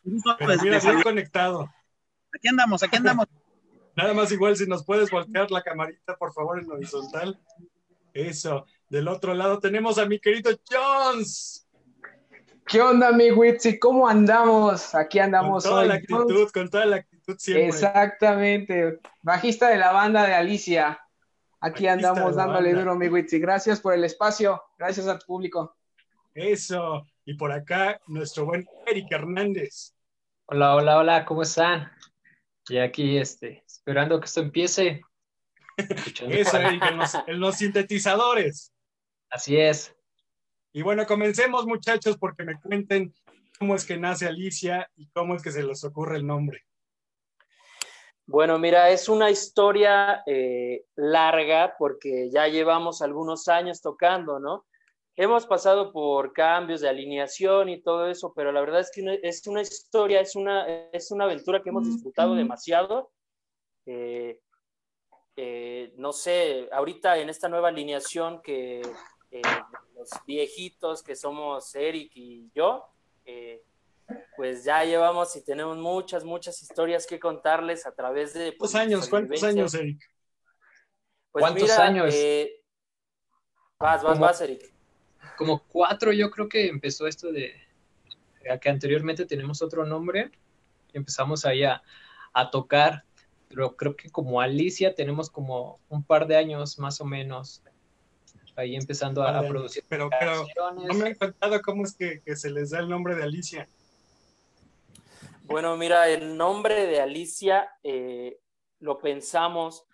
Pero 0.03 0.61
mira, 0.61 0.77
estoy 0.77 1.01
conectado. 1.01 1.71
Aquí 2.33 2.47
andamos, 2.49 2.83
aquí 2.83 2.97
andamos. 2.97 3.27
Nada 3.95 4.13
más 4.13 4.31
igual 4.31 4.57
si 4.57 4.67
nos 4.67 4.85
puedes 4.85 5.09
voltear 5.09 5.49
la 5.51 5.61
camarita, 5.61 6.17
por 6.17 6.33
favor, 6.33 6.59
en 6.59 6.69
horizontal. 6.69 7.39
Eso. 8.13 8.65
Del 8.89 9.07
otro 9.07 9.33
lado 9.33 9.59
tenemos 9.59 9.97
a 9.97 10.05
mi 10.05 10.19
querido 10.19 10.51
Jones. 10.69 11.67
¿Qué 12.67 12.81
onda, 12.81 13.11
mi 13.11 13.31
Witsi? 13.31 13.77
¿Cómo 13.77 14.07
andamos? 14.07 14.95
Aquí 14.95 15.19
andamos 15.19 15.63
con 15.63 15.71
toda 15.71 15.85
la 15.85 15.93
actitud, 15.95 16.49
con 16.51 16.69
toda 16.69 16.85
la 16.85 16.95
actitud 16.97 17.35
siempre. 17.37 17.67
Exactamente. 17.67 18.99
Bajista 19.21 19.69
de 19.69 19.77
la 19.77 19.91
banda 19.91 20.25
de 20.25 20.33
Alicia. 20.33 20.99
Aquí 21.59 21.87
andamos 21.87 22.35
dándole 22.35 22.73
duro, 22.73 22.95
mi 22.95 23.07
Witsi. 23.07 23.39
Gracias 23.39 23.79
por 23.79 23.93
el 23.93 24.03
espacio. 24.03 24.61
Gracias 24.77 25.07
al 25.07 25.19
público. 25.19 25.75
Eso. 26.33 27.05
Y 27.23 27.35
por 27.35 27.51
acá, 27.51 27.99
nuestro 28.07 28.45
buen 28.45 28.67
Eric 28.85 29.11
Hernández. 29.11 29.95
Hola, 30.47 30.75
hola, 30.75 30.97
hola, 30.99 31.25
¿cómo 31.25 31.41
están? 31.43 31.91
Y 32.67 32.77
aquí, 32.77 33.17
este, 33.17 33.63
esperando 33.85 34.19
que 34.19 34.25
esto 34.25 34.41
empiece. 34.41 35.01
Eso, 36.27 36.57
en 37.27 37.39
los, 37.39 37.55
sintetizadores. 37.55 38.73
Así 39.29 39.57
es. 39.57 39.95
Y 40.73 40.81
bueno, 40.81 41.05
comencemos, 41.05 41.67
muchachos, 41.67 42.17
porque 42.17 42.43
me 42.43 42.59
cuenten 42.59 43.13
cómo 43.59 43.75
es 43.75 43.85
que 43.85 43.97
nace 43.97 44.25
Alicia 44.25 44.89
y 44.95 45.07
cómo 45.09 45.35
es 45.35 45.43
que 45.43 45.51
se 45.51 45.61
les 45.61 45.83
ocurre 45.83 46.17
el 46.17 46.25
nombre. 46.25 46.65
Bueno, 48.25 48.57
mira, 48.57 48.89
es 48.89 49.07
una 49.07 49.29
historia 49.29 50.23
eh, 50.25 50.85
larga 50.95 51.75
porque 51.77 52.31
ya 52.31 52.47
llevamos 52.47 53.03
algunos 53.03 53.47
años 53.47 53.81
tocando, 53.81 54.39
¿no? 54.39 54.65
Hemos 55.15 55.45
pasado 55.45 55.93
por 55.93 56.33
cambios 56.33 56.81
de 56.81 56.89
alineación 56.89 57.69
y 57.69 57.83
todo 57.83 58.09
eso, 58.09 58.33
pero 58.35 58.51
la 58.51 58.61
verdad 58.61 58.79
es 58.79 58.91
que 58.91 59.19
es 59.21 59.45
una 59.45 59.61
historia, 59.61 60.21
es 60.21 60.35
una, 60.35 60.65
es 60.91 61.11
una 61.11 61.25
aventura 61.25 61.61
que 61.61 61.69
hemos 61.69 61.85
disfrutado 61.85 62.33
demasiado. 62.33 63.11
Eh, 63.85 64.39
eh, 65.35 65.93
no 65.97 66.13
sé, 66.13 66.69
ahorita 66.71 67.17
en 67.17 67.29
esta 67.29 67.49
nueva 67.49 67.69
alineación 67.69 68.41
que 68.41 68.81
eh, 69.31 69.41
los 69.95 70.09
viejitos 70.25 71.03
que 71.03 71.15
somos 71.15 71.75
Eric 71.75 72.11
y 72.15 72.49
yo, 72.53 72.85
pues 74.37 74.63
ya 74.63 74.83
llevamos 74.83 75.35
y 75.35 75.43
tenemos 75.43 75.77
muchas, 75.77 76.23
muchas 76.23 76.61
historias 76.61 77.05
que 77.07 77.19
contarles 77.19 77.85
a 77.85 77.93
través 77.93 78.33
de... 78.33 78.53
Pues, 78.53 78.71
¿Cuántos 78.71 78.75
años? 78.75 79.09
¿Cuántos 79.09 79.43
años, 79.43 79.73
Eric? 79.73 79.99
Pues 81.31 81.43
¿Cuántos 81.43 81.71
años? 81.71 82.15
vas, 83.79 84.03
vas, 84.03 84.19
vas, 84.19 84.41
Eric 84.41 84.75
como 85.35 85.63
cuatro 85.67 86.11
yo 86.11 86.31
creo 86.31 86.49
que 86.49 86.67
empezó 86.67 87.07
esto 87.07 87.31
de 87.31 87.53
que 88.61 88.69
anteriormente 88.69 89.25
tenemos 89.25 89.61
otro 89.61 89.85
nombre 89.85 90.31
y 90.93 90.97
empezamos 90.97 91.45
ahí 91.45 91.63
a, 91.63 91.81
tocar, 92.51 93.03
pero 93.55 93.75
creo 93.75 93.95
que 93.95 94.09
como 94.09 94.41
Alicia 94.41 94.93
tenemos 94.93 95.29
como 95.29 95.79
un 95.87 96.03
par 96.03 96.27
de 96.27 96.35
años 96.35 96.77
más 96.77 96.99
o 96.99 97.05
menos 97.05 97.63
ahí 98.57 98.75
empezando 98.75 99.23
a, 99.23 99.41
producir. 99.47 99.83
Pero, 99.87 100.09
pero 100.19 100.45
no 100.73 100.93
me 100.93 101.07
han 101.07 101.15
contado 101.15 101.61
cómo 101.61 101.83
es 101.83 101.95
que, 101.95 102.21
se 102.35 102.49
les 102.49 102.71
da 102.71 102.79
el 102.79 102.89
nombre 102.89 103.15
de 103.15 103.23
Alicia. 103.23 103.67
Bueno, 105.43 105.77
mira, 105.77 106.09
el 106.09 106.35
nombre 106.35 106.85
de 106.85 106.99
Alicia 106.99 107.69
eh, 107.83 108.39
lo 108.79 108.99
pensamos 108.99 109.85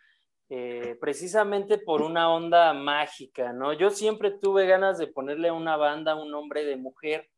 eh, 0.49 0.97
precisamente 0.99 1.77
por 1.77 2.01
una 2.01 2.31
onda 2.31 2.73
mágica, 2.73 3.53
¿no? 3.53 3.73
Yo 3.73 3.89
siempre 3.89 4.31
tuve 4.31 4.65
ganas 4.65 4.97
de 4.97 5.07
ponerle 5.07 5.49
a 5.49 5.53
una 5.53 5.77
banda 5.77 6.15
un 6.15 6.31
nombre 6.31 6.65
de 6.65 6.77
mujer. 6.77 7.29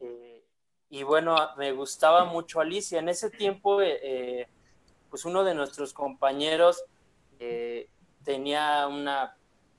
Eh, 0.00 0.44
y 0.90 1.02
bueno, 1.02 1.36
me 1.56 1.72
gustaba 1.72 2.24
mucho 2.24 2.60
Alicia. 2.60 2.98
En 2.98 3.08
ese 3.08 3.30
tiempo, 3.30 3.82
eh, 3.82 4.48
pues 5.10 5.24
uno 5.24 5.44
de 5.44 5.54
nuestros 5.54 5.92
compañeros 5.92 6.84
tenía 8.24 8.86
una, 8.88 9.36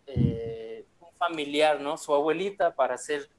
un 0.07 1.13
familiar, 1.17 1.81
¿no? 1.81 1.97
Su 1.97 2.13
abuelita, 2.13 2.73
para 2.73 2.97
ser 2.97 3.29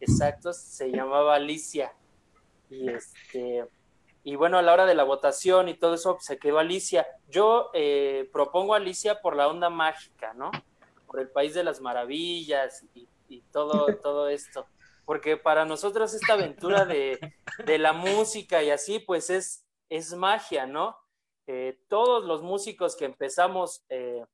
exactos, 0.00 0.56
se 0.56 0.90
llamaba 0.90 1.34
Alicia. 1.34 1.92
Y 2.70 2.88
este, 2.88 3.66
y 4.26 4.34
bueno, 4.34 4.58
a 4.58 4.62
la 4.62 4.72
hora 4.72 4.86
de 4.86 4.96
la 4.96 5.04
votación 5.04 5.68
y 5.68 5.74
todo 5.74 5.94
eso, 5.94 6.18
se 6.20 6.36
quedó 6.36 6.58
Alicia. 6.58 7.06
Yo 7.28 7.70
eh, 7.74 8.28
propongo 8.32 8.74
a 8.74 8.78
Alicia 8.78 9.20
por 9.20 9.36
la 9.36 9.46
onda 9.46 9.70
mágica, 9.70 10.34
¿no? 10.34 10.50
Por 11.06 11.20
el 11.20 11.28
país 11.28 11.54
de 11.54 11.62
las 11.62 11.80
maravillas 11.80 12.84
y, 13.28 13.40
todo, 13.52 13.86
todo 14.02 14.28
esto. 14.28 14.66
Porque 15.04 15.36
para 15.36 15.64
nosotros 15.64 16.12
esta 16.12 16.32
aventura 16.32 16.84
de, 16.84 17.20
la 17.78 17.92
música 17.92 18.64
y 18.64 18.70
así, 18.70 18.98
pues 18.98 19.30
es, 19.30 19.64
es 19.88 20.12
magia, 20.14 20.66
¿no? 20.66 20.98
Eh, 21.46 21.78
todos 21.88 22.24
los 22.24 22.42
músicos 22.42 22.96
que 22.96 23.04
empezamos 23.04 23.84
eh, 23.88 24.24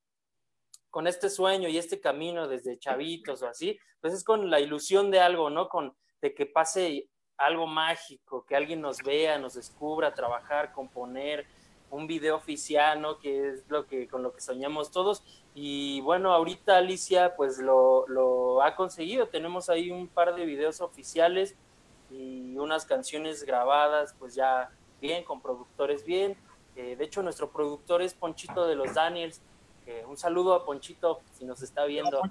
con 0.91 1.07
este 1.07 1.29
sueño 1.29 1.69
y 1.69 1.79
este 1.79 2.01
camino 2.01 2.49
desde 2.49 2.79
chavitos 2.79 3.43
o 3.43 3.49
así, 3.49 3.79
pues 4.01 4.15
es 4.15 4.25
con 4.25 4.51
la 4.51 4.61
ilusión 4.61 5.11
de 5.11 5.21
algo, 5.21 5.51
¿no? 5.51 5.69
Con 5.69 5.95
de 6.21 6.35
que 6.35 6.47
pase 6.47 7.09
algo 7.37 7.67
mágico, 7.67 8.45
que 8.47 8.57
alguien 8.57 8.81
nos 8.81 8.99
vea, 9.03 9.39
nos 9.39 9.55
descubra, 9.55 10.15
trabajar, 10.15 10.73
componer, 10.73 11.47
un 11.91 12.07
video 12.07 12.37
oficial, 12.37 13.01
¿no? 13.01 13.19
Que 13.19 13.49
es 13.49 13.65
lo 13.69 13.87
que, 13.87 14.09
con 14.09 14.23
lo 14.23 14.33
que 14.33 14.41
soñamos 14.41 14.91
todos. 14.91 15.23
Y 15.55 16.01
bueno, 16.01 16.33
ahorita 16.33 16.79
Alicia 16.79 17.37
pues 17.37 17.59
lo, 17.59 18.07
lo 18.09 18.63
ha 18.63 18.75
conseguido. 18.77 19.29
Tenemos 19.29 19.69
ahí 19.69 19.91
un 19.91 20.09
par 20.09 20.35
de 20.35 20.47
videos 20.47 20.81
oficiales 20.81 21.55
y 22.11 22.57
unas 22.57 22.87
canciones 22.87 23.45
grabadas, 23.45 24.15
pues 24.19 24.35
ya 24.35 24.71
bien, 25.01 25.25
con 25.25 25.43
productores 25.43 26.05
bien. 26.07 26.37
Eh, 26.77 26.97
de 26.97 27.05
hecho, 27.05 27.23
nuestro 27.23 27.51
productor 27.51 28.03
es 28.03 28.15
Ponchito 28.15 28.67
de 28.67 28.77
los 28.77 28.95
Daniels. 28.95 29.41
un 30.09 30.17
saludo 30.17 30.55
a 30.55 30.65
Ponchito 30.65 31.21
si 31.39 31.45
nos 31.45 31.63
está 31.63 31.85
viendo. 31.85 32.23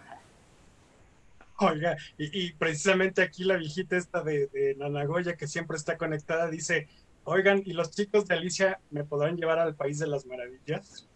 Oiga, 1.57 1.95
y, 2.17 2.53
precisamente 2.53 3.21
aquí 3.21 3.43
la 3.43 3.57
viejita 3.57 3.95
esta 3.95 4.23
de, 4.23 4.47
de 4.47 4.75
Nanagoya, 4.75 5.37
que 5.37 5.47
siempre 5.47 5.77
está 5.77 5.95
conectada, 5.95 6.49
dice, 6.49 6.87
oigan, 7.23 7.61
¿y 7.65 7.73
los 7.73 7.91
chicos 7.91 8.25
de 8.25 8.35
Alicia 8.35 8.79
me 8.89 9.03
podrán 9.03 9.37
llevar 9.37 9.59
al 9.59 9.75
País 9.75 9.99
de 9.99 10.07
las 10.07 10.25
Maravillas? 10.25 11.07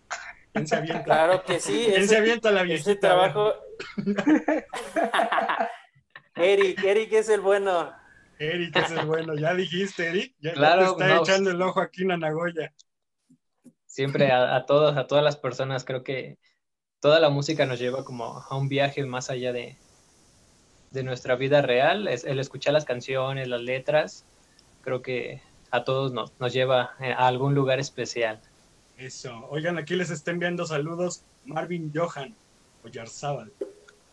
¿Quién 0.53 0.67
se 0.67 0.75
avienta? 0.75 1.03
Claro 1.03 1.43
que 1.43 1.59
sí. 1.59 1.87
¿Quién 1.87 2.07
se 2.07 2.17
avienta 2.17 2.51
la 2.51 2.63
viejita? 2.63 2.91
Ese 2.91 2.99
trabajo... 2.99 3.53
Eric, 6.35 6.83
Eric 6.83 7.13
es 7.13 7.29
el 7.29 7.41
bueno. 7.41 7.91
Eric 8.39 8.75
es 8.75 8.91
el 8.91 9.05
bueno, 9.05 9.35
ya 9.35 9.53
dijiste, 9.53 10.07
Eric. 10.07 10.33
Ya, 10.39 10.53
claro, 10.53 10.95
te 10.95 11.03
está 11.03 11.17
echando 11.17 11.51
el 11.51 11.61
ojo 11.61 11.81
aquí 11.81 12.05
Nanagoya. 12.05 12.73
Siempre 13.95 14.29
a, 14.29 14.57
a 14.57 14.65
todos, 14.65 14.97
a 14.97 15.07
todas 15.07 15.23
las 15.23 15.37
personas, 15.37 15.85
creo 15.85 16.03
que 16.03 16.37
toda 16.99 17.21
la 17.21 17.29
música 17.29 17.65
nos 17.65 17.79
lleva 17.79 18.03
como 18.03 18.43
a 18.49 18.57
un 18.57 18.67
viaje 18.67 19.05
más 19.05 19.29
allá 19.29 19.53
de, 19.53 19.77
de 20.91 21.03
nuestra 21.03 21.37
vida 21.37 21.61
real, 21.61 22.09
es 22.09 22.25
el 22.25 22.39
escuchar 22.39 22.73
las 22.73 22.83
canciones, 22.83 23.47
las 23.47 23.61
letras, 23.61 24.25
creo 24.81 25.01
que 25.01 25.41
a 25.71 25.85
todos 25.85 26.11
nos, 26.11 26.37
nos 26.41 26.51
lleva 26.51 26.91
a 26.99 27.25
algún 27.25 27.55
lugar 27.55 27.79
especial. 27.79 28.41
Eso. 28.97 29.47
Oigan, 29.49 29.77
aquí 29.77 29.95
les 29.95 30.09
está 30.09 30.31
enviando 30.31 30.65
saludos 30.65 31.23
Marvin 31.45 31.89
Johan 31.95 32.35
Oyarzábal. 32.83 33.53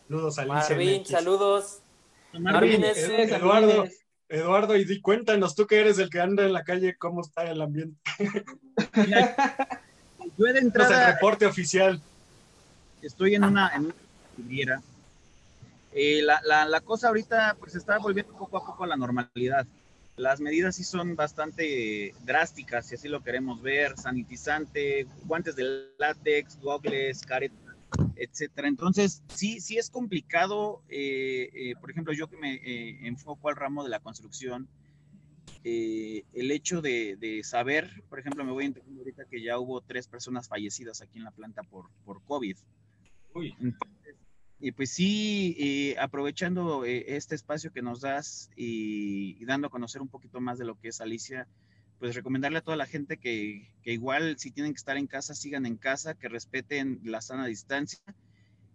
Saludos 0.07 0.39
a 0.39 0.45
Marvin, 0.45 1.05
saludos. 1.05 1.81
Marvin, 2.31 2.85
Eduardo, 2.85 3.83
Eduardo, 4.33 4.75
y 4.75 4.83
di, 4.83 4.99
cuéntanos, 4.99 5.53
tú 5.53 5.67
que 5.67 5.79
eres 5.79 5.99
el 5.99 6.09
que 6.09 6.19
anda 6.19 6.43
en 6.43 6.53
la 6.53 6.63
calle, 6.63 6.95
¿cómo 6.95 7.21
está 7.21 7.43
el 7.43 7.61
ambiente? 7.61 7.99
Yo 10.37 10.45
de 10.45 10.59
entrada... 10.59 11.09
el 11.09 11.13
reporte 11.13 11.45
oficial. 11.45 12.01
Estoy 13.03 13.35
en 13.35 13.43
una, 13.43 13.71
en 13.75 13.85
una 13.85 14.81
eh, 15.91 16.23
la, 16.23 16.41
la, 16.43 16.65
la, 16.65 16.81
cosa 16.81 17.09
ahorita 17.09 17.55
pues 17.59 17.75
está 17.75 17.99
volviendo 17.99 18.33
poco 18.33 18.57
a 18.57 18.65
poco 18.65 18.83
a 18.83 18.87
la 18.87 18.95
normalidad. 18.95 19.67
Las 20.15 20.39
medidas 20.39 20.77
sí 20.77 20.83
son 20.83 21.15
bastante 21.15 22.15
drásticas, 22.23 22.87
si 22.87 22.95
así 22.95 23.07
lo 23.07 23.23
queremos 23.23 23.61
ver, 23.61 23.95
sanitizante, 23.97 25.05
guantes 25.25 25.55
de 25.55 25.89
látex, 25.99 26.59
gogles, 26.59 27.21
caretas, 27.21 27.72
etcétera. 28.15 28.67
Entonces, 28.67 29.23
sí, 29.27 29.59
sí 29.59 29.77
es 29.77 29.89
complicado. 29.89 30.83
Eh, 30.89 31.49
eh, 31.53 31.73
por 31.79 31.91
ejemplo, 31.91 32.13
yo 32.13 32.27
que 32.27 32.37
me 32.37 33.07
enfoco 33.07 33.49
al 33.49 33.55
ramo 33.55 33.83
de 33.83 33.89
la 33.89 33.99
construcción, 33.99 34.67
el 35.63 36.51
hecho 36.51 36.81
de, 36.81 37.15
de, 37.17 37.43
saber, 37.43 38.03
por 38.09 38.19
ejemplo, 38.19 38.43
me 38.43 38.51
voy 38.51 38.65
a 38.65 38.67
entender 38.67 38.97
ahorita 38.97 39.25
que 39.25 39.41
ya 39.41 39.59
hubo 39.59 39.81
tres 39.81 40.07
personas 40.07 40.49
fallecidas 40.49 41.01
aquí 41.01 41.19
en 41.19 41.23
la 41.23 41.31
planta 41.31 41.63
por, 41.63 41.89
por 42.03 42.21
COVID. 42.23 42.57
Uy. 43.33 43.55
Y 44.65 44.71
pues 44.71 44.91
sí, 44.91 45.57
eh, 45.59 45.97
aprovechando 45.99 46.85
eh, 46.85 47.17
este 47.17 47.35
espacio 47.35 47.73
que 47.73 47.81
nos 47.81 47.99
das 47.99 48.49
y, 48.55 49.43
dando 49.43 49.67
a 49.67 49.69
conocer 49.69 50.01
un 50.01 50.07
poquito 50.07 50.39
más 50.39 50.57
de 50.57 50.63
lo 50.63 50.79
que 50.79 50.87
es 50.87 51.01
Alicia, 51.01 51.49
pues 52.03 52.15
recomendarle 52.15 52.57
a 52.57 52.61
toda 52.61 52.75
la 52.75 52.85
gente 52.85 53.15
que, 53.15 53.65
igual 53.85 54.37
si 54.37 54.51
tienen 54.51 54.73
que 54.73 54.77
estar 54.77 54.97
en 54.97 55.07
casa, 55.07 55.33
sigan 55.33 55.65
en 55.65 55.77
casa, 55.77 56.15
que 56.15 56.27
respeten 56.27 56.99
la 57.05 57.21
sana 57.21 57.45
distancia. 57.45 58.03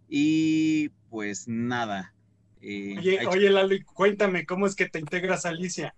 Y 0.07 0.89
pues 1.11 1.47
nada. 1.47 2.15
Eh, 2.59 2.95
oye, 2.97 3.27
oye, 3.27 3.51
Lalo, 3.51 3.75
cuéntame, 3.93 4.47
¿cómo 4.47 4.65
es 4.65 4.73
que 4.73 4.89
te 4.89 4.97
integras 4.97 5.45
a 5.45 5.49
Alicia? 5.49 5.93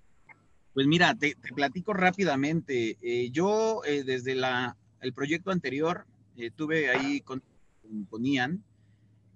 Pues 0.73 0.87
mira, 0.87 1.15
te, 1.15 1.37
platico 1.55 1.93
rápidamente. 1.93 2.97
yo 3.31 3.81
desde 3.85 4.35
la, 4.35 4.75
el 4.99 5.13
proyecto 5.13 5.51
anterior 5.51 6.05
tuve 6.57 6.89
ahí 6.89 7.21
con, 7.21 7.41
con 8.09 8.25
Ian, 8.25 8.61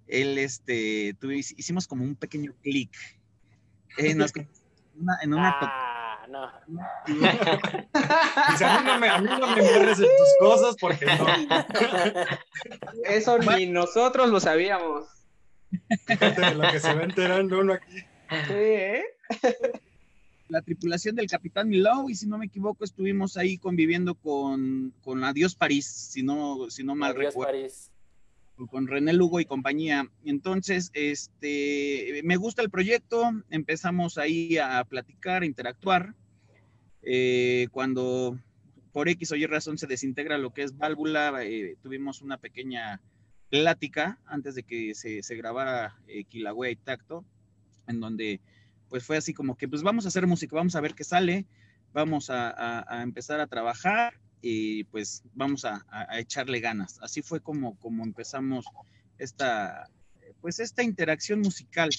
él, 0.08 0.38
este, 0.38 1.16
hicimos 1.56 1.88
como 1.88 2.04
un 2.04 2.18
pequeño 2.18 2.56
clic. 2.62 2.92
Eh, 3.98 4.12
en 5.22 5.34
una, 5.34 5.50
ah, 5.50 5.85
no. 6.28 6.52
Dice, 8.52 8.66
a 8.66 8.80
mí 8.80 8.86
no 8.86 9.00
me, 9.00 9.10
a 9.10 9.18
mí 9.20 9.30
no 9.40 9.56
me 9.56 9.62
en 9.62 9.96
tus 9.96 10.36
cosas 10.40 10.76
porque 10.80 11.06
no. 11.06 11.26
Eso 13.06 13.38
ni 13.40 13.68
nosotros 13.68 14.30
lo 14.30 14.40
sabíamos. 14.40 15.06
Fíjate 16.06 16.42
de 16.42 16.56
lo 16.56 16.72
que 16.72 16.80
se 16.80 16.94
va 16.94 17.04
enterando 17.04 17.60
uno 17.60 17.74
aquí. 17.74 18.00
Sí, 18.48 18.54
¿eh? 18.54 19.04
La 20.48 20.62
tripulación 20.62 21.16
del 21.16 21.28
Capitán 21.28 21.68
Milou, 21.68 22.10
y 22.10 22.16
si 22.16 22.28
no 22.28 22.38
me 22.38 22.46
equivoco, 22.46 22.84
estuvimos 22.84 23.36
ahí 23.36 23.58
conviviendo 23.58 24.14
con, 24.16 24.94
con 25.04 25.24
Adiós 25.24 25.56
París, 25.56 25.88
si 25.88 26.22
no, 26.24 26.70
si 26.70 26.84
no 26.84 26.96
mal 26.96 27.12
Adiós 27.12 27.34
recuerdo. 27.34 27.52
París 27.52 27.92
con 28.70 28.88
René 28.88 29.14
Lugo 29.14 29.40
y 29.40 29.46
compañía. 29.46 30.10
Entonces, 30.24 30.92
este, 30.94 32.22
me 32.24 32.38
gusta 32.38 32.62
el 32.62 32.70
proyecto, 32.70 33.32
empezamos 33.50 34.18
ahí 34.18 34.58
a 34.58 34.84
platicar, 34.84 35.44
a 35.44 35.46
interactuar. 35.46 36.14
Eh, 37.02 37.68
cuando 37.72 38.40
por 38.92 39.10
X 39.10 39.32
o 39.32 39.36
Y 39.36 39.46
razón 39.46 39.78
se 39.78 39.88
desintegra 39.88 40.38
lo 40.38 40.54
que 40.54 40.64
es 40.64 40.78
válvula, 40.78 41.44
eh, 41.44 41.76
tuvimos 41.84 42.22
una 42.22 42.38
pequeña 42.38 43.02
plática 43.50 44.20
antes 44.26 44.56
de 44.56 44.64
que 44.64 44.96
se, 44.96 45.36
grabara 45.36 46.00
eh, 46.08 46.26
y 46.32 46.76
Tacto, 46.78 47.26
en 47.88 48.00
donde 48.00 48.42
pues 48.90 49.04
fue 49.04 49.18
así 49.18 49.34
como 49.34 49.58
que 49.58 49.68
pues 49.68 49.84
vamos 49.84 50.06
a 50.06 50.08
hacer 50.08 50.26
música, 50.28 50.56
vamos 50.56 50.76
a 50.76 50.82
ver 50.82 50.96
qué 50.96 51.04
sale, 51.04 51.46
vamos 51.94 52.30
a, 52.30 52.86
empezar 53.04 53.40
a 53.40 53.48
trabajar 53.48 54.14
y 54.48 54.84
pues 54.84 55.24
vamos 55.34 55.66
a, 55.66 55.84
a, 55.90 56.20
echarle 56.20 56.60
ganas. 56.60 57.00
Así 57.02 57.24
fue 57.24 57.40
como, 57.40 57.80
como 57.80 58.04
empezamos 58.04 58.64
esta, 59.18 59.90
pues 60.40 60.60
esta 60.60 60.84
interacción 60.84 61.40
musical. 61.40 61.90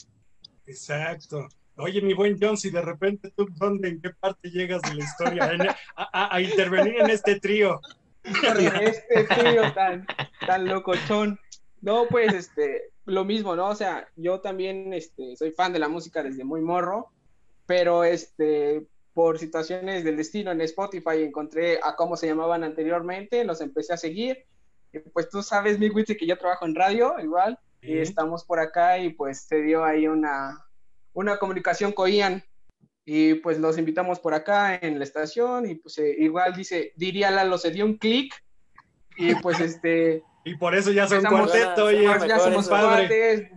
Exacto. 0.65 1.49
Oye, 1.77 2.01
mi 2.01 2.15
buen 2.15 2.39
John, 2.41 2.57
si 2.57 2.71
de 2.71 2.83
repente 2.83 3.33
tú, 3.37 3.49
¿dónde, 3.57 3.89
en 3.89 4.01
qué 4.01 4.11
parte 4.11 4.49
llegas 4.49 4.81
de 4.83 4.95
la 4.95 5.05
historia? 5.05 5.77
a, 5.97 6.41
intervenir 6.41 7.01
en 7.01 7.11
este 7.11 7.41
trío. 7.41 7.81
Este 8.23 9.25
trío 9.25 9.73
tan, 9.75 10.07
tan 10.47 10.67
locochón. 10.67 11.41
No, 11.81 12.07
pues, 12.09 12.33
este, 12.33 12.93
lo 13.07 13.25
mismo, 13.25 13.57
¿no? 13.57 13.71
O 13.71 13.75
sea, 13.75 14.09
yo 14.15 14.41
también, 14.41 14.95
este, 14.95 15.35
soy 15.35 15.51
fan 15.51 15.73
de 15.73 15.81
la 15.81 15.89
música 15.89 16.23
desde 16.23 16.45
muy 16.45 16.61
morro, 16.61 17.11
pero, 17.67 18.05
este, 18.05 18.87
por 19.17 19.39
situaciones 19.39 20.05
del 20.05 20.19
destino 20.19 20.53
en 20.53 20.61
Spotify 20.61 21.23
encontré 21.23 21.81
a 21.83 21.97
cómo 21.97 22.19
se 22.19 22.27
llamaban 22.27 22.63
anteriormente, 22.63 23.45
los 23.45 23.63
empecé 23.63 23.95
a 23.95 23.97
seguir. 23.97 24.45
Y 24.93 24.99
pues 24.99 25.31
tú 25.31 25.43
sabes, 25.43 25.79
mi 25.79 25.89
Witty, 25.89 26.19
que 26.19 26.27
yo 26.27 26.37
trabajo 26.37 26.67
en 26.67 26.75
radio, 26.75 27.15
igual, 27.19 27.59
y 27.81 27.97
estamos 27.97 28.45
por 28.45 28.59
acá 28.59 28.99
y 28.99 29.15
pues 29.15 29.47
se 29.49 29.63
dio 29.63 29.87
ahí 29.87 30.07
una, 30.07 30.67
una 31.15 31.39
comunicación 31.39 31.93
con 31.93 32.11
Ian. 32.11 32.45
Y 33.07 33.37
pues 33.37 33.59
los 33.59 33.79
invitamos 33.79 34.21
por 34.21 34.35
acá 34.35 34.75
en 34.75 34.99
la 34.99 35.05
estación 35.05 35.65
y 35.65 35.77
pues 35.77 35.97
eh, 35.97 36.15
igual 36.19 36.55
dice, 36.55 36.93
diría 36.95 37.31
Lalo, 37.31 37.57
se 37.57 37.71
dio 37.71 37.87
un 37.87 37.97
clic 37.97 38.35
y 39.17 39.35
pues 39.37 39.61
este... 39.61 40.23
Y 40.45 40.57
por 40.57 40.75
eso 40.75 40.93
ya 40.93 41.09
son 41.09 41.25
cuarteto, 41.25 41.87
oye, 41.87 42.05
ya 42.05 42.39
somos 42.39 42.69
padres, 42.69 43.51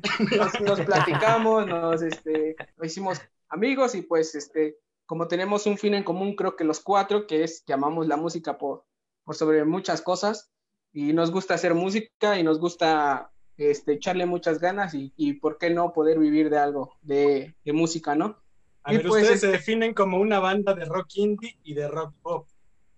nos, 0.62 0.82
platicamos, 0.82 1.68
nos, 1.68 2.02
este, 2.02 2.56
hicimos 2.82 3.22
amigos 3.50 3.94
y 3.94 4.02
pues 4.02 4.34
este, 4.34 4.78
como 5.10 5.28
tenemos 5.28 5.66
un 5.66 5.80
fin 5.80 5.96
en 5.96 6.04
común, 6.04 6.36
creo 6.36 6.56
que 6.56 6.64
los 6.64 6.82
cuatro, 6.82 7.26
que 7.26 7.44
es 7.44 7.64
que 7.66 7.74
amamos 7.74 8.06
la 8.06 8.16
música 8.16 8.60
por, 8.60 8.86
por 9.24 9.36
sobre 9.36 9.66
muchas 9.66 10.04
cosas 10.04 10.52
y 10.94 11.14
nos 11.14 11.32
gusta 11.32 11.56
hacer 11.56 11.74
música 11.74 12.38
y 12.38 12.44
nos 12.44 12.60
gusta 12.60 13.32
este, 13.58 13.94
echarle 13.94 14.28
muchas 14.28 14.60
ganas 14.60 14.94
y, 14.94 15.12
y 15.18 15.34
por 15.34 15.58
qué 15.58 15.72
no 15.72 15.94
poder 15.94 16.20
vivir 16.20 16.52
de 16.52 16.60
algo, 16.60 16.94
de, 17.02 17.56
de 17.66 17.74
música, 17.74 18.14
¿no? 18.14 18.38
A 18.84 18.92
ver, 18.92 19.02
pues, 19.02 19.24
ustedes 19.24 19.42
se 19.42 19.48
definen 19.48 19.96
como 19.96 20.20
una 20.20 20.40
banda 20.40 20.76
de 20.76 20.86
rock 20.86 21.08
indie 21.16 21.58
y 21.64 21.74
de 21.74 21.88
rock 21.88 22.14
pop. 22.22 22.48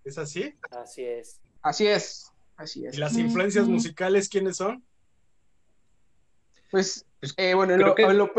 ¿Es 0.03 0.17
así? 0.17 0.53
Así 0.69 1.05
es. 1.05 1.39
Así 1.61 1.87
es, 1.87 2.29
así 2.57 2.85
es. 2.87 2.95
¿Y 2.95 2.97
las 2.97 3.17
influencias 3.17 3.69
musicales 3.69 4.27
quiénes 4.27 4.57
son? 4.57 4.83
Pues, 6.71 7.05
pues 7.21 7.33
eh, 7.37 7.53
bueno, 7.53 7.75
en 7.75 7.79
lo, 7.79 7.97
en, 7.97 8.17
lo 8.17 8.33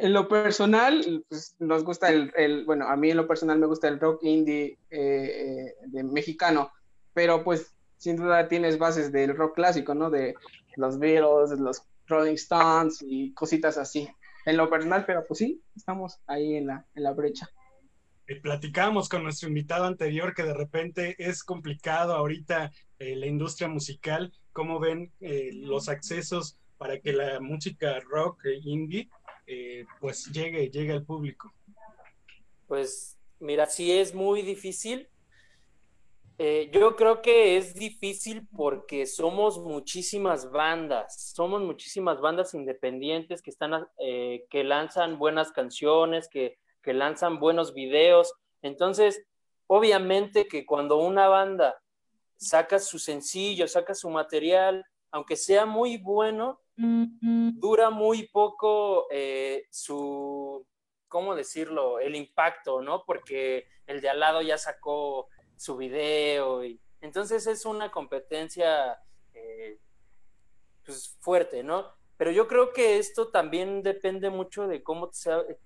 en 0.00 0.12
lo, 0.12 0.28
personal, 0.28 1.24
pues, 1.28 1.56
nos 1.58 1.84
gusta 1.84 2.10
el, 2.10 2.64
bueno, 2.64 2.88
a 2.88 2.96
mí 2.96 3.10
en 3.10 3.16
lo 3.16 3.26
personal 3.26 3.58
me 3.58 3.66
gusta 3.66 3.88
el 3.88 4.00
rock 4.00 4.22
indie 4.22 4.78
eh, 4.90 5.74
eh, 5.94 6.02
mexicano, 6.02 6.72
pero 7.12 7.44
pues 7.44 7.74
sin 7.96 8.16
duda 8.16 8.48
tienes 8.48 8.78
bases 8.78 9.12
del 9.12 9.36
rock 9.36 9.56
clásico, 9.56 9.94
¿no? 9.94 10.10
De 10.10 10.34
los 10.76 10.98
Beatles, 10.98 11.58
los 11.58 11.82
Rolling 12.06 12.34
Stones 12.34 12.98
y 13.02 13.32
cositas 13.34 13.76
así. 13.76 14.08
En 14.46 14.56
lo 14.56 14.70
personal, 14.70 15.04
pero 15.04 15.24
pues 15.26 15.38
sí, 15.38 15.62
estamos 15.76 16.20
ahí 16.26 16.54
en 16.54 16.68
la, 16.68 16.86
en 16.94 17.02
la 17.02 17.12
brecha. 17.12 17.50
Eh, 18.28 18.36
platicamos 18.36 19.08
con 19.08 19.22
nuestro 19.22 19.48
invitado 19.48 19.86
anterior 19.86 20.34
que 20.34 20.42
de 20.42 20.52
repente 20.52 21.16
es 21.18 21.42
complicado 21.42 22.14
ahorita 22.14 22.70
eh, 22.98 23.16
la 23.16 23.26
industria 23.26 23.68
musical, 23.68 24.32
cómo 24.52 24.78
ven 24.78 25.12
eh, 25.20 25.50
los 25.54 25.88
accesos 25.88 26.58
para 26.76 27.00
que 27.00 27.14
la 27.14 27.40
música 27.40 27.98
rock 28.00 28.44
indie 28.64 29.08
pues 30.00 30.26
llegue, 30.26 30.70
llegue 30.70 30.92
al 30.92 31.04
público. 31.04 31.52
Pues 32.66 33.18
mira, 33.40 33.66
sí 33.66 33.92
es 33.92 34.14
muy 34.14 34.42
difícil, 34.42 35.08
eh, 36.40 36.70
yo 36.72 36.94
creo 36.94 37.20
que 37.20 37.56
es 37.56 37.74
difícil 37.74 38.46
porque 38.56 39.06
somos 39.06 39.58
muchísimas 39.58 40.52
bandas, 40.52 41.32
somos 41.34 41.62
muchísimas 41.62 42.20
bandas 42.20 42.54
independientes 42.54 43.42
que 43.42 43.50
están, 43.50 43.88
eh, 43.98 44.46
que 44.48 44.62
lanzan 44.62 45.18
buenas 45.18 45.50
canciones, 45.50 46.28
que, 46.28 46.56
que 46.80 46.94
lanzan 46.94 47.40
buenos 47.40 47.74
videos. 47.74 48.32
Entonces, 48.62 49.26
obviamente 49.66 50.46
que 50.46 50.64
cuando 50.64 50.98
una 50.98 51.26
banda 51.26 51.82
saca 52.36 52.78
su 52.78 53.00
sencillo, 53.00 53.66
saca 53.66 53.96
su 53.96 54.08
material, 54.08 54.84
aunque 55.10 55.34
sea 55.34 55.66
muy 55.66 55.96
bueno, 55.96 56.60
dura 56.78 57.90
muy 57.90 58.28
poco 58.28 59.06
eh, 59.10 59.66
su, 59.70 60.64
¿cómo 61.08 61.34
decirlo? 61.34 61.98
El 61.98 62.14
impacto, 62.14 62.80
¿no? 62.80 63.04
Porque 63.04 63.66
el 63.86 64.00
de 64.00 64.08
al 64.08 64.20
lado 64.20 64.42
ya 64.42 64.58
sacó 64.58 65.28
su 65.56 65.76
video. 65.76 66.64
Y, 66.64 66.80
entonces 67.00 67.46
es 67.46 67.64
una 67.64 67.90
competencia 67.90 68.98
eh, 69.34 69.78
pues, 70.84 71.16
fuerte, 71.20 71.62
¿no? 71.62 71.92
Pero 72.16 72.30
yo 72.30 72.48
creo 72.48 72.72
que 72.72 72.98
esto 72.98 73.28
también 73.28 73.82
depende 73.82 74.30
mucho 74.30 74.66
de 74.66 74.82
cómo 74.82 75.10
te, 75.10 75.18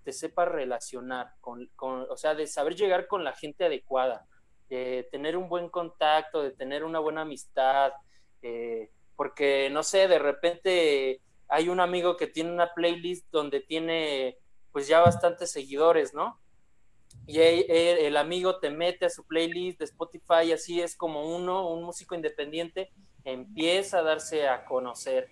te 0.02 0.12
sepas 0.12 0.48
relacionar, 0.48 1.32
con, 1.40 1.66
con, 1.76 2.06
o 2.10 2.16
sea, 2.16 2.34
de 2.34 2.46
saber 2.46 2.74
llegar 2.74 3.06
con 3.06 3.24
la 3.24 3.32
gente 3.32 3.64
adecuada, 3.64 4.26
de 4.68 5.08
tener 5.10 5.36
un 5.36 5.48
buen 5.48 5.70
contacto, 5.70 6.42
de 6.42 6.50
tener 6.50 6.84
una 6.84 6.98
buena 6.98 7.22
amistad, 7.22 7.92
eh, 8.42 8.90
porque 9.22 9.70
no 9.70 9.84
sé, 9.84 10.08
de 10.08 10.18
repente 10.18 11.20
hay 11.46 11.68
un 11.68 11.78
amigo 11.78 12.16
que 12.16 12.26
tiene 12.26 12.50
una 12.50 12.74
playlist 12.74 13.30
donde 13.30 13.60
tiene 13.60 14.36
pues 14.72 14.88
ya 14.88 14.98
bastantes 14.98 15.52
seguidores, 15.52 16.12
¿no? 16.12 16.40
y 17.24 17.38
el 17.38 18.16
amigo 18.16 18.58
te 18.58 18.68
mete 18.68 19.04
a 19.04 19.10
su 19.10 19.24
playlist 19.24 19.78
de 19.78 19.84
Spotify, 19.84 20.50
así 20.52 20.80
es 20.80 20.96
como 20.96 21.36
uno, 21.36 21.70
un 21.70 21.84
músico 21.84 22.16
independiente, 22.16 22.90
empieza 23.22 24.00
a 24.00 24.02
darse 24.02 24.48
a 24.48 24.64
conocer. 24.64 25.28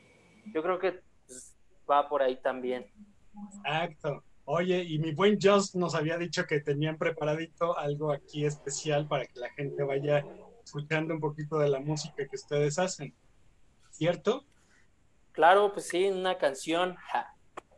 Yo 0.54 0.62
creo 0.62 0.78
que 0.78 1.00
pues, 1.26 1.56
va 1.90 2.08
por 2.08 2.22
ahí 2.22 2.40
también. 2.40 2.86
Exacto. 3.64 4.22
Oye, 4.44 4.84
y 4.84 5.00
mi 5.00 5.10
buen 5.10 5.36
Just 5.42 5.74
nos 5.74 5.96
había 5.96 6.16
dicho 6.16 6.44
que 6.46 6.60
tenían 6.60 6.96
preparadito 6.96 7.76
algo 7.76 8.12
aquí 8.12 8.44
especial 8.44 9.08
para 9.08 9.26
que 9.26 9.40
la 9.40 9.50
gente 9.50 9.82
vaya 9.82 10.24
escuchando 10.64 11.12
un 11.12 11.20
poquito 11.20 11.58
de 11.58 11.70
la 11.70 11.80
música 11.80 12.28
que 12.28 12.36
ustedes 12.36 12.78
hacen. 12.78 13.12
¿Cierto? 14.00 14.46
Claro, 15.32 15.74
pues 15.74 15.88
sí, 15.88 16.06
una 16.06 16.38
canción. 16.38 16.96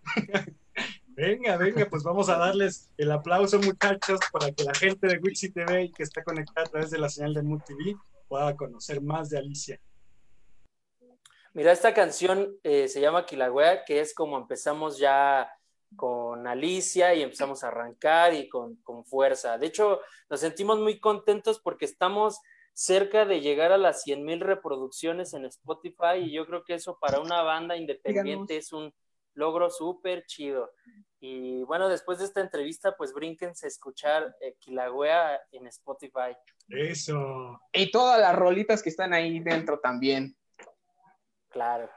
Venga, 1.09 1.57
venga, 1.57 1.85
pues 1.91 2.05
vamos 2.05 2.29
a 2.29 2.39
darles 2.39 2.93
el 2.97 3.11
aplauso, 3.11 3.59
muchachos, 3.59 4.21
para 4.33 4.53
que 4.53 4.63
la 4.63 4.73
gente 4.73 5.09
de 5.09 5.19
Wixi 5.19 5.51
TV 5.51 5.83
y 5.83 5.93
que 5.93 6.05
está 6.05 6.23
conectada 6.23 6.65
a 6.65 6.71
través 6.71 6.91
de 6.91 6.99
la 6.99 7.09
señal 7.09 7.35
de 7.35 7.43
MultiV 7.43 7.99
pueda 8.29 8.57
conocer 8.57 9.03
más 9.03 9.31
de 9.31 9.39
Alicia. 9.39 9.81
Mira, 11.55 11.73
esta 11.73 11.93
canción 11.93 12.57
eh, 12.63 12.87
se 12.87 13.01
llama 13.01 13.27
Kilagüea, 13.27 13.85
que 13.85 13.99
es 13.99 14.15
como 14.15 14.39
empezamos 14.39 14.99
ya 14.99 15.51
con 15.97 16.47
Alicia 16.47 17.15
y 17.15 17.23
empezamos 17.23 17.65
a 17.65 17.69
arrancar 17.69 18.33
y 18.33 18.49
con, 18.49 18.77
con 18.77 19.05
fuerza. 19.05 19.59
De 19.59 19.67
hecho, 19.67 20.01
nos 20.31 20.39
sentimos 20.39 20.79
muy 20.79 21.01
contentos 21.01 21.59
porque 21.59 21.85
estamos 21.85 22.39
cerca 22.73 23.25
de 23.25 23.41
llegar 23.41 23.73
a 23.73 23.79
las 23.79 24.03
100 24.03 24.25
mil 24.25 24.41
reproducciones 24.41 25.35
en 25.35 25.45
Spotify 25.45 26.19
y 26.19 26.33
yo 26.33 26.47
creo 26.47 26.65
que 26.65 26.75
eso 26.75 26.99
para 27.01 27.21
una 27.21 27.43
banda 27.43 27.77
independiente 27.77 28.57
es 28.57 28.73
un 28.73 28.93
logro 29.35 29.71
súper 29.71 30.25
chido. 30.27 30.73
Y 31.21 31.63
bueno, 31.65 31.89
después 31.89 32.19
de 32.19 32.25
esta 32.25 32.41
entrevista, 32.41 32.97
pues 32.97 33.13
brínquense 33.13 33.67
a 33.67 33.69
escuchar 33.69 34.35
eh, 34.41 34.57
Kilagüea 34.59 35.41
en 35.53 35.69
Spotify. 35.69 36.37
Eso. 36.69 37.61
Y 37.73 37.91
todas 37.91 38.21
las 38.21 38.35
rolitas 38.35 38.83
que 38.83 38.89
están 38.89 39.13
ahí 39.13 39.39
dentro 39.41 39.79
también. 39.79 40.37
Claro. 41.49 41.89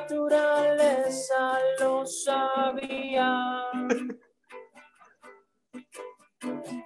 Naturaleza 0.00 1.58
lo 1.78 2.04
sabía. 2.04 3.30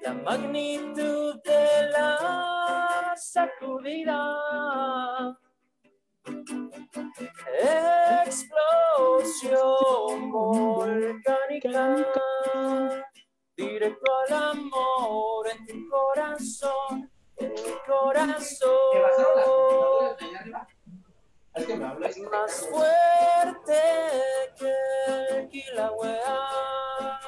La 0.03 0.13
magnitud 0.25 1.41
de 1.43 1.91
la 1.91 3.15
sacudida 3.17 4.21
Explosión 8.27 9.61
volcánica, 10.31 11.97
directo 13.57 14.11
al 14.27 14.33
amor 14.53 15.49
en 15.49 15.67
tu 15.67 15.89
corazón, 15.89 17.11
en 17.39 17.53
mi 17.53 17.75
corazón. 17.87 18.79
Es 21.59 22.19
más 22.19 22.69
fuerte 22.71 23.81
que 24.57 24.73
el 25.19 25.49
Kilauea. 25.49 27.21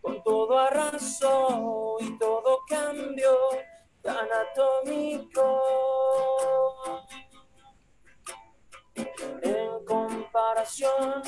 Con 0.00 0.22
todo 0.22 0.58
arrasó 0.58 1.98
y 2.00 2.18
todo 2.18 2.60
cambió, 2.66 3.36
tan 4.00 4.26
atómico. 4.32 5.62
En 9.42 9.84
comparación, 9.84 11.22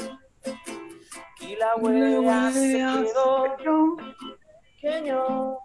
Kilauea 1.38 2.50
se 2.50 2.78
quedó 2.78 3.56
pequeño 4.80 5.58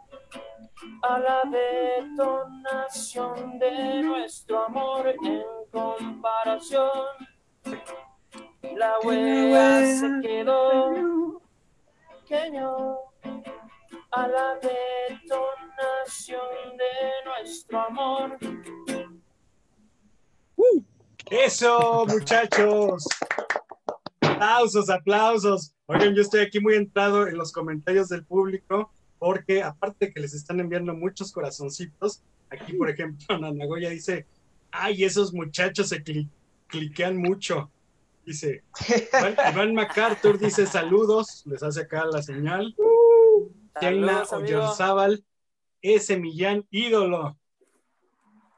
a 1.01 1.19
la 1.19 1.43
detonación 1.99 3.59
de 3.59 4.01
nuestro 4.03 4.65
amor 4.65 5.07
en 5.07 5.43
comparación. 5.71 6.89
La 8.75 8.99
huella 8.99 9.85
se 9.85 10.19
quedó 10.21 11.41
pequeño 12.21 12.97
a 14.11 14.27
la 14.27 14.55
detonación 14.55 15.57
de 16.77 16.93
nuestro 17.25 17.79
amor. 17.79 18.37
Eso, 21.29 22.05
muchachos. 22.07 23.05
Aplausos, 24.21 24.89
aplausos. 24.89 25.73
Oigan, 25.87 26.13
yo 26.15 26.21
estoy 26.21 26.41
aquí 26.41 26.59
muy 26.59 26.75
entrado 26.75 27.27
en 27.27 27.37
los 27.37 27.51
comentarios 27.51 28.09
del 28.09 28.25
público 28.25 28.91
porque 29.19 29.63
aparte 29.63 30.13
que 30.13 30.19
les 30.19 30.33
están 30.33 30.59
enviando 30.59 30.93
muchos 30.93 31.31
corazoncitos, 31.31 32.21
aquí 32.49 32.73
por 32.73 32.89
ejemplo 32.89 33.37
Nanagoya 33.39 33.89
dice, 33.89 34.25
ay, 34.71 35.03
esos 35.03 35.33
muchachos 35.33 35.89
se 35.89 36.03
cli- 36.03 36.29
cliquean 36.67 37.17
mucho. 37.17 37.71
Dice, 38.25 38.63
Iván, 39.13 39.35
Iván 39.53 39.73
MacArthur 39.73 40.37
dice 40.37 40.65
saludos, 40.65 41.43
les 41.45 41.63
hace 41.63 41.81
acá 41.81 42.05
la 42.05 42.21
señal. 42.21 42.75
Oyarzábal, 44.31 45.23
ese 45.81 46.17
Millán, 46.17 46.65
ídolo. 46.71 47.37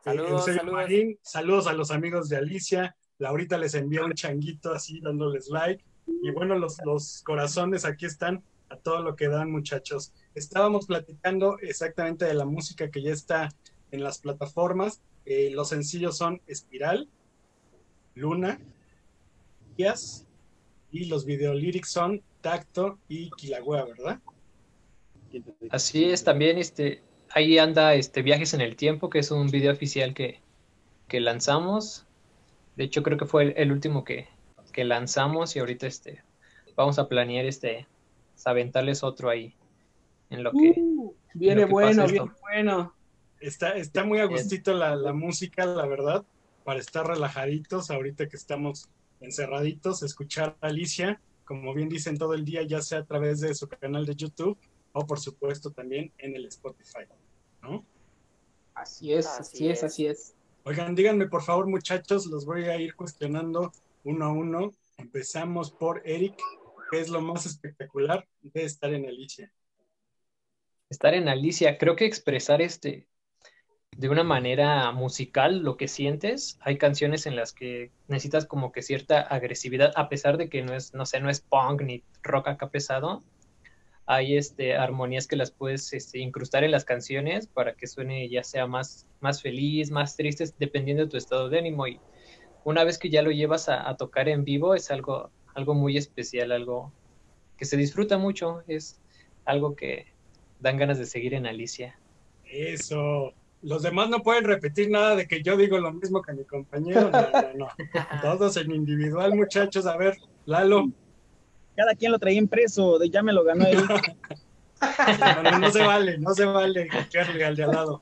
Saludos, 0.04 0.32
Eusebio 0.32 0.60
saludos. 0.62 0.74
Marín, 0.76 1.20
saludos 1.22 1.68
a 1.68 1.74
los 1.74 1.92
amigos 1.92 2.30
de 2.30 2.38
Alicia. 2.38 2.96
Laurita 3.18 3.58
les 3.58 3.74
envió 3.76 4.06
un 4.06 4.14
changuito 4.14 4.72
así 4.74 5.02
dándoles 5.02 5.50
like. 5.50 5.84
Y 6.24 6.32
bueno, 6.32 6.58
los, 6.58 6.78
los 6.86 7.22
corazones 7.24 7.86
aquí 7.86 8.06
están 8.06 8.42
a 8.70 8.78
todo 8.78 9.02
lo 9.02 9.16
que 9.16 9.28
dan, 9.28 9.52
muchachos. 9.52 10.14
Estábamos 10.36 10.86
platicando 10.86 11.58
exactamente 11.60 12.26
de 12.26 12.34
la 12.34 12.46
música 12.46 12.90
que 12.90 13.02
ya 13.02 13.12
está 13.12 13.50
en 13.92 14.04
las 14.04 14.20
plataformas. 14.20 15.02
Eh, 15.26 15.52
los 15.52 15.70
sencillos 15.70 16.18
son 16.18 16.42
Espiral, 16.48 17.10
Luna, 18.16 18.60
Díaz, 19.78 20.26
y 20.92 21.06
los 21.06 21.26
videolírics 21.26 21.90
son 21.90 22.22
Tacto 22.42 23.00
y 23.08 23.30
Kilagüea, 23.32 23.86
¿verdad? 23.86 24.20
Así 25.70 26.06
es, 26.06 26.24
también 26.24 26.58
este, 26.58 27.04
ahí 27.30 27.60
anda 27.60 27.94
este 27.94 28.22
Viajes 28.22 28.54
en 28.54 28.62
el 28.62 28.76
Tiempo, 28.76 29.10
que 29.10 29.20
es 29.20 29.30
un 29.32 29.48
video 29.48 29.72
oficial 29.72 30.14
que, 30.14 30.42
que 31.08 31.20
lanzamos. 31.20 32.06
De 32.76 32.86
hecho, 32.86 33.04
creo 33.04 33.18
que 33.18 33.26
fue 33.26 33.44
el, 33.44 33.54
el 33.58 33.72
último 33.72 34.04
que, 34.04 34.28
que 34.72 34.84
lanzamos 34.84 35.56
y 35.56 35.60
ahorita 35.60 35.86
este, 35.86 36.24
vamos 36.76 36.98
a 36.98 37.08
planear 37.08 37.46
este, 37.46 37.88
aventarles 38.46 39.04
otro 39.04 39.30
ahí 39.30 39.56
en 40.30 40.44
lo 40.44 40.52
que... 40.52 40.74
Uh, 40.78 41.14
viene 41.34 41.62
lo 41.62 41.68
que 41.68 41.74
bueno, 41.74 42.06
viene 42.08 42.32
bueno. 42.42 42.94
Está, 43.40 43.72
está 43.78 44.04
muy 44.04 44.20
a 44.20 44.26
gustito 44.26 44.74
la, 44.74 44.96
la 44.96 45.14
música, 45.14 45.66
la 45.66 45.86
verdad, 45.86 46.26
para 46.64 46.80
estar 46.80 47.08
relajaditos 47.08 47.90
ahorita 47.90 48.28
que 48.28 48.36
estamos 48.36 48.90
encerraditos, 49.22 50.04
escuchar 50.04 50.58
a 50.62 50.68
Alicia, 50.68 51.22
como 51.46 51.74
bien 51.74 51.90
dicen 51.90 52.18
todo 52.18 52.34
el 52.34 52.46
día, 52.46 52.64
ya 52.64 52.82
sea 52.82 53.00
a 53.00 53.06
través 53.06 53.40
de 53.40 53.56
su 53.56 53.68
canal 53.68 54.06
de 54.06 54.16
YouTube 54.16 54.58
o 54.94 55.06
por 55.06 55.20
supuesto 55.20 55.72
también 55.72 56.12
en 56.18 56.36
el 56.36 56.46
Spotify, 56.46 57.06
¿no? 57.62 57.86
Así 58.74 59.14
es, 59.14 59.26
Así 59.26 59.42
así 59.42 59.70
es, 59.70 59.78
es. 59.80 59.84
así 59.84 60.06
es. 60.06 60.34
Oigan, 60.64 60.96
díganme 60.96 61.28
por 61.28 61.42
favor 61.42 61.68
muchachos, 61.68 62.26
los 62.28 62.46
voy 62.46 62.66
a 62.66 62.80
ir 62.80 62.96
cuestionando 62.96 63.72
uno 64.04 64.26
a 64.26 64.32
uno. 64.32 64.72
Empezamos 64.98 65.72
por 65.72 66.02
Eric, 66.06 66.36
¿qué 66.90 67.00
es 67.00 67.10
lo 67.10 67.22
más 67.22 67.46
espectacular 67.46 68.28
de 68.42 68.64
estar 68.64 68.94
en 68.94 69.06
Alicia? 69.06 69.52
estar 70.90 71.14
en 71.14 71.30
Alicia, 71.30 71.78
creo 71.78 71.96
que 71.96 72.06
expresar 72.06 72.62
este 72.62 73.08
de 73.98 74.10
una 74.10 74.24
manera 74.24 74.92
musical 74.92 75.60
lo 75.60 75.78
que 75.78 75.88
sientes. 75.88 76.58
Hay 76.62 76.78
canciones 76.78 77.26
en 77.26 77.36
las 77.36 77.54
que 77.54 77.92
necesitas 78.08 78.46
como 78.46 78.72
que 78.72 78.82
cierta 78.82 79.22
agresividad, 79.22 79.92
a 79.96 80.10
pesar 80.10 80.38
de 80.38 80.50
que 80.50 80.62
no 80.62 80.74
es, 80.74 80.94
no 80.94 81.06
sé, 81.06 81.20
no 81.20 81.30
es 81.30 81.42
punk 81.42 81.82
ni 81.82 82.04
rock 82.24 82.48
acá 82.48 82.70
pesado. 82.70 83.24
Hay 84.06 84.38
este, 84.38 84.76
armonías 84.76 85.28
que 85.28 85.36
las 85.36 85.52
puedes 85.52 85.94
este, 85.94 86.20
incrustar 86.20 86.64
en 86.64 86.72
las 86.72 86.86
canciones 86.86 87.48
para 87.48 87.76
que 87.76 87.88
suene 87.88 88.28
ya 88.30 88.44
sea 88.44 88.66
más, 88.66 89.08
más 89.20 89.42
feliz, 89.42 89.92
más 89.92 90.16
triste, 90.16 90.46
dependiendo 90.58 91.04
de 91.04 91.10
tu 91.10 91.18
estado 91.18 91.50
de 91.50 91.60
ánimo. 91.60 91.86
Y 91.88 92.00
una 92.64 92.84
vez 92.84 92.98
que 92.98 93.10
ya 93.10 93.22
lo 93.22 93.32
llevas 93.32 93.70
a, 93.70 93.88
a 93.88 93.98
tocar 93.98 94.30
en 94.30 94.46
vivo, 94.46 94.74
es 94.74 94.90
algo, 94.90 95.32
algo 95.60 95.74
muy 95.76 95.98
especial, 95.98 96.52
algo 96.52 96.92
que 97.58 97.66
se 97.66 97.78
disfruta 97.78 98.18
mucho. 98.18 98.64
Es 98.68 99.00
algo 99.46 99.76
que, 99.76 100.08
dan 100.60 100.78
ganas 100.78 100.98
de 100.98 101.06
seguir 101.06 101.34
en 101.34 101.46
Alicia. 101.46 101.98
Eso. 102.46 103.34
Los 103.62 103.84
demás 103.84 104.10
no 104.10 104.24
pueden 104.24 104.46
repetir 104.46 104.90
nada 104.90 105.16
de 105.16 105.28
que 105.28 105.42
yo 105.42 105.58
digo 105.58 105.78
lo 105.80 105.92
mismo 105.92 106.22
que 106.22 106.34
mi 106.34 106.44
compañero. 106.46 107.10
No, 107.12 107.22
no, 107.22 107.54
no. 107.56 107.68
Todos 108.22 108.58
en 108.58 108.72
individual, 108.72 109.36
muchachos. 109.36 109.86
A 109.86 109.98
ver, 109.98 110.18
Lalo. 110.46 110.90
cada 111.76 111.94
quien 111.96 112.12
lo 112.12 112.20
traía 112.20 112.38
impreso, 112.38 113.04
ya 113.04 113.22
me 113.22 113.34
lo 113.34 113.44
ganó 113.44 113.66
él. 113.66 113.80
no, 115.60 115.72
se 115.72 115.84
vale, 115.84 116.18
no 116.20 116.34
se 116.34 116.46
vale 116.46 116.90
al 116.90 117.38
de 117.38 117.64
al 117.64 117.72
lado. 117.72 118.02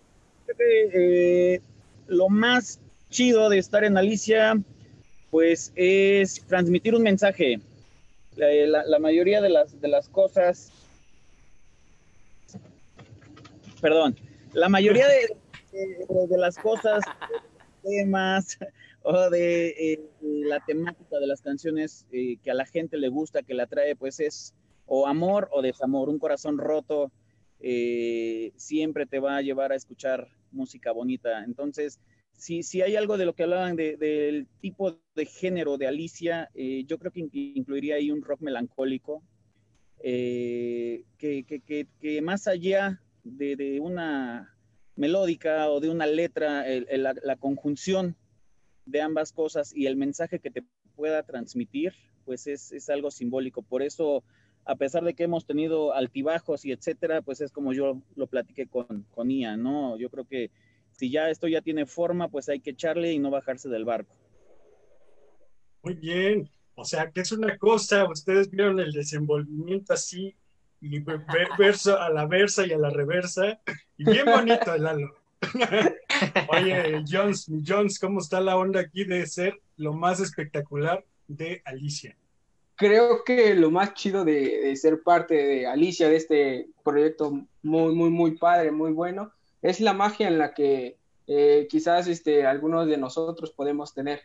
Eh, 0.59 1.59
lo 2.07 2.29
más 2.29 2.79
chido 3.09 3.49
de 3.49 3.57
estar 3.57 3.83
en 3.83 3.97
Alicia, 3.97 4.61
pues 5.31 5.71
es 5.75 6.41
transmitir 6.47 6.95
un 6.95 7.03
mensaje. 7.03 7.59
La, 8.35 8.99
mayoría 8.99 9.41
de 9.41 9.49
las, 9.49 9.81
de 9.81 9.87
las 9.87 10.09
cosas, 10.09 10.71
perdón, 13.81 14.15
la 14.53 14.69
mayoría 14.69 15.07
de, 15.07 15.35
de, 15.71 16.37
las 16.37 16.57
cosas, 16.57 17.03
temas 17.81 18.59
o 19.01 19.29
de 19.29 19.69
eh, 19.69 20.01
la 20.21 20.59
temática 20.65 21.19
de 21.19 21.27
las 21.27 21.41
canciones 21.41 22.05
eh, 22.11 22.37
que 22.43 22.51
a 22.51 22.53
la 22.53 22.65
gente 22.65 22.97
le 22.97 23.09
gusta, 23.09 23.41
que 23.41 23.53
la 23.53 23.65
trae, 23.65 23.95
pues 23.95 24.19
es 24.19 24.53
o 24.85 25.07
amor 25.07 25.49
o 25.51 25.61
desamor. 25.61 26.09
Un 26.09 26.19
corazón 26.19 26.57
roto 26.57 27.11
eh, 27.59 28.51
siempre 28.55 29.05
te 29.05 29.19
va 29.19 29.37
a 29.37 29.41
llevar 29.41 29.71
a 29.71 29.75
escuchar 29.75 30.27
música 30.51 30.91
bonita. 30.91 31.43
Entonces, 31.43 31.99
si, 32.37 32.61
si 32.61 32.83
hay 32.83 32.95
algo 32.95 33.17
de 33.17 33.25
lo 33.25 33.33
que 33.33 33.43
hablaban 33.43 33.75
del 33.75 34.47
tipo 34.61 34.99
de 35.15 35.25
género 35.25 35.77
de 35.77 35.87
Alicia, 35.87 36.49
eh, 36.53 36.85
yo 36.85 36.99
creo 36.99 37.11
que 37.11 37.27
incluiría 37.33 37.95
ahí 37.95 38.11
un 38.11 38.21
rock 38.21 38.41
melancólico, 38.41 39.23
eh, 39.99 41.03
que, 41.17 42.21
más 42.21 42.47
allá 42.47 43.01
de, 43.23 43.79
una 43.81 44.55
melódica 44.95 45.69
o 45.69 45.79
de 45.79 45.89
una 45.89 46.05
letra, 46.05 46.63
la, 46.91 47.35
conjunción 47.37 48.15
de 48.85 49.01
ambas 49.01 49.33
cosas 49.33 49.75
y 49.75 49.87
el 49.87 49.97
mensaje 49.97 50.39
que 50.39 50.51
te 50.51 50.63
pueda 50.95 51.23
transmitir, 51.23 51.93
pues 52.23 52.45
es, 52.45 52.71
es, 52.71 52.87
algo 52.89 53.09
simbólico. 53.09 53.63
Por 53.63 53.81
eso, 53.81 54.23
a 54.63 54.75
pesar 54.75 55.03
de 55.03 55.15
que 55.15 55.23
hemos 55.23 55.47
tenido 55.47 55.91
altibajos 55.91 56.65
y 56.65 56.71
etcétera, 56.71 57.23
pues 57.23 57.41
es 57.41 57.51
como 57.51 57.73
yo 57.73 57.99
lo 58.15 58.27
platiqué 58.27 58.67
con, 58.67 59.07
con 59.09 59.31
Ia, 59.31 59.57
¿no? 59.57 59.97
Yo 59.97 60.11
creo 60.11 60.25
que 60.25 60.51
si 60.97 61.11
ya 61.11 61.29
esto 61.29 61.47
ya 61.47 61.61
tiene 61.61 61.85
forma, 61.85 62.27
pues 62.27 62.49
hay 62.49 62.59
que 62.59 62.71
echarle 62.71 63.11
y 63.13 63.19
no 63.19 63.29
bajarse 63.29 63.69
del 63.69 63.85
barco. 63.85 64.15
Muy 65.83 65.93
bien, 65.93 66.49
o 66.75 66.83
sea 66.83 67.11
que 67.11 67.21
es 67.21 67.31
una 67.31 67.57
cosa, 67.57 68.09
ustedes 68.09 68.49
vieron 68.49 68.79
el 68.79 68.91
desenvolvimiento 68.91 69.93
así, 69.93 70.35
y 70.81 70.99
verso 71.57 71.99
a 71.99 72.09
la 72.09 72.25
versa 72.25 72.65
y 72.65 72.73
a 72.73 72.77
la 72.77 72.89
reversa, 72.89 73.59
y 73.97 74.09
bien 74.09 74.25
bonito 74.25 74.73
el 74.73 74.85
halo. 74.85 75.15
Oye, 76.49 77.03
Jones, 77.07 77.49
Jones, 77.65 77.99
¿cómo 77.99 78.19
está 78.19 78.41
la 78.41 78.57
onda 78.57 78.81
aquí 78.81 79.03
de 79.03 79.25
ser 79.27 79.59
lo 79.75 79.93
más 79.93 80.19
espectacular 80.19 81.05
de 81.27 81.61
Alicia? 81.65 82.17
Creo 82.75 83.23
que 83.23 83.55
lo 83.55 83.71
más 83.71 83.93
chido 83.93 84.23
de, 84.23 84.61
de 84.61 84.75
ser 84.75 85.01
parte 85.03 85.35
de 85.35 85.67
Alicia, 85.67 86.09
de 86.09 86.15
este 86.15 86.69
proyecto 86.83 87.31
muy, 87.61 87.95
muy, 87.95 88.09
muy 88.09 88.37
padre, 88.37 88.71
muy 88.71 88.91
bueno, 88.91 89.31
es 89.67 89.81
la 89.81 89.93
magia 89.93 90.29
en 90.29 90.37
la 90.37 90.53
que 90.53 90.97
eh, 91.27 91.67
quizás 91.69 92.07
este, 92.07 92.45
algunos 92.45 92.87
de 92.87 92.95
nosotros 92.95 93.51
podemos 93.51 93.93
tener, 93.93 94.21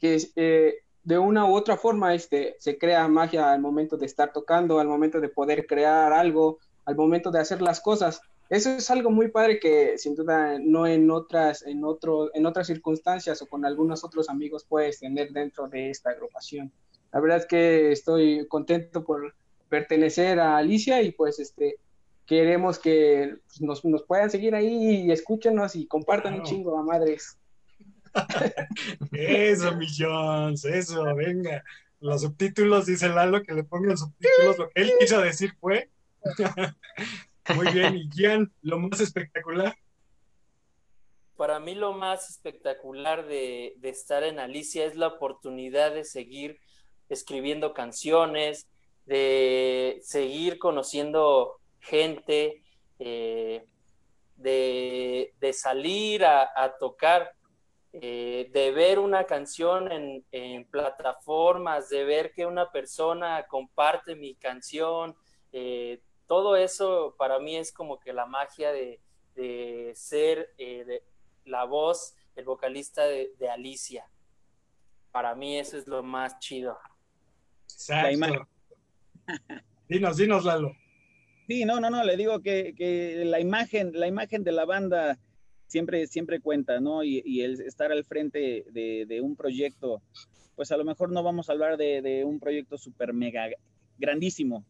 que 0.00 0.18
eh, 0.36 0.76
de 1.04 1.18
una 1.18 1.44
u 1.44 1.54
otra 1.54 1.76
forma 1.76 2.14
este, 2.14 2.56
se 2.58 2.78
crea 2.78 3.06
magia 3.06 3.52
al 3.52 3.60
momento 3.60 3.98
de 3.98 4.06
estar 4.06 4.32
tocando, 4.32 4.80
al 4.80 4.88
momento 4.88 5.20
de 5.20 5.28
poder 5.28 5.66
crear 5.66 6.14
algo, 6.14 6.58
al 6.86 6.96
momento 6.96 7.30
de 7.30 7.40
hacer 7.40 7.60
las 7.60 7.80
cosas. 7.80 8.22
Eso 8.48 8.70
es 8.70 8.90
algo 8.90 9.10
muy 9.10 9.28
padre 9.28 9.60
que 9.60 9.98
sin 9.98 10.14
duda 10.14 10.58
no 10.58 10.86
en 10.86 11.10
otras, 11.10 11.66
en 11.66 11.84
otro, 11.84 12.34
en 12.34 12.46
otras 12.46 12.66
circunstancias 12.66 13.42
o 13.42 13.46
con 13.46 13.66
algunos 13.66 14.02
otros 14.02 14.30
amigos 14.30 14.64
puedes 14.66 15.00
tener 15.00 15.30
dentro 15.30 15.68
de 15.68 15.90
esta 15.90 16.10
agrupación. 16.10 16.72
La 17.12 17.20
verdad 17.20 17.38
es 17.38 17.46
que 17.46 17.92
estoy 17.92 18.46
contento 18.48 19.04
por 19.04 19.34
pertenecer 19.68 20.40
a 20.40 20.56
Alicia 20.56 21.02
y 21.02 21.12
pues 21.12 21.38
este 21.38 21.80
queremos 22.26 22.78
que 22.78 23.36
nos, 23.60 23.84
nos, 23.84 24.02
puedan 24.02 24.30
seguir 24.30 24.54
ahí 24.54 25.06
y 25.06 25.12
escúchenos 25.12 25.76
y 25.76 25.86
compartan 25.86 26.34
un 26.34 26.42
chingo 26.42 26.76
a 26.76 26.82
madres. 26.82 27.38
eso, 29.12 29.74
millones, 29.76 30.64
eso, 30.64 31.14
venga. 31.14 31.62
Los 32.00 32.22
subtítulos, 32.22 32.86
dice 32.86 33.08
Lalo, 33.08 33.42
que 33.42 33.54
le 33.54 33.64
pongan 33.64 33.96
subtítulos. 33.96 34.58
Lo 34.58 34.68
que 34.70 34.82
él 34.82 34.92
quiso 34.98 35.20
decir 35.20 35.54
fue. 35.60 35.88
Muy 37.54 37.72
bien, 37.72 37.96
y 37.96 38.10
Gian, 38.10 38.52
lo 38.62 38.78
más 38.78 39.00
espectacular. 39.00 39.76
Para 41.36 41.60
mí 41.60 41.74
lo 41.74 41.92
más 41.92 42.28
espectacular 42.30 43.26
de, 43.26 43.74
de 43.76 43.88
estar 43.88 44.24
en 44.24 44.40
Alicia 44.40 44.84
es 44.84 44.96
la 44.96 45.06
oportunidad 45.06 45.94
de 45.94 46.04
seguir 46.04 46.58
escribiendo 47.08 47.72
canciones, 47.72 48.66
de 49.04 50.00
seguir 50.02 50.58
conociendo 50.58 51.55
gente, 51.80 52.62
eh, 52.98 53.66
de, 54.36 55.52
salir 55.52 56.24
a, 56.24 56.76
tocar, 56.78 57.32
eh, 57.92 58.50
de 58.52 58.70
ver 58.72 58.98
una 58.98 59.24
canción 59.24 59.90
en, 59.90 60.64
plataformas, 60.70 61.88
de 61.88 62.04
ver 62.04 62.32
que 62.32 62.44
una 62.46 62.70
persona 62.70 63.46
comparte 63.46 64.14
mi 64.14 64.34
canción, 64.34 65.16
eh, 65.52 66.00
todo 66.26 66.56
eso 66.56 67.14
para 67.16 67.38
mí 67.38 67.56
es 67.56 67.72
como 67.72 67.98
que 67.98 68.12
la 68.12 68.26
magia 68.26 68.72
de, 68.72 69.00
ser 69.94 70.50
la 71.44 71.64
voz, 71.64 72.14
el 72.34 72.44
vocalista 72.44 73.04
de, 73.04 73.50
Alicia. 73.50 74.08
Para 75.12 75.34
mí 75.34 75.58
eso 75.58 75.78
es 75.78 75.86
lo 75.86 76.02
más 76.02 76.38
chido. 76.40 76.78
Exacto. 77.64 78.48
Dinos, 79.88 80.16
dinos, 80.16 80.44
Lalo. 80.44 80.76
Sí, 81.46 81.64
no, 81.64 81.78
no, 81.78 81.90
no, 81.90 82.02
le 82.02 82.16
digo 82.16 82.40
que, 82.40 83.22
la 83.24 83.38
imagen, 83.38 83.92
la 83.94 84.08
imagen 84.08 84.42
de 84.42 84.52
la 84.52 84.64
banda 84.64 85.18
siempre, 85.68 86.06
siempre 86.08 86.40
cuenta, 86.40 86.80
¿no? 86.80 87.04
Y, 87.04 87.40
el 87.40 87.60
estar 87.60 87.92
al 87.92 88.04
frente 88.04 88.64
de, 88.70 89.20
un 89.22 89.36
proyecto, 89.36 90.02
pues 90.56 90.72
a 90.72 90.76
lo 90.76 90.84
mejor 90.84 91.12
no 91.12 91.22
vamos 91.22 91.48
a 91.48 91.52
hablar 91.52 91.76
de, 91.76 92.24
un 92.24 92.40
proyecto 92.40 92.78
súper 92.78 93.12
mega 93.12 93.48
grandísimo, 93.98 94.64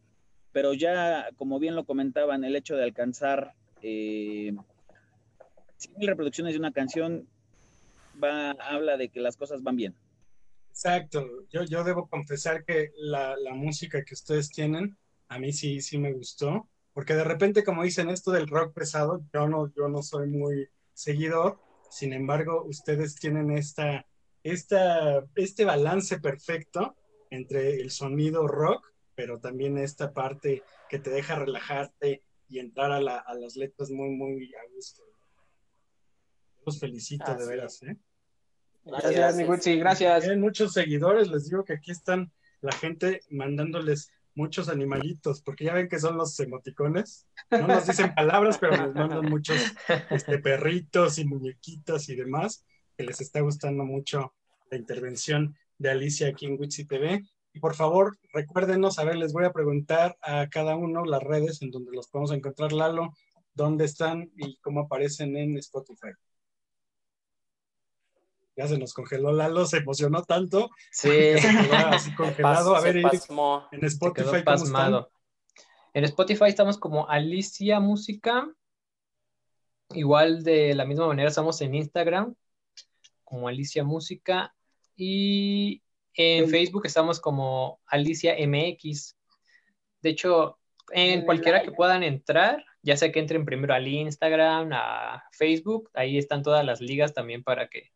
pero 0.53 0.75
ya, 0.75 1.31
como 1.37 1.59
bien 1.59 1.75
lo 1.77 1.85
comentaban, 1.85 2.45
el 2.45 2.57
hecho 2.57 2.77
de 2.77 2.85
alcanzar 2.85 3.55
eh, 3.83 4.53
mil 5.97 6.09
reproducciones 6.09 6.53
de 6.53 6.59
una 6.59 6.73
canción 6.73 7.27
va, 8.23 8.51
habla 8.51 8.97
de 8.99 9.09
que 9.09 9.21
las 9.21 9.37
cosas 9.37 9.63
van 9.63 9.77
bien. 9.77 9.95
Exacto, 10.69 11.27
yo, 11.51 11.65
yo 11.65 11.85
debo 11.85 12.07
confesar 12.07 12.65
que 12.65 12.93
la, 12.97 13.35
la 13.39 13.55
música 13.55 14.05
que 14.05 14.13
ustedes 14.13 14.51
tienen 14.51 14.99
a 15.29 15.39
mí 15.39 15.53
sí, 15.53 15.81
sí 15.81 15.99
me 15.99 16.13
gustó, 16.13 16.69
porque 16.93 17.15
de 17.15 17.25
repente, 17.25 17.65
como 17.65 17.83
dicen 17.83 18.09
esto 18.09 18.31
del 18.31 18.49
rock 18.49 18.75
pesado, 18.75 19.25
yo 19.33 19.49
no, 19.49 19.73
yo 19.75 19.89
no 19.89 20.03
soy 20.03 20.29
muy 20.29 20.69
seguidor, 20.93 21.59
sin 21.91 22.13
embargo, 22.13 22.65
ustedes 22.65 23.17
tienen 23.17 23.51
esta, 23.51 24.07
esta, 24.43 25.25
este 25.35 25.65
balance 25.65 26.19
perfecto 26.19 26.97
entre 27.31 27.81
el 27.81 27.91
sonido 27.91 28.47
rock, 28.47 28.93
pero 29.15 29.41
también 29.41 29.79
esta 29.79 30.13
parte 30.13 30.63
que 30.89 30.99
te 30.99 31.11
deja 31.11 31.37
relajarte 31.37 32.23
y 32.49 32.59
entrar 32.59 32.93
a, 32.93 33.01
la, 33.01 33.19
a 33.19 33.35
las 33.35 33.57
letras 33.57 33.91
muy, 33.91 34.11
muy 34.11 34.55
a 34.55 34.75
gusto. 34.75 35.03
Los 36.65 36.79
felicito 36.81 37.35
de 37.35 37.47
veras, 37.47 37.83
¿eh? 37.83 37.97
Gracias, 38.85 39.37
mi 39.37 39.77
gracias. 39.79 40.21
Tienen 40.21 40.41
muchos 40.41 40.73
seguidores, 40.73 41.29
les 41.29 41.49
digo 41.49 41.65
que 41.65 41.75
aquí 41.75 41.91
están 41.91 42.33
la 42.61 42.73
gente 42.73 43.21
mandándoles 43.31 44.11
muchos 44.37 44.69
animalitos, 44.69 45.43
porque 45.43 45.65
ya 45.65 45.75
ven 45.75 45.89
que 45.89 45.99
son 45.99 46.17
los 46.17 46.39
emoticones. 46.39 47.27
No 47.51 47.67
nos 47.67 47.87
dicen 47.87 48.15
palabras, 48.15 48.59
pero 48.59 48.77
nos 48.77 48.95
mandan 48.95 49.25
muchos 49.29 49.57
este, 50.11 50.39
perritos 50.39 51.19
y 51.19 51.25
muñequitos 51.25 52.09
y 52.09 52.15
demás, 52.15 52.65
que 52.97 53.05
les 53.05 53.21
está 53.21 53.41
gustando 53.41 53.85
mucho 53.85 54.35
la 54.71 54.77
intervención 54.79 55.57
de 55.79 55.91
Alicia 55.91 56.29
aquí 56.29 56.47
en 56.47 56.61
Witsi 56.61 56.85
TV. 56.85 57.25
Y 57.53 57.61
por 57.61 57.75
favor, 57.75 58.19
recuérdenos, 58.33 58.99
a 58.99 59.05
ver, 59.05 59.17
les 59.17 59.33
voy 59.33 59.45
a 59.45 59.53
preguntar 59.53 60.17
a 60.21 60.49
cada 60.49 60.77
uno 60.77 61.05
las 61.05 61.23
redes 61.23 61.63
en 61.63 61.71
donde 61.71 61.93
los 61.93 62.09
podemos 62.09 62.33
encontrar, 62.33 62.73
Lalo, 62.73 63.15
dónde 63.55 63.87
están 63.87 64.31
y 64.37 64.59
cómo 64.59 64.81
aparecen 64.81 65.37
en 65.37 65.57
Spotify 65.57 66.11
ya 68.57 68.67
se 68.67 68.79
nos 68.79 68.95
congeló 68.95 69.33
Lalo, 69.33 69.67
se 69.67 69.79
emocionó 69.79 70.23
tanto. 70.23 70.71
Sí. 70.91 71.09
Se 71.09 71.49
así 71.49 72.15
congelado. 72.17 72.75
a 72.75 72.81
ver, 72.81 72.97
en 72.97 73.07
Spotify, 73.07 73.27
¿cómo 73.29 73.69
En 75.93 76.05
Spotify 76.05 76.45
estamos 76.47 76.79
como 76.79 77.09
Alicia 77.09 77.81
Música. 77.81 78.51
Igual 79.91 80.43
de 80.43 80.75
la 80.75 80.85
misma 80.87 81.07
manera 81.07 81.29
estamos 81.29 81.61
en 81.61 81.75
Instagram 81.75 82.35
como 83.25 83.49
Alicia 83.49 83.85
Música. 83.85 84.55
Y 84.97 85.83
en 86.15 86.49
Facebook 86.49 86.87
estamos 86.87 87.21
como 87.21 87.81
Alicia 87.87 88.37
MX. 88.39 89.17
De 90.01 90.11
hecho, 90.11 90.59
en 90.93 91.27
cualquiera 91.27 91.63
que 91.63 91.73
puedan 91.73 92.03
entrar, 92.03 92.65
ya 92.81 92.97
sea 92.97 93.13
que 93.13 93.19
entren 93.19 93.45
primero 93.45 93.75
al 93.75 93.87
Instagram, 93.87 94.71
a 94.73 95.25
Facebook, 95.33 95.91
ahí 95.93 96.17
están 96.17 96.43
todas 96.43 96.65
las 96.65 96.81
ligas 96.81 97.13
también 97.13 97.43
para 97.43 97.69
que 97.69 97.91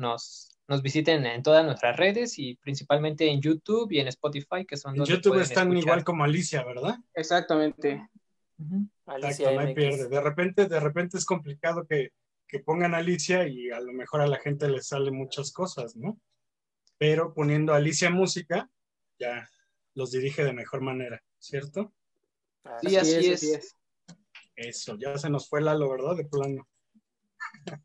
nos, 0.00 0.58
nos 0.66 0.82
visiten 0.82 1.24
en 1.26 1.42
todas 1.42 1.64
nuestras 1.64 1.96
redes 1.96 2.38
y 2.38 2.56
principalmente 2.56 3.28
en 3.30 3.40
YouTube 3.40 3.92
y 3.92 4.00
en 4.00 4.08
Spotify, 4.08 4.64
que 4.66 4.76
son 4.76 4.94
En 4.94 4.98
donde 4.98 5.12
YouTube 5.14 5.40
están 5.40 5.68
escuchar. 5.68 5.82
igual 5.82 6.04
como 6.04 6.24
Alicia, 6.24 6.64
¿verdad? 6.64 6.96
Exactamente. 7.14 8.08
Ujú. 8.58 8.88
Alicia 9.06 9.50
Exacto, 9.50 9.68
no 9.68 9.74
pierde. 9.74 10.08
De 10.08 10.20
repente, 10.20 10.66
de 10.66 10.80
repente 10.80 11.18
es 11.18 11.24
complicado 11.24 11.86
que, 11.86 12.10
que 12.48 12.58
pongan 12.58 12.94
Alicia 12.94 13.46
y 13.46 13.70
a 13.70 13.80
lo 13.80 13.92
mejor 13.92 14.20
a 14.20 14.26
la 14.26 14.38
gente 14.38 14.68
le 14.68 14.82
salen 14.82 15.14
muchas 15.14 15.52
cosas, 15.52 15.96
¿no? 15.96 16.18
Pero 16.98 17.32
poniendo 17.32 17.72
Alicia 17.72 18.10
Música, 18.10 18.70
ya 19.18 19.48
los 19.94 20.12
dirige 20.12 20.44
de 20.44 20.52
mejor 20.52 20.80
manera, 20.82 21.22
¿cierto? 21.38 21.92
Sí, 22.82 22.96
así 22.96 23.14
es. 23.32 23.76
Eso, 24.54 24.96
ya 24.98 25.16
se 25.16 25.30
nos 25.30 25.48
fue 25.48 25.62
Lalo, 25.62 25.88
¿verdad? 25.90 26.16
De 26.16 26.24
plano. 26.26 26.68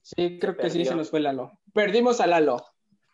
Sí, 0.02 0.38
creo 0.40 0.56
que 0.58 0.70
sí 0.70 0.78
Perdió. 0.80 0.92
se 0.92 0.96
nos 0.96 1.10
fue 1.10 1.22
Lalo. 1.22 1.58
Perdimos 1.76 2.22
a 2.22 2.28
Lalo. 2.28 2.66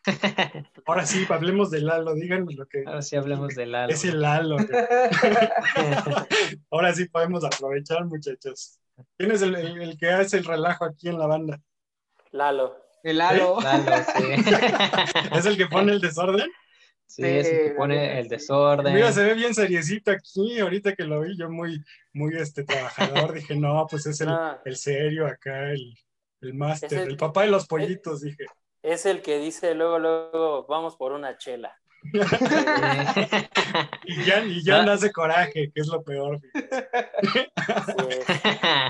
Ahora 0.86 1.06
sí, 1.08 1.26
hablemos 1.30 1.72
de 1.72 1.82
Lalo, 1.82 2.14
díganos 2.14 2.54
lo 2.56 2.68
que 2.68 2.84
Ahora 2.86 3.02
sí 3.02 3.16
hablemos 3.16 3.56
de 3.56 3.66
Lalo. 3.66 3.92
es 3.92 4.06
el 4.06 4.22
Lalo. 4.22 4.58
Ahora 6.70 6.94
sí 6.94 7.06
podemos 7.06 7.44
aprovechar, 7.44 8.06
muchachos. 8.06 8.80
¿Quién 9.18 9.32
es 9.32 9.42
el, 9.42 9.56
el- 9.56 9.82
el 9.82 9.98
que 9.98 10.10
hace 10.12 10.38
el 10.38 10.46
relajo 10.46 10.86
aquí 10.86 11.10
en 11.10 11.18
la 11.18 11.26
banda? 11.26 11.60
Lalo. 12.32 12.78
El 13.04 13.18
Lalo. 13.18 13.58
Lalo, 13.62 13.92
sí. 14.16 14.24
¿Es 15.36 15.46
el 15.48 15.58
que 15.58 15.66
pone 15.66 15.94
el 15.94 16.00
desorden? 16.02 16.48
Sí, 17.08 17.24
es 17.26 17.48
el 17.48 17.70
que 17.70 17.76
pone 17.76 18.20
el 18.20 18.28
desorden. 18.30 18.94
Mira, 18.94 19.12
se 19.12 19.24
ve 19.24 19.34
bien 19.34 19.56
seriecito 19.56 20.12
aquí, 20.12 20.60
ahorita 20.60 20.96
que 20.96 21.04
lo 21.04 21.22
vi 21.22 21.36
yo 21.36 21.50
muy, 21.50 21.84
muy 22.14 22.36
este 22.38 22.64
trabajador, 22.64 23.34
dije, 23.34 23.56
no, 23.56 23.88
pues 23.90 24.06
es 24.06 24.22
el, 24.22 24.30
Ah, 24.30 24.62
el 24.66 24.76
serio 24.78 25.26
acá, 25.26 25.72
el, 25.72 25.98
el 26.42 26.54
máster, 26.54 26.94
el- 26.94 27.10
el 27.12 27.18
papá 27.18 27.44
de 27.44 27.48
los 27.52 27.68
pollitos, 27.68 28.22
dije. 28.22 28.46
es 28.84 29.06
el 29.06 29.22
que 29.22 29.38
dice 29.40 29.76
luego, 29.76 30.00
luego, 30.00 30.66
vamos 30.68 30.96
por 30.96 31.12
una 31.14 31.38
chela. 31.38 31.78
Y 34.04 34.24
ya, 34.26 34.44
y 34.44 34.64
ya 34.64 34.84
nace 34.84 35.12
coraje, 35.12 35.72
que 35.72 35.82
es 35.82 35.88
lo 35.88 36.04
peor. 36.04 36.40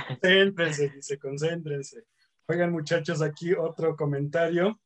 Concéntrense, 0.08 0.90
dice, 0.90 1.20
concéntrense. 1.20 2.04
Oigan, 2.48 2.72
muchachos, 2.72 3.22
aquí 3.22 3.54
otro 3.54 3.96
comentario. 3.96 4.80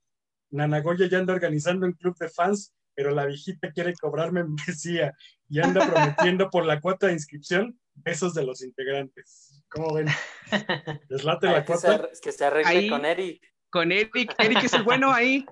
Nanagoya 0.52 1.08
ya 1.08 1.20
anda 1.20 1.34
organizando 1.34 1.86
un 1.86 1.94
club 1.94 2.18
de 2.18 2.30
fans, 2.30 2.74
pero 2.94 3.12
la 3.12 3.26
viejita 3.26 3.72
quiere 3.72 3.94
cobrarme 3.94 4.44
membresía 4.46 5.14
y 5.50 5.60
anda 5.60 5.86
prometiendo 5.86 6.50
por 6.50 6.66
la 6.66 6.82
cuota 6.82 7.08
de 7.08 7.14
inscripción 7.14 7.80
besos 7.96 8.34
de 8.34 8.46
los 8.46 8.62
integrantes. 8.62 9.64
¿Cómo 9.70 9.94
ven? 9.94 10.08
¿Les 11.10 11.24
late 11.24 11.48
la 11.48 11.66
cuota? 11.66 12.10
que 12.22 12.32
se 12.32 12.46
arregle 12.46 12.70
Ahí. 12.70 12.90
con 12.90 13.06
Eric. 13.06 13.42
Con 13.70 13.92
Eric. 13.92 14.36
Eric 14.38 14.64
es 14.64 14.74
el 14.74 14.84
bueno 14.84 15.12
ahí. 15.12 15.46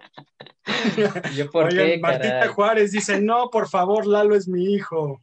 ¿Yo 1.35 1.49
por 1.49 1.65
Oigan, 1.65 1.85
qué, 1.87 1.97
Martita 1.97 2.39
caray? 2.39 2.49
Juárez 2.49 2.91
dice, 2.91 3.19
no, 3.19 3.49
por 3.49 3.67
favor, 3.67 4.05
Lalo 4.05 4.35
es 4.35 4.47
mi 4.47 4.73
hijo. 4.73 5.21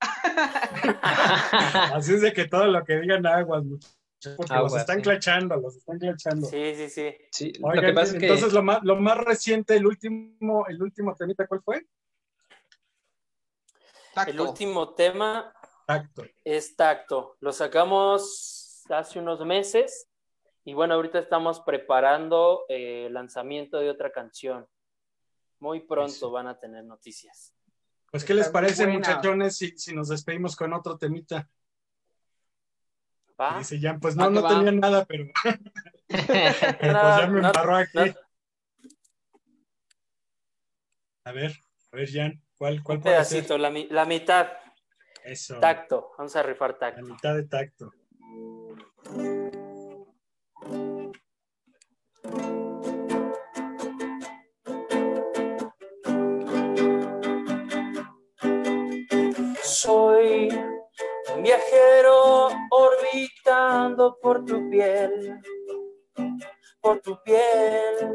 Así 1.94 2.14
es 2.14 2.20
de 2.20 2.32
que 2.32 2.46
todo 2.46 2.66
lo 2.66 2.84
que 2.84 3.00
digan 3.00 3.24
aguas, 3.26 3.64
muchachos, 3.64 4.34
porque 4.36 4.54
los 4.54 4.76
están 4.76 4.96
sí. 4.96 5.02
clachando, 5.02 5.56
los 5.56 5.76
están 5.76 5.98
clachando. 5.98 6.46
Sí, 6.46 6.74
sí, 6.74 6.90
sí. 6.90 7.16
Sí, 7.30 7.52
lo 7.58 7.68
Oigan, 7.68 7.86
que 7.86 7.92
pasa 7.94 8.12
es 8.12 8.18
que 8.18 8.26
entonces 8.26 8.52
lo 8.52 8.62
más, 8.62 8.80
lo 8.82 8.96
más 8.96 9.16
reciente, 9.18 9.76
el 9.76 9.86
último, 9.86 10.66
el 10.68 10.82
último 10.82 11.14
temita, 11.14 11.46
¿cuál 11.46 11.62
fue? 11.62 11.86
Tacto. 14.12 14.30
El 14.30 14.40
último 14.40 14.94
tema 14.94 15.52
Tacto. 15.86 16.24
es 16.44 16.76
tacto. 16.76 17.36
Lo 17.40 17.52
sacamos 17.52 18.82
hace 18.88 19.18
unos 19.18 19.44
meses 19.44 20.08
y 20.64 20.72
bueno, 20.74 20.94
ahorita 20.94 21.18
estamos 21.18 21.60
preparando 21.60 22.64
eh, 22.68 23.06
el 23.06 23.14
lanzamiento 23.14 23.78
de 23.78 23.90
otra 23.90 24.10
canción. 24.10 24.66
Muy 25.58 25.80
pronto 25.80 26.12
Eso. 26.14 26.30
van 26.30 26.46
a 26.48 26.58
tener 26.58 26.84
noticias. 26.84 27.54
Pues, 28.10 28.24
¿qué 28.24 28.34
les 28.34 28.46
Está 28.46 28.52
parece, 28.52 28.84
buena. 28.84 28.98
muchachones, 28.98 29.56
si, 29.56 29.76
si 29.76 29.94
nos 29.94 30.08
despedimos 30.08 30.54
con 30.56 30.72
otro 30.72 30.96
temita? 30.96 31.48
¿Va? 33.40 33.58
Dice 33.58 33.78
Jan, 33.80 33.98
pues 33.98 34.14
no, 34.16 34.30
no 34.30 34.42
va. 34.42 34.48
tenía 34.48 34.70
nada, 34.72 35.04
pero, 35.04 35.24
pero 36.08 37.00
pues 37.00 37.16
ya 37.16 37.26
me 37.26 37.38
embarró 37.40 37.76
aquí. 37.76 37.98
A 41.24 41.32
ver, 41.32 41.52
a 41.90 41.96
ver, 41.96 42.08
Jan, 42.12 42.42
¿cuál, 42.56 42.82
cuál 42.82 42.98
Un 42.98 43.02
puede 43.02 43.14
pedacito, 43.16 43.58
la, 43.58 43.70
mi- 43.70 43.88
la 43.88 44.04
mitad? 44.04 44.46
Eso, 45.24 45.58
tacto. 45.58 46.12
Vamos 46.18 46.36
a 46.36 46.42
rifar 46.42 46.72
la 46.72 46.78
tacto. 46.78 47.02
mitad 47.02 47.34
de 47.34 47.44
tacto. 47.44 47.92
Soy 59.62 60.48
un 61.34 61.42
viajero 61.42 62.48
orbitando 62.70 64.18
por 64.20 64.44
tu 64.44 64.68
piel, 64.68 65.40
por 66.82 67.00
tu 67.00 67.18
piel. 67.22 68.14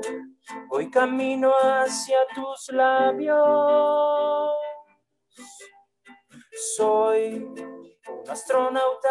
Voy 0.68 0.91
camino 0.91 1.51
hacia 1.60 2.20
tus 2.36 2.72
labios. 2.72 4.68
Soy 6.60 7.36
un 7.36 8.30
astronauta 8.30 9.10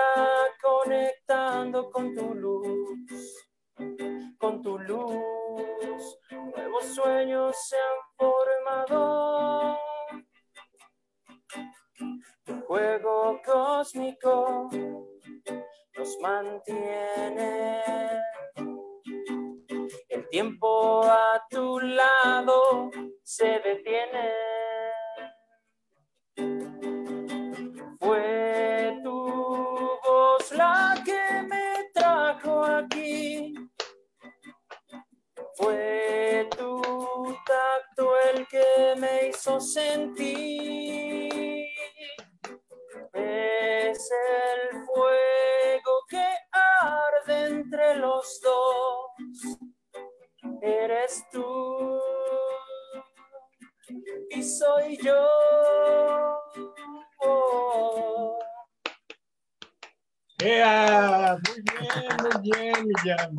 conectando 0.60 1.90
con 1.90 2.14
tu 2.14 2.34
luz, 2.34 3.48
con 4.38 4.60
tu 4.60 4.78
luz. 4.78 6.18
Nuevos 6.30 6.84
sueños 6.94 7.56
se 7.66 7.76
han 7.76 7.96
formado. 8.18 9.78
Tu 12.44 12.60
juego 12.66 13.40
cósmico 13.42 14.68
nos 15.96 16.18
mantiene. 16.20 17.82
El 20.10 20.28
tiempo 20.28 21.02
a 21.02 21.42
tu 21.48 21.80
lado 21.80 22.90
se 23.22 23.58
detiene. 23.60 24.57
Tacto 37.48 38.12
el 38.34 38.46
que 38.46 38.94
me 38.98 39.28
hizo 39.28 39.58
sentir. 39.60 41.32
Es 43.14 44.10
el 44.10 44.84
fuego 44.84 46.04
que 46.08 46.26
arde 46.52 47.46
entre 47.46 47.96
los 47.96 48.40
dos. 48.42 49.58
Eres 50.62 51.24
tú 51.32 52.00
y 54.30 54.42
soy 54.42 54.98
yo. 55.02 55.26
¡Ea! 60.40 61.36
Muy 61.48 61.62
bien, 61.62 62.16
muy 62.22 62.50
bien, 62.52 62.86
mi 62.86 62.94
Jan. 63.04 63.36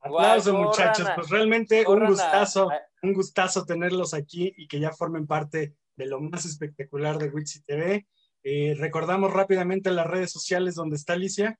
Aplauso, 0.00 0.52
muchachos. 0.52 1.08
Pues 1.14 1.30
realmente 1.30 1.84
un 1.86 2.06
gustazo, 2.06 2.70
a- 2.70 2.80
un 3.06 3.14
gustazo 3.14 3.64
tenerlos 3.64 4.14
aquí 4.14 4.52
y 4.56 4.68
que 4.68 4.80
ya 4.80 4.92
formen 4.92 5.26
parte 5.26 5.74
de 5.96 6.06
lo 6.06 6.20
más 6.20 6.44
espectacular 6.44 7.18
de 7.18 7.28
Witsi 7.28 7.62
TV. 7.62 8.06
Eh, 8.42 8.74
recordamos 8.78 9.32
rápidamente 9.32 9.90
las 9.90 10.06
redes 10.06 10.30
sociales 10.30 10.74
donde 10.74 10.96
está 10.96 11.14
Alicia. 11.14 11.58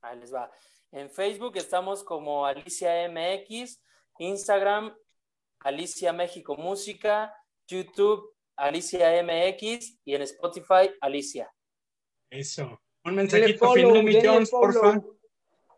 Ahí 0.00 0.18
les 0.18 0.32
va. 0.32 0.50
En 0.92 1.10
Facebook 1.10 1.56
estamos 1.56 2.02
como 2.02 2.46
Alicia 2.46 3.08
MX, 3.08 3.80
Instagram 4.18 4.94
Alicia 5.60 6.12
México 6.12 6.56
Música, 6.56 7.34
YouTube 7.66 8.34
Alicia 8.56 9.22
MX 9.22 9.98
y 10.04 10.14
en 10.14 10.22
Spotify 10.22 10.90
Alicia. 11.00 11.52
Eso. 12.30 12.80
Un 13.04 13.14
mensajito 13.14 13.66
follow, 13.66 13.94
final, 13.94 14.04
mi 14.04 14.26
Jones, 14.26 14.50
porfa. 14.50 15.00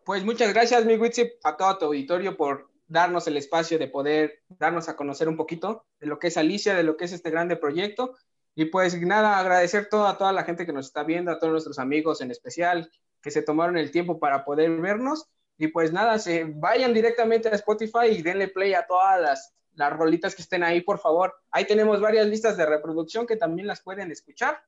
Pues 0.04 0.24
muchas 0.24 0.52
gracias, 0.52 0.84
mi 0.84 0.96
Witsi, 0.96 1.30
a 1.44 1.56
todo 1.56 1.78
tu 1.78 1.84
auditorio 1.86 2.36
por 2.36 2.69
darnos 2.90 3.26
el 3.28 3.36
espacio 3.36 3.78
de 3.78 3.86
poder 3.86 4.42
darnos 4.48 4.88
a 4.88 4.96
conocer 4.96 5.28
un 5.28 5.36
poquito 5.36 5.86
de 6.00 6.08
lo 6.08 6.18
que 6.18 6.26
es 6.26 6.36
Alicia, 6.36 6.74
de 6.74 6.82
lo 6.82 6.96
que 6.96 7.04
es 7.04 7.12
este 7.12 7.30
grande 7.30 7.56
proyecto. 7.56 8.16
Y 8.56 8.66
pues 8.66 9.00
nada, 9.00 9.38
agradecer 9.38 9.88
todo, 9.88 10.06
a 10.06 10.18
toda 10.18 10.32
la 10.32 10.42
gente 10.42 10.66
que 10.66 10.72
nos 10.72 10.86
está 10.86 11.04
viendo, 11.04 11.30
a 11.30 11.38
todos 11.38 11.52
nuestros 11.52 11.78
amigos 11.78 12.20
en 12.20 12.32
especial, 12.32 12.90
que 13.22 13.30
se 13.30 13.42
tomaron 13.42 13.78
el 13.78 13.92
tiempo 13.92 14.18
para 14.18 14.44
poder 14.44 14.70
vernos. 14.80 15.28
Y 15.56 15.68
pues 15.68 15.92
nada, 15.92 16.18
se 16.18 16.44
vayan 16.44 16.92
directamente 16.92 17.48
a 17.48 17.52
Spotify 17.52 18.08
y 18.10 18.22
denle 18.22 18.48
play 18.48 18.74
a 18.74 18.86
todas 18.86 19.20
las, 19.20 19.54
las 19.74 19.92
rolitas 19.92 20.34
que 20.34 20.42
estén 20.42 20.64
ahí, 20.64 20.80
por 20.80 20.98
favor. 20.98 21.32
Ahí 21.52 21.66
tenemos 21.66 22.00
varias 22.00 22.26
listas 22.26 22.56
de 22.56 22.66
reproducción 22.66 23.24
que 23.24 23.36
también 23.36 23.68
las 23.68 23.82
pueden 23.82 24.10
escuchar. 24.10 24.60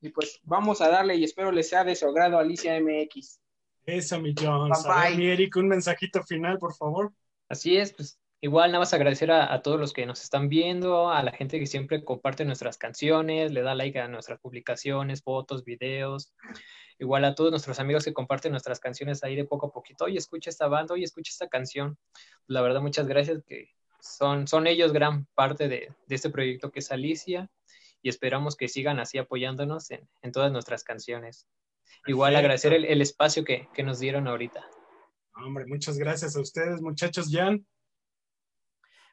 Y 0.00 0.08
pues 0.08 0.40
vamos 0.44 0.80
a 0.80 0.88
darle 0.88 1.16
y 1.16 1.24
espero 1.24 1.52
les 1.52 1.68
sea 1.68 1.84
de 1.84 1.94
su 1.94 2.06
agrado 2.06 2.38
Alicia 2.38 2.80
MX. 2.80 3.38
Eso, 3.84 4.18
mi 4.18 4.34
Jones. 4.34 4.82
Bye, 4.82 5.10
bye. 5.10 5.16
mi 5.16 5.26
Eric, 5.30 5.56
un 5.56 5.68
mensajito 5.68 6.22
final, 6.22 6.58
por 6.58 6.74
favor. 6.74 7.12
Así 7.48 7.76
es, 7.76 7.92
pues 7.92 8.20
igual 8.40 8.70
nada 8.70 8.80
más 8.80 8.94
agradecer 8.94 9.30
a, 9.30 9.52
a, 9.52 9.62
todos 9.62 9.80
los 9.80 9.92
que 9.92 10.06
nos 10.06 10.22
están 10.22 10.48
viendo, 10.48 11.10
a 11.10 11.22
la 11.22 11.32
gente 11.32 11.58
que 11.58 11.66
siempre 11.66 12.04
comparte 12.04 12.44
nuestras 12.44 12.78
canciones, 12.78 13.52
le 13.52 13.62
da 13.62 13.74
like 13.74 13.98
a 13.98 14.08
nuestras 14.08 14.40
publicaciones, 14.40 15.22
fotos, 15.22 15.64
videos. 15.64 16.32
Igual 16.98 17.24
a 17.24 17.34
todos 17.34 17.50
nuestros 17.50 17.78
amigos 17.78 18.04
que 18.04 18.14
comparten 18.14 18.52
nuestras 18.52 18.80
canciones 18.80 19.22
ahí 19.22 19.36
de 19.36 19.44
poco 19.44 19.66
a 19.66 19.72
poquito. 19.72 20.04
Oye, 20.04 20.18
escucha 20.18 20.50
esta 20.50 20.66
banda, 20.66 20.94
oye, 20.94 21.04
escucha 21.04 21.30
esta 21.30 21.48
canción. 21.48 21.98
La 22.46 22.62
verdad, 22.62 22.80
muchas 22.80 23.06
gracias, 23.06 23.42
que 23.46 23.70
son, 24.00 24.46
son 24.46 24.66
ellos 24.66 24.92
gran 24.92 25.26
parte 25.34 25.68
de, 25.68 25.92
de 26.06 26.14
este 26.14 26.30
proyecto 26.30 26.70
que 26.70 26.78
es 26.78 26.90
Alicia 26.90 27.50
y 28.02 28.08
esperamos 28.08 28.56
que 28.56 28.68
sigan 28.68 28.98
así 28.98 29.18
apoyándonos 29.18 29.90
en, 29.90 30.08
en 30.22 30.32
todas 30.32 30.52
nuestras 30.52 30.84
canciones. 30.84 31.46
Igual 32.06 32.32
Perfecto. 32.32 32.38
agradecer 32.38 32.72
el, 32.72 32.84
el 32.84 33.02
espacio 33.02 33.44
que, 33.44 33.68
que, 33.74 33.82
nos 33.82 33.98
dieron 33.98 34.28
ahorita. 34.28 34.64
Hombre, 35.36 35.66
muchas 35.66 35.98
gracias 35.98 36.34
a 36.36 36.40
ustedes, 36.40 36.80
muchachos. 36.80 37.28
Jan. 37.30 37.66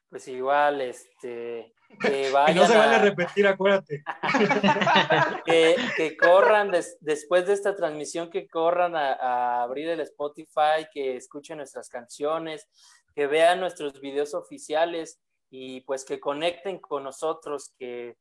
Pues 0.08 0.26
igual, 0.28 0.80
este, 0.80 1.74
que 2.00 2.30
vayan. 2.32 2.54
que 2.54 2.60
no 2.60 2.66
se 2.66 2.76
vale 2.76 2.96
a... 2.96 3.02
repetir, 3.02 3.46
acuérdate. 3.46 4.02
que, 5.44 5.76
que, 5.96 6.16
corran 6.16 6.70
des, 6.70 6.96
después 7.00 7.46
de 7.46 7.52
esta 7.52 7.76
transmisión, 7.76 8.30
que 8.30 8.48
corran 8.48 8.96
a, 8.96 9.12
a, 9.12 9.62
abrir 9.62 9.88
el 9.88 10.00
Spotify, 10.00 10.86
que 10.92 11.16
escuchen 11.16 11.58
nuestras 11.58 11.88
canciones, 11.88 12.68
que 13.14 13.26
vean 13.26 13.60
nuestros 13.60 14.00
videos 14.00 14.34
oficiales 14.34 15.20
y 15.50 15.82
pues 15.82 16.04
que 16.04 16.20
conecten 16.20 16.78
con 16.78 17.04
nosotros, 17.04 17.74
que, 17.78 18.16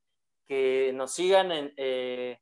que 0.46 0.92
nos 0.94 1.14
sigan 1.14 1.52
en, 1.52 1.74
eh, 1.78 2.40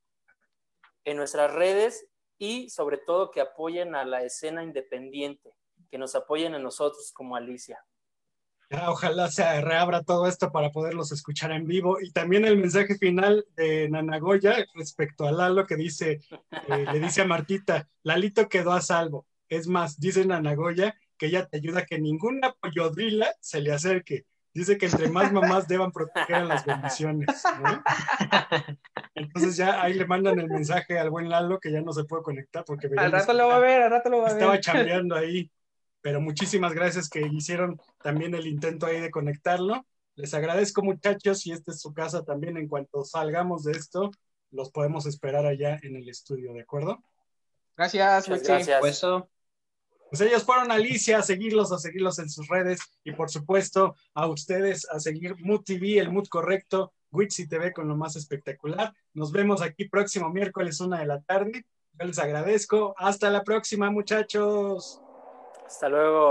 en 1.06 1.18
nuestras 1.18 1.54
redes 1.54 2.08
y 2.42 2.72
sobre 2.72 2.98
todo 2.98 3.30
que 3.30 3.40
apoyen 3.40 3.94
a 3.94 4.04
la 4.04 4.24
escena 4.24 4.64
independiente, 4.64 5.54
que 5.92 6.00
nos 6.00 6.16
apoyen 6.16 6.56
a 6.56 6.60
nosotros 6.60 7.12
como 7.14 7.36
Alicia. 7.36 7.86
Ya, 8.72 8.90
ojalá 8.90 9.30
se 9.30 9.62
reabra 9.62 10.02
todo 10.02 10.26
esto 10.26 10.52
para 10.52 10.72
poderlos 10.72 11.12
escuchar 11.12 11.52
en 11.52 11.68
vivo. 11.68 12.02
Y 12.02 12.12
también 12.12 12.46
el 12.46 12.58
mensaje 12.58 12.98
final 12.98 13.46
de 13.56 13.88
Nanagoya 13.90 14.56
respecto 14.74 15.28
a 15.28 15.32
Lalo 15.32 15.68
que 15.68 15.76
dice, 15.76 16.22
eh, 16.68 16.86
le 16.92 17.00
dice 17.00 17.22
a 17.22 17.26
Martita, 17.26 17.88
Lalito 18.02 18.50
quedó 18.50 18.72
a 18.72 18.82
salvo. 18.82 19.28
Es 19.48 19.68
más, 19.68 20.00
dice 20.00 20.26
Nanagoya 20.26 20.96
que 21.20 21.28
ella 21.28 21.46
te 21.46 21.58
ayuda 21.58 21.82
a 21.82 21.86
que 21.86 22.00
ninguna 22.00 22.54
pollodrila 22.54 23.32
se 23.40 23.62
le 23.62 23.72
acerque. 23.72 24.26
Dice 24.54 24.78
que 24.78 24.88
entre 24.88 25.10
más 25.10 25.32
mamás 25.32 25.68
deban 25.68 25.92
proteger 25.92 26.36
a 26.36 26.44
las 26.44 26.66
bendiciones. 26.66 27.28
¿no? 27.62 27.84
Entonces 29.16 29.56
ya 29.56 29.82
ahí 29.82 29.94
le 29.94 30.06
mandan 30.06 30.40
el 30.40 30.48
mensaje 30.50 31.00
al 31.00 31.10
buen 31.10 31.30
Lalo 31.30 31.60
que 31.60 31.72
ya 31.72 31.82
no 31.82 31.94
se 31.94 32.04
puede 32.04 32.24
conectar 32.24 32.66
porque 32.66 32.90
al 32.98 33.12
rato 33.12 33.34
lo 33.34 33.48
va 33.48 33.56
a 33.56 33.60
ver, 33.60 33.82
al 33.84 33.92
rato 33.92 34.10
lo 34.10 34.18
va 34.20 34.30
a 34.30 34.34
ver. 34.34 34.42
Estaba 34.42 34.60
chambeando 34.60 35.16
ahí 35.16 35.50
pero 36.02 36.20
muchísimas 36.20 36.74
gracias 36.74 37.10
que 37.10 37.22
hicieron 37.22 37.80
también 38.04 38.34
el 38.34 38.48
intento 38.48 38.88
ahí 38.88 39.00
de 39.00 39.12
conectarlo. 39.12 39.86
Les 40.16 40.34
agradezco 40.34 40.82
muchachos 40.82 41.46
y 41.46 41.52
esta 41.52 41.72
es 41.72 41.80
su 41.80 41.94
casa 41.94 42.24
también. 42.24 42.58
En 42.58 42.68
cuanto 42.68 43.04
salgamos 43.04 43.64
de 43.64 43.74
esto, 43.74 44.12
los 44.50 44.72
podemos 44.72 45.06
esperar 45.06 45.46
allá 45.46 45.80
en 45.84 45.96
el 45.96 46.10
estudio, 46.10 46.54
¿de 46.54 46.62
acuerdo? 46.62 47.00
Gracias, 47.78 48.28
Muchas 48.28 48.48
gracias. 48.48 48.80
Pues, 48.80 49.02
pues 50.12 50.20
ellos 50.20 50.44
fueron 50.44 50.72
a 50.72 50.74
Alicia 50.74 51.20
a 51.20 51.24
seguirlos, 51.24 51.72
a 51.72 51.78
seguirlos 51.78 52.20
en 52.20 52.30
sus 52.30 52.50
redes 52.50 52.82
y 53.06 53.14
por 53.14 53.30
supuesto 53.30 53.96
a 54.14 54.28
ustedes 54.28 54.86
a 54.92 55.00
seguir 55.00 55.38
Mood 55.40 55.64
TV, 55.64 56.00
el 56.00 56.12
mood 56.12 56.28
correcto, 56.28 56.92
Wixi 57.12 57.48
TV 57.48 57.72
con 57.72 57.88
lo 57.88 57.96
más 57.96 58.18
espectacular. 58.18 58.94
Nos 59.14 59.32
vemos 59.32 59.62
aquí 59.62 59.88
próximo 59.88 60.30
miércoles, 60.30 60.82
una 60.82 61.00
de 61.00 61.06
la 61.06 61.22
tarde. 61.22 61.66
Yo 61.94 62.06
les 62.06 62.20
agradezco. 62.20 62.94
Hasta 62.98 63.30
la 63.30 63.42
próxima, 63.46 63.90
muchachos. 63.90 65.02
Hasta 65.66 65.88
luego. 65.88 66.30